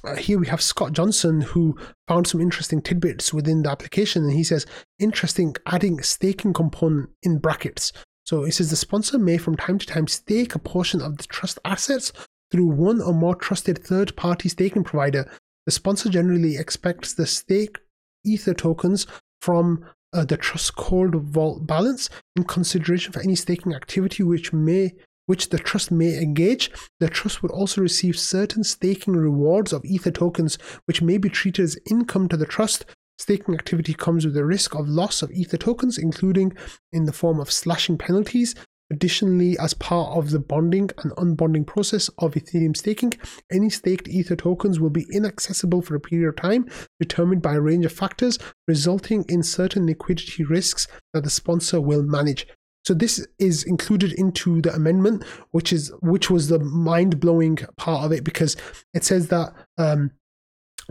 uh, 0.05 0.17
here 0.17 0.39
we 0.39 0.47
have 0.47 0.61
Scott 0.61 0.93
Johnsson 0.93 1.41
who 1.41 1.79
found 2.09 2.27
some 2.27 2.41
interesting 2.41 2.83
tidbits 2.83 3.33
within 3.33 3.63
the 3.63 3.71
application, 3.71 4.25
and 4.25 4.33
he 4.33 4.45
says 4.45 4.67
interesting 4.99 5.55
adding 5.67 6.03
staking 6.03 6.53
component 6.53 7.11
in 7.23 7.39
brackets. 7.39 7.93
So 8.27 8.45
he 8.45 8.51
says 8.51 8.71
the 8.71 8.77
sponsor 8.77 9.19
may 9.19 9.37
from 9.37 9.57
time 9.57 9.79
to 9.79 9.87
time 9.87 10.07
stake 10.07 10.55
a 10.55 10.59
portion 10.59 11.03
of 11.03 11.19
the 11.19 11.25
trust 11.25 11.59
assets 11.65 12.13
through 12.51 12.69
one 12.69 13.01
or 13.01 13.13
more 13.13 13.35
trusted 13.35 13.85
third-party 13.85 14.49
staking 14.49 14.85
provider. 14.85 15.31
The 15.67 15.73
sponsor 15.73 16.09
generally 16.09 16.57
expects 16.57 17.15
the 17.15 17.27
stake 17.27 17.79
ether 18.25 18.55
tokens 18.55 19.07
from 19.41 19.85
uh, 20.13 20.25
the 20.25 20.37
trust 20.37 20.77
cold 20.77 21.15
vault 21.15 21.67
balance 21.67 22.09
in 22.37 22.45
consideration 22.45 23.13
for 23.13 23.21
any 23.21 23.35
staking 23.35 23.75
activity 23.75 24.23
which 24.23 24.53
may 24.53 24.95
which 25.27 25.49
the 25.49 25.59
trust 25.59 25.91
may 25.91 26.19
engage. 26.19 26.71
The 27.01 27.09
trust 27.09 27.43
would 27.43 27.51
also 27.51 27.81
receive 27.81 28.19
certain 28.19 28.63
staking 28.63 29.15
rewards 29.15 29.73
of 29.73 29.85
Ether 29.85 30.11
tokens, 30.11 30.59
which 30.85 31.01
may 31.01 31.17
be 31.17 31.31
treated 31.31 31.63
as 31.65 31.79
income 31.91 32.29
to 32.29 32.37
the 32.37 32.45
trust. 32.45 32.85
Staking 33.19 33.55
activity 33.55 33.95
comes 33.95 34.27
with 34.27 34.35
the 34.35 34.45
risk 34.45 34.75
of 34.75 34.87
loss 34.87 35.23
of 35.23 35.31
Ether 35.31 35.57
tokens, 35.57 35.97
including 35.97 36.53
in 36.93 37.07
the 37.07 37.13
form 37.13 37.41
of 37.41 37.51
slashing 37.51 37.97
penalties. 37.97 38.55
Additionally, 38.93 39.57
as 39.59 39.73
part 39.75 40.17
of 40.17 40.31
the 40.31 40.39
bonding 40.39 40.91
and 41.03 41.13
unbonding 41.13 41.67
process 41.67 42.09
of 42.19 42.35
Ethereum 42.35 42.77
staking, 42.77 43.15
any 43.51 43.71
staked 43.71 44.09
Ether 44.09 44.37
tokens 44.37 44.79
will 44.79 44.91
be 44.91 45.07
inaccessible 45.11 45.81
for 45.81 45.95
a 45.95 46.01
period 46.01 46.29
of 46.29 46.37
time 46.37 46.69
determined 47.01 47.41
by 47.41 47.55
a 47.55 47.61
range 47.61 47.87
of 47.87 47.93
factors, 47.93 48.39
resulting 48.69 49.25
in 49.29 49.43
certain 49.43 49.87
liquidity 49.87 50.45
risks 50.45 50.87
that 51.15 51.25
the 51.25 51.31
sponsor 51.31 51.81
will 51.81 52.03
manage. 52.03 52.47
So 52.85 52.93
this 52.93 53.27
is 53.39 53.65
included 53.65 54.13
into 54.13 54.61
the 54.61 54.75
amendment, 54.75 55.25
which 55.53 55.73
is 55.73 55.91
which 56.03 56.31
was 56.31 56.49
the 56.49 56.59
mind 56.59 57.19
blowing 57.19 57.59
part 57.79 58.05
of 58.05 58.13
it 58.13 58.23
because 58.23 58.57
it 58.93 59.05
says 59.05 59.29
that 59.29 59.55
um, 59.79 60.11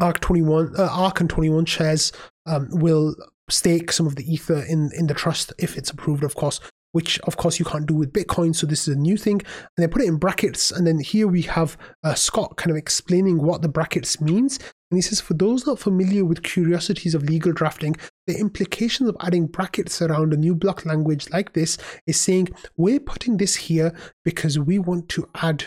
ARK 0.02 0.20
twenty 0.20 0.42
one, 0.42 0.74
uh, 0.76 0.90
ARK 0.92 1.20
and 1.20 1.30
twenty 1.30 1.52
one 1.52 1.66
shares 1.66 2.12
um, 2.48 2.68
will 2.72 3.16
stake 3.50 3.92
some 3.92 4.08
of 4.08 4.16
the 4.16 4.24
ether 4.24 4.66
in 4.68 4.90
in 4.98 5.06
the 5.06 5.14
trust 5.14 5.54
if 5.60 5.78
it's 5.78 5.92
approved, 5.92 6.24
of 6.24 6.34
course. 6.34 6.60
Which 6.94 7.20
of 7.22 7.38
course 7.38 7.60
you 7.60 7.66
can't 7.66 7.86
do 7.86 7.96
with 7.96 8.14
Bitcoin, 8.14 8.56
so 8.56 8.66
this 8.66 8.88
is 8.88 8.96
a 8.96 9.00
new 9.00 9.18
thing. 9.18 9.42
And 9.78 9.84
they 9.84 9.88
put 9.88 10.02
it 10.02 10.08
in 10.08 10.18
brackets, 10.18 10.72
and 10.72 10.88
then 10.88 11.00
here 11.00 11.28
we 11.28 11.42
have 11.44 11.78
uh, 12.04 12.14
Scott 12.14 12.56
kind 12.56 12.72
of 12.72 12.78
explaining 12.78 13.44
what 13.44 13.62
the 13.62 13.68
brackets 13.68 14.22
means. 14.22 14.58
And 14.90 14.98
he 14.98 15.02
says, 15.02 15.20
for 15.20 15.34
those 15.34 15.66
not 15.66 15.80
familiar 15.80 16.24
with 16.24 16.44
curiosities 16.44 17.16
of 17.16 17.24
legal 17.24 17.52
drafting, 17.52 17.96
the 18.28 18.38
implications 18.38 19.10
of 19.10 19.18
adding 19.20 19.48
brackets 19.48 20.02
around 20.02 20.34
a 20.34 20.38
new 20.38 20.56
block 20.56 20.86
language 20.86 21.30
like 21.32 21.54
this 21.54 21.78
is 22.06 22.20
saying 22.20 22.50
we're 22.78 23.00
putting 23.00 23.38
this 23.38 23.56
here 23.56 23.94
because 24.24 24.60
we 24.60 24.80
want 24.80 25.10
to 25.10 25.28
add 25.36 25.66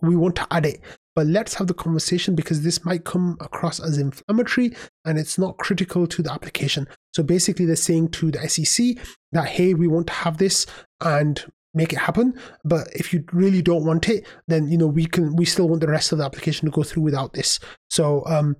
we 0.00 0.16
want 0.16 0.34
to 0.34 0.46
add 0.50 0.66
it 0.66 0.80
but 1.14 1.26
let's 1.26 1.54
have 1.54 1.66
the 1.66 1.74
conversation 1.74 2.34
because 2.34 2.62
this 2.62 2.84
might 2.84 3.04
come 3.04 3.36
across 3.40 3.80
as 3.80 3.98
inflammatory 3.98 4.74
and 5.04 5.18
it's 5.18 5.38
not 5.38 5.58
critical 5.58 6.06
to 6.06 6.22
the 6.22 6.32
application 6.32 6.86
so 7.14 7.22
basically 7.22 7.64
they're 7.64 7.76
saying 7.76 8.08
to 8.08 8.30
the 8.30 8.48
sec 8.48 8.96
that 9.32 9.48
hey 9.48 9.74
we 9.74 9.86
want 9.86 10.06
to 10.06 10.12
have 10.12 10.38
this 10.38 10.66
and 11.00 11.44
make 11.74 11.92
it 11.92 11.98
happen. 11.98 12.34
But 12.64 12.88
if 12.92 13.12
you 13.12 13.24
really 13.32 13.62
don't 13.62 13.84
want 13.84 14.08
it, 14.08 14.26
then 14.48 14.68
you 14.68 14.78
know 14.78 14.86
we 14.86 15.06
can 15.06 15.36
we 15.36 15.44
still 15.44 15.68
want 15.68 15.80
the 15.80 15.88
rest 15.88 16.12
of 16.12 16.18
the 16.18 16.24
application 16.24 16.66
to 16.66 16.72
go 16.72 16.82
through 16.82 17.02
without 17.02 17.32
this. 17.32 17.58
So 17.90 18.24
um, 18.26 18.56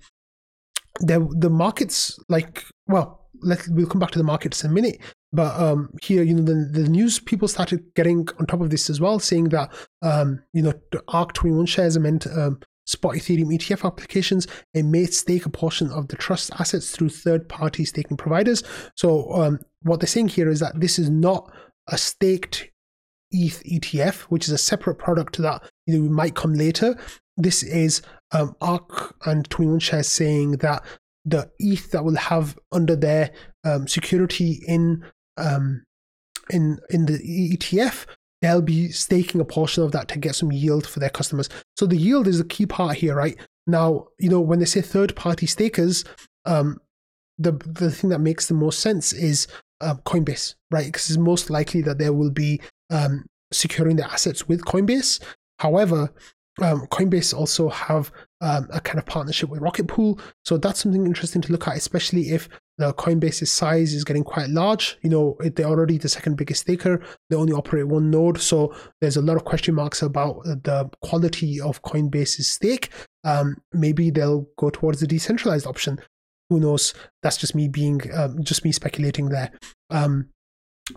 the 1.00 1.26
the 1.38 1.50
markets 1.50 2.18
like 2.28 2.64
well, 2.86 3.28
let 3.42 3.66
we'll 3.70 3.86
come 3.86 4.00
back 4.00 4.10
to 4.12 4.18
the 4.18 4.24
markets 4.24 4.64
in 4.64 4.70
a 4.70 4.74
minute. 4.74 5.00
But 5.32 5.58
um, 5.58 5.90
here, 6.02 6.22
you 6.22 6.34
know, 6.34 6.42
the, 6.42 6.80
the 6.80 6.88
news 6.88 7.18
people 7.18 7.48
started 7.48 7.82
getting 7.94 8.28
on 8.38 8.46
top 8.46 8.60
of 8.60 8.70
this 8.70 8.90
as 8.90 9.00
well, 9.00 9.18
saying 9.18 9.48
that 9.50 9.72
um, 10.02 10.42
you 10.52 10.62
know 10.62 10.72
the 10.90 11.02
ARK 11.08 11.32
twenty 11.32 11.56
one 11.56 11.66
shares 11.66 11.96
are 11.96 12.00
meant 12.00 12.26
um, 12.26 12.60
spot 12.86 13.14
Ethereum 13.14 13.54
ETF 13.54 13.86
applications 13.86 14.46
and 14.74 14.92
may 14.92 15.06
stake 15.06 15.46
a 15.46 15.50
portion 15.50 15.90
of 15.90 16.08
the 16.08 16.16
trust 16.16 16.50
assets 16.58 16.90
through 16.90 17.08
third 17.08 17.48
party 17.48 17.84
staking 17.84 18.16
providers. 18.16 18.62
So, 18.96 19.32
um, 19.32 19.60
what 19.82 20.00
they're 20.00 20.06
saying 20.06 20.28
here 20.28 20.50
is 20.50 20.60
that 20.60 20.78
this 20.80 20.98
is 20.98 21.08
not 21.08 21.50
a 21.88 21.98
staked 21.98 22.70
ETH 23.30 23.62
ETF, 23.64 24.22
which 24.22 24.46
is 24.46 24.52
a 24.52 24.58
separate 24.58 24.96
product 24.96 25.38
that 25.38 25.62
you 25.86 25.98
know, 25.98 26.10
might 26.10 26.34
come 26.34 26.54
later. 26.54 26.96
This 27.36 27.62
is 27.62 28.02
um, 28.32 28.54
ARK 28.60 29.14
and 29.24 29.48
21 29.48 29.78
shares 29.78 30.08
saying 30.08 30.52
that 30.58 30.84
the 31.24 31.50
ETH 31.58 31.90
that 31.92 32.04
will 32.04 32.16
have 32.16 32.58
under 32.72 32.96
their 32.96 33.30
um, 33.64 33.88
security 33.88 34.62
in 34.66 35.04
um, 35.36 35.84
in 36.50 36.78
in 36.90 37.06
the 37.06 37.18
ETF 37.56 38.06
they'll 38.42 38.60
be 38.60 38.88
staking 38.88 39.40
a 39.40 39.44
portion 39.44 39.84
of 39.84 39.92
that 39.92 40.08
to 40.08 40.18
get 40.18 40.34
some 40.34 40.52
yield 40.52 40.84
for 40.84 40.98
their 40.98 41.08
customers. 41.08 41.48
So 41.76 41.86
the 41.86 41.96
yield 41.96 42.26
is 42.26 42.38
the 42.38 42.44
key 42.44 42.66
part 42.66 42.96
here, 42.96 43.14
right? 43.14 43.38
Now, 43.68 44.08
you 44.18 44.28
know, 44.28 44.40
when 44.40 44.58
they 44.58 44.64
say 44.64 44.80
third 44.80 45.14
party 45.14 45.46
stakers, 45.46 46.04
um, 46.44 46.78
the 47.38 47.52
the 47.52 47.90
thing 47.90 48.10
that 48.10 48.18
makes 48.18 48.48
the 48.48 48.54
most 48.54 48.80
sense 48.80 49.12
is 49.12 49.46
uh, 49.80 49.94
Coinbase, 50.04 50.56
right? 50.70 50.86
Because 50.86 51.08
it's 51.08 51.18
most 51.18 51.48
likely 51.48 51.80
that 51.82 51.98
they 51.98 52.10
will 52.10 52.30
be 52.30 52.60
um, 52.90 53.24
securing 53.52 53.96
their 53.96 54.06
assets 54.06 54.48
with 54.48 54.64
Coinbase. 54.64 55.22
However, 55.60 56.12
um, 56.60 56.86
Coinbase 56.88 57.32
also 57.32 57.68
have 57.68 58.10
um, 58.40 58.68
a 58.72 58.80
kind 58.80 58.98
of 58.98 59.06
partnership 59.06 59.48
with 59.48 59.60
Rocket 59.60 59.86
Pool, 59.86 60.18
so 60.44 60.56
that's 60.58 60.82
something 60.82 61.06
interesting 61.06 61.42
to 61.42 61.52
look 61.52 61.68
at, 61.68 61.76
especially 61.76 62.30
if 62.30 62.48
the 62.78 62.92
Coinbase's 62.94 63.50
size 63.50 63.92
is 63.92 64.04
getting 64.04 64.24
quite 64.24 64.48
large. 64.48 64.98
You 65.02 65.10
know, 65.10 65.36
they're 65.40 65.66
already 65.66 65.98
the 65.98 66.08
second 66.08 66.36
biggest 66.36 66.62
staker. 66.62 67.02
They 67.28 67.36
only 67.36 67.52
operate 67.52 67.88
one 67.88 68.10
node, 68.10 68.40
so 68.40 68.74
there's 69.00 69.16
a 69.16 69.22
lot 69.22 69.36
of 69.36 69.44
question 69.44 69.74
marks 69.74 70.02
about 70.02 70.42
the 70.44 70.90
quality 71.02 71.60
of 71.60 71.82
Coinbase's 71.82 72.48
stake. 72.48 72.90
Um, 73.24 73.56
maybe 73.72 74.10
they'll 74.10 74.46
go 74.56 74.70
towards 74.70 75.00
the 75.00 75.06
decentralized 75.06 75.66
option. 75.66 76.00
Who 76.50 76.60
knows? 76.60 76.94
That's 77.22 77.36
just 77.36 77.54
me 77.54 77.68
being, 77.68 78.02
um, 78.14 78.42
just 78.42 78.64
me 78.64 78.72
speculating 78.72 79.28
there. 79.28 79.52
Um, 79.90 80.28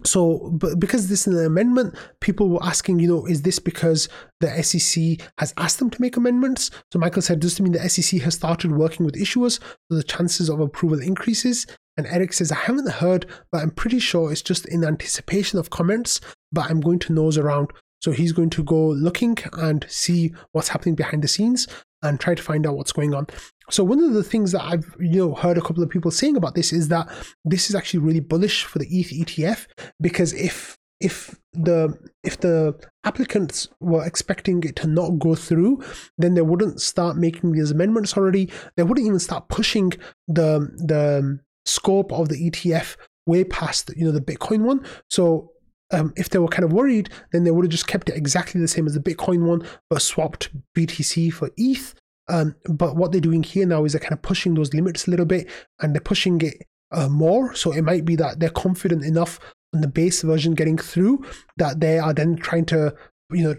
so 0.04 0.50
but 0.54 0.80
because 0.80 1.08
this 1.08 1.28
is 1.28 1.36
an 1.36 1.46
amendment 1.46 1.96
people 2.20 2.50
were 2.50 2.64
asking 2.64 3.00
you 3.00 3.08
know 3.08 3.26
is 3.26 3.42
this 3.42 3.60
because 3.60 4.10
the 4.40 4.64
sec 4.64 5.30
has 5.38 5.54
asked 5.58 5.80
them 5.80 5.90
to 5.90 6.02
make 6.02 6.18
amendments? 6.18 6.72
So 6.92 7.00
michael 7.00 7.22
said 7.22 7.40
does 7.40 7.54
this 7.54 7.62
mean 7.62 7.74
the 7.74 7.90
sec 7.90 8.22
has 8.22 8.36
started 8.36 8.72
working 8.72 9.06
with 9.06 9.16
issuers? 9.16 9.60
So 9.90 9.98
the 9.98 10.04
chances 10.04 10.50
of 10.50 10.60
approval 10.60 11.02
increases? 11.02 11.66
And 11.98 12.08
eric 12.08 12.34
says 12.34 12.52
i 12.52 12.56
haven't 12.56 12.90
heard 12.90 13.26
but 13.52 13.62
i'm 13.62 13.72
pretty 13.72 14.00
sure 14.00 14.32
it's 14.32 14.42
just 14.42 14.66
in 14.66 14.84
anticipation 14.84 15.60
of 15.60 15.70
comments 15.70 16.20
but 16.52 16.70
i'm 16.70 16.82
going 16.82 17.00
to 17.00 17.14
nose 17.14 17.38
around. 17.38 17.72
So 18.02 18.12
he's 18.12 18.34
going 18.34 18.52
to 18.52 18.64
go 18.64 18.90
looking 18.90 19.38
and 19.54 19.84
see 19.90 20.34
what's 20.52 20.68
happening 20.68 20.94
behind 20.94 21.24
the 21.24 21.28
scenes 21.28 21.68
and 22.04 22.20
try 22.20 22.36
to 22.36 22.44
find 22.44 22.68
out 22.68 22.78
what's 22.78 22.92
going 22.92 23.16
on. 23.16 23.26
So 23.70 23.84
one 23.84 24.04
of 24.04 24.14
the 24.14 24.24
things 24.24 24.52
that 24.52 24.64
I've 24.64 24.96
you 25.00 25.20
know 25.20 25.34
heard 25.34 25.58
a 25.58 25.62
couple 25.62 25.84
of 25.84 25.90
people 25.90 26.12
saying 26.12 26.38
about 26.38 26.56
this 26.56 26.72
is 26.72 26.88
that 26.90 27.08
this 27.44 27.70
is 27.70 27.76
actually 27.76 28.02
really 28.02 28.20
bullish 28.20 28.64
for 28.64 28.80
the 28.80 28.88
ETH 28.88 29.10
ETF 29.10 29.68
because 30.02 30.34
if 30.34 30.78
if 31.00 31.36
the 31.54 31.98
if 32.24 32.40
the 32.40 32.76
applicants 33.04 33.68
were 33.80 34.06
expecting 34.06 34.64
it 34.64 34.76
to 34.78 34.88
not 34.88 35.20
go 35.20 35.36
through, 35.36 35.84
then 36.18 36.34
they 36.36 36.42
wouldn't 36.42 36.82
start 36.82 37.18
making 37.18 37.52
these 37.52 37.72
amendments 37.72 38.16
already. 38.16 38.50
They 38.78 38.84
wouldn't 38.84 39.06
even 39.06 39.20
start 39.20 39.50
pushing 39.50 39.94
the 40.28 40.60
the 40.78 41.40
scope 41.66 42.12
of 42.14 42.30
the 42.30 42.50
ETF 42.50 42.96
way 43.26 43.44
past 43.44 43.92
you 43.96 44.06
know 44.06 44.12
the 44.12 44.22
Bitcoin 44.22 44.62
one. 44.62 44.86
So 45.10 45.52
um, 45.92 46.14
if 46.16 46.30
they 46.30 46.40
were 46.40 46.48
kind 46.48 46.64
of 46.64 46.74
worried, 46.74 47.10
then 47.32 47.44
they 47.44 47.52
would 47.52 47.66
have 47.66 47.72
just 47.72 47.88
kept 47.88 48.10
it 48.10 48.16
exactly 48.16 48.60
the 48.60 48.68
same 48.68 48.88
as 48.88 48.94
the 48.94 49.00
Bitcoin 49.00 49.46
one, 49.46 49.68
but 49.90 50.02
swapped 50.02 50.50
BTC 50.76 51.32
for 51.32 51.52
ETH. 51.58 51.94
Um, 52.28 52.56
but 52.68 52.96
what 52.96 53.12
they're 53.12 53.22
doing 53.22 53.44
here 53.44 53.66
now 53.66 53.86
is 53.86 53.94
they're 53.94 54.00
kind 54.02 54.14
of 54.14 54.22
pushing 54.22 54.56
those 54.56 54.74
limits 54.74 55.08
a 55.08 55.12
little 55.12 55.26
bit 55.26 55.48
and 55.80 55.94
they're 55.94 56.02
pushing 56.02 56.42
it 56.42 56.64
uh, 56.92 57.10
more. 57.10 57.54
So 57.54 57.72
it 57.72 57.84
might 57.84 58.06
be 58.06 58.16
that 58.16 58.40
they're 58.40 58.50
confident 58.50 59.04
enough 59.04 59.40
on 59.74 59.82
the 59.82 59.88
base 59.88 60.22
version 60.22 60.54
getting 60.54 60.78
through 60.78 61.26
that 61.58 61.80
they 61.80 62.00
are 62.00 62.14
then 62.14 62.36
trying 62.38 62.66
to, 62.68 62.96
you 63.32 63.44
know, 63.44 63.56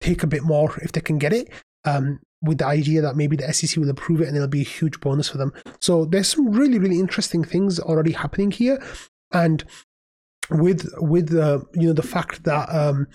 take 0.00 0.22
a 0.22 0.26
bit 0.26 0.42
more 0.42 0.74
if 0.82 0.92
they 0.92 1.00
can 1.00 1.18
get 1.18 1.32
it. 1.32 1.50
Um, 1.84 2.20
with 2.42 2.58
the 2.58 2.66
idea 2.66 3.00
that 3.00 3.16
maybe 3.16 3.36
the 3.36 3.52
SEC 3.52 3.76
will 3.76 3.90
approve 3.90 4.20
it 4.20 4.28
and 4.28 4.36
it'll 4.36 4.48
be 4.48 4.60
a 4.60 4.64
huge 4.64 5.00
bonus 5.00 5.28
for 5.28 5.38
them. 5.38 5.52
So 5.80 6.04
there's 6.04 6.28
some 6.28 6.50
really, 6.50 6.78
really 6.78 7.00
interesting 7.00 7.42
things 7.42 7.80
already 7.80 8.12
happening 8.12 8.50
here. 8.50 8.82
And 9.32 9.64
with 10.50 10.88
with 10.98 11.30
the 11.30 11.64
you 11.74 11.88
know 11.88 11.92
the 11.92 12.02
fact 12.02 12.44
that 12.44 12.68
um, 12.68 13.08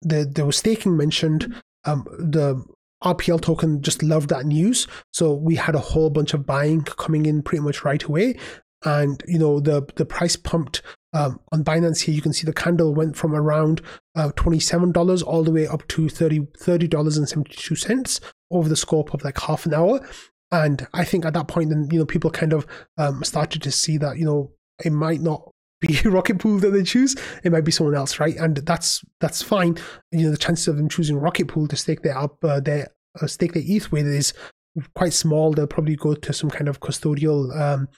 the 0.00 0.24
there 0.24 0.46
was 0.46 0.56
staking 0.56 0.96
mentioned, 0.96 1.54
um, 1.84 2.06
the 2.18 2.64
RPL 3.04 3.40
token 3.40 3.82
just 3.82 4.02
loved 4.02 4.28
that 4.30 4.46
news, 4.46 4.86
so 5.12 5.34
we 5.34 5.56
had 5.56 5.74
a 5.74 5.80
whole 5.80 6.10
bunch 6.10 6.34
of 6.34 6.46
buying 6.46 6.82
coming 6.82 7.26
in 7.26 7.42
pretty 7.42 7.62
much 7.62 7.84
right 7.84 8.02
away, 8.02 8.36
and 8.84 9.22
you 9.26 9.38
know 9.38 9.60
the 9.60 9.86
the 9.96 10.04
price 10.04 10.36
pumped 10.36 10.82
um, 11.12 11.40
on 11.52 11.64
Binance 11.64 12.00
here. 12.00 12.14
You 12.14 12.22
can 12.22 12.32
see 12.32 12.46
the 12.46 12.52
candle 12.52 12.94
went 12.94 13.16
from 13.16 13.34
around 13.34 13.82
uh, 14.14 14.32
twenty 14.36 14.60
seven 14.60 14.92
dollars 14.92 15.22
all 15.22 15.42
the 15.42 15.52
way 15.52 15.66
up 15.66 15.86
to 15.88 16.08
30 16.08 16.88
dollars 16.88 17.16
and 17.16 17.28
seventy 17.28 17.54
two 17.54 17.76
cents 17.76 18.20
over 18.50 18.68
the 18.68 18.76
scope 18.76 19.14
of 19.14 19.24
like 19.24 19.38
half 19.38 19.66
an 19.66 19.74
hour. 19.74 20.00
And 20.50 20.86
I 20.92 21.04
think 21.04 21.24
at 21.24 21.34
that 21.34 21.48
point, 21.48 21.70
then 21.70 21.88
you 21.90 21.98
know 21.98 22.06
people 22.06 22.30
kind 22.30 22.52
of 22.52 22.66
um, 22.98 23.24
started 23.24 23.62
to 23.62 23.72
see 23.72 23.98
that 23.98 24.18
you 24.18 24.24
know 24.24 24.52
it 24.84 24.92
might 24.92 25.20
not 25.20 25.51
be 25.82 26.00
Rocket 26.08 26.38
Pool 26.38 26.58
that 26.60 26.70
they 26.70 26.82
choose. 26.82 27.14
It 27.44 27.52
might 27.52 27.64
be 27.64 27.72
someone 27.72 27.94
else, 27.94 28.18
right? 28.18 28.36
And 28.36 28.56
that's 28.56 29.04
that's 29.20 29.42
fine. 29.42 29.76
You 30.10 30.24
know, 30.24 30.30
the 30.30 30.36
chances 30.36 30.68
of 30.68 30.76
them 30.76 30.88
choosing 30.88 31.18
Rocket 31.18 31.48
Pool 31.48 31.68
to 31.68 31.76
stake 31.76 32.02
their 32.02 32.16
up 32.16 32.42
uh, 32.42 32.60
their 32.60 32.88
uh, 33.20 33.26
stake 33.26 33.52
their 33.52 33.62
ETH 33.66 33.92
with 33.92 34.06
is 34.06 34.32
quite 34.94 35.12
small. 35.12 35.52
They'll 35.52 35.66
probably 35.66 35.96
go 35.96 36.14
to 36.14 36.32
some 36.32 36.48
kind 36.48 36.68
of 36.68 36.80
custodial 36.80 37.54
um, 37.60 37.88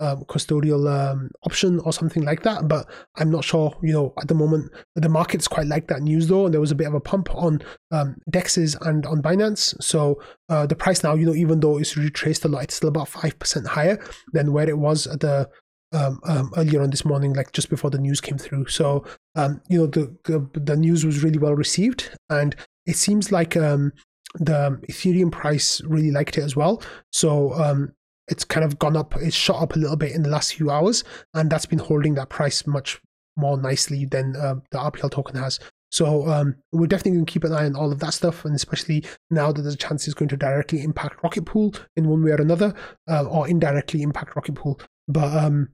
um, 0.00 0.24
custodial 0.24 0.90
um, 0.90 1.30
option 1.44 1.78
or 1.80 1.92
something 1.92 2.24
like 2.24 2.42
that. 2.42 2.66
But 2.66 2.90
I'm 3.16 3.30
not 3.30 3.44
sure. 3.44 3.76
You 3.82 3.92
know, 3.92 4.12
at 4.20 4.28
the 4.28 4.34
moment, 4.34 4.72
the 4.96 5.08
market's 5.08 5.46
quite 5.46 5.66
like 5.66 5.86
that 5.88 6.02
news 6.02 6.26
though, 6.26 6.46
and 6.46 6.54
there 6.54 6.60
was 6.60 6.70
a 6.70 6.76
bit 6.76 6.86
of 6.86 6.94
a 6.94 7.00
pump 7.00 7.32
on 7.34 7.60
um, 7.90 8.16
Dexes 8.30 8.76
and 8.86 9.06
on 9.06 9.22
Binance. 9.22 9.80
So 9.82 10.20
uh, 10.48 10.66
the 10.66 10.76
price 10.76 11.04
now, 11.04 11.14
you 11.14 11.26
know, 11.26 11.34
even 11.34 11.60
though 11.60 11.78
it's 11.78 11.96
retraced 11.96 12.44
a 12.44 12.48
lot, 12.48 12.64
it's 12.64 12.74
still 12.74 12.88
about 12.88 13.08
five 13.08 13.38
percent 13.38 13.66
higher 13.66 14.02
than 14.32 14.52
where 14.52 14.68
it 14.68 14.78
was 14.78 15.06
at 15.06 15.20
the 15.20 15.48
um, 15.92 16.20
um, 16.24 16.52
earlier 16.56 16.82
on 16.82 16.90
this 16.90 17.04
morning, 17.04 17.32
like 17.32 17.52
just 17.52 17.70
before 17.70 17.90
the 17.90 17.98
news 17.98 18.20
came 18.20 18.38
through. 18.38 18.66
So, 18.66 19.04
um, 19.34 19.60
you 19.68 19.78
know, 19.78 19.86
the, 19.86 20.16
the, 20.24 20.60
the 20.60 20.76
news 20.76 21.04
was 21.04 21.22
really 21.22 21.38
well 21.38 21.54
received, 21.54 22.10
and 22.28 22.54
it 22.86 22.96
seems 22.96 23.32
like 23.32 23.56
um, 23.56 23.92
the 24.34 24.80
Ethereum 24.88 25.32
price 25.32 25.80
really 25.82 26.10
liked 26.10 26.38
it 26.38 26.44
as 26.44 26.56
well. 26.56 26.82
So, 27.12 27.52
um, 27.54 27.92
it's 28.28 28.44
kind 28.44 28.64
of 28.64 28.78
gone 28.78 28.96
up, 28.96 29.14
it's 29.16 29.34
shot 29.34 29.60
up 29.60 29.74
a 29.74 29.78
little 29.78 29.96
bit 29.96 30.12
in 30.12 30.22
the 30.22 30.28
last 30.28 30.54
few 30.54 30.70
hours, 30.70 31.02
and 31.34 31.50
that's 31.50 31.66
been 31.66 31.80
holding 31.80 32.14
that 32.14 32.28
price 32.28 32.66
much 32.66 33.00
more 33.36 33.56
nicely 33.56 34.04
than 34.04 34.36
uh, 34.36 34.54
the 34.70 34.78
RPL 34.78 35.10
token 35.10 35.36
has. 35.36 35.58
So 35.90 36.28
um, 36.28 36.54
we're 36.70 36.86
definitely 36.86 37.12
going 37.12 37.26
to 37.26 37.32
keep 37.32 37.44
an 37.44 37.52
eye 37.52 37.64
on 37.64 37.74
all 37.74 37.90
of 37.90 37.98
that 37.98 38.14
stuff, 38.14 38.44
and 38.44 38.54
especially 38.54 39.04
now 39.30 39.50
that 39.50 39.62
there's 39.62 39.74
a 39.74 39.78
chance 39.78 40.06
it's 40.06 40.14
going 40.14 40.28
to 40.28 40.36
directly 40.36 40.82
impact 40.82 41.22
Rocket 41.22 41.44
Pool 41.44 41.74
in 41.96 42.08
one 42.08 42.22
way 42.22 42.30
or 42.30 42.40
another, 42.40 42.72
uh, 43.08 43.24
or 43.24 43.48
indirectly 43.48 44.02
impact 44.02 44.36
Rocket 44.36 44.54
Pool. 44.54 44.80
But 45.08 45.36
um, 45.36 45.70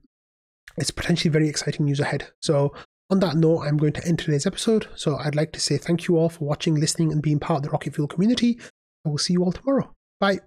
it's 0.77 0.91
potentially 0.91 1.31
very 1.31 1.49
exciting 1.49 1.85
news 1.85 1.99
ahead. 1.99 2.29
So, 2.41 2.73
on 3.09 3.19
that 3.19 3.35
note, 3.35 3.61
I'm 3.61 3.77
going 3.77 3.93
to 3.93 4.05
end 4.05 4.19
today's 4.19 4.45
episode. 4.45 4.87
So, 4.95 5.17
I'd 5.17 5.35
like 5.35 5.51
to 5.53 5.59
say 5.59 5.77
thank 5.77 6.07
you 6.07 6.17
all 6.17 6.29
for 6.29 6.45
watching, 6.45 6.75
listening, 6.75 7.11
and 7.11 7.21
being 7.21 7.39
part 7.39 7.59
of 7.59 7.63
the 7.63 7.69
Rocket 7.69 7.95
Fuel 7.95 8.07
community. 8.07 8.59
I 9.05 9.09
will 9.09 9.17
see 9.17 9.33
you 9.33 9.43
all 9.43 9.51
tomorrow. 9.51 9.93
Bye. 10.19 10.39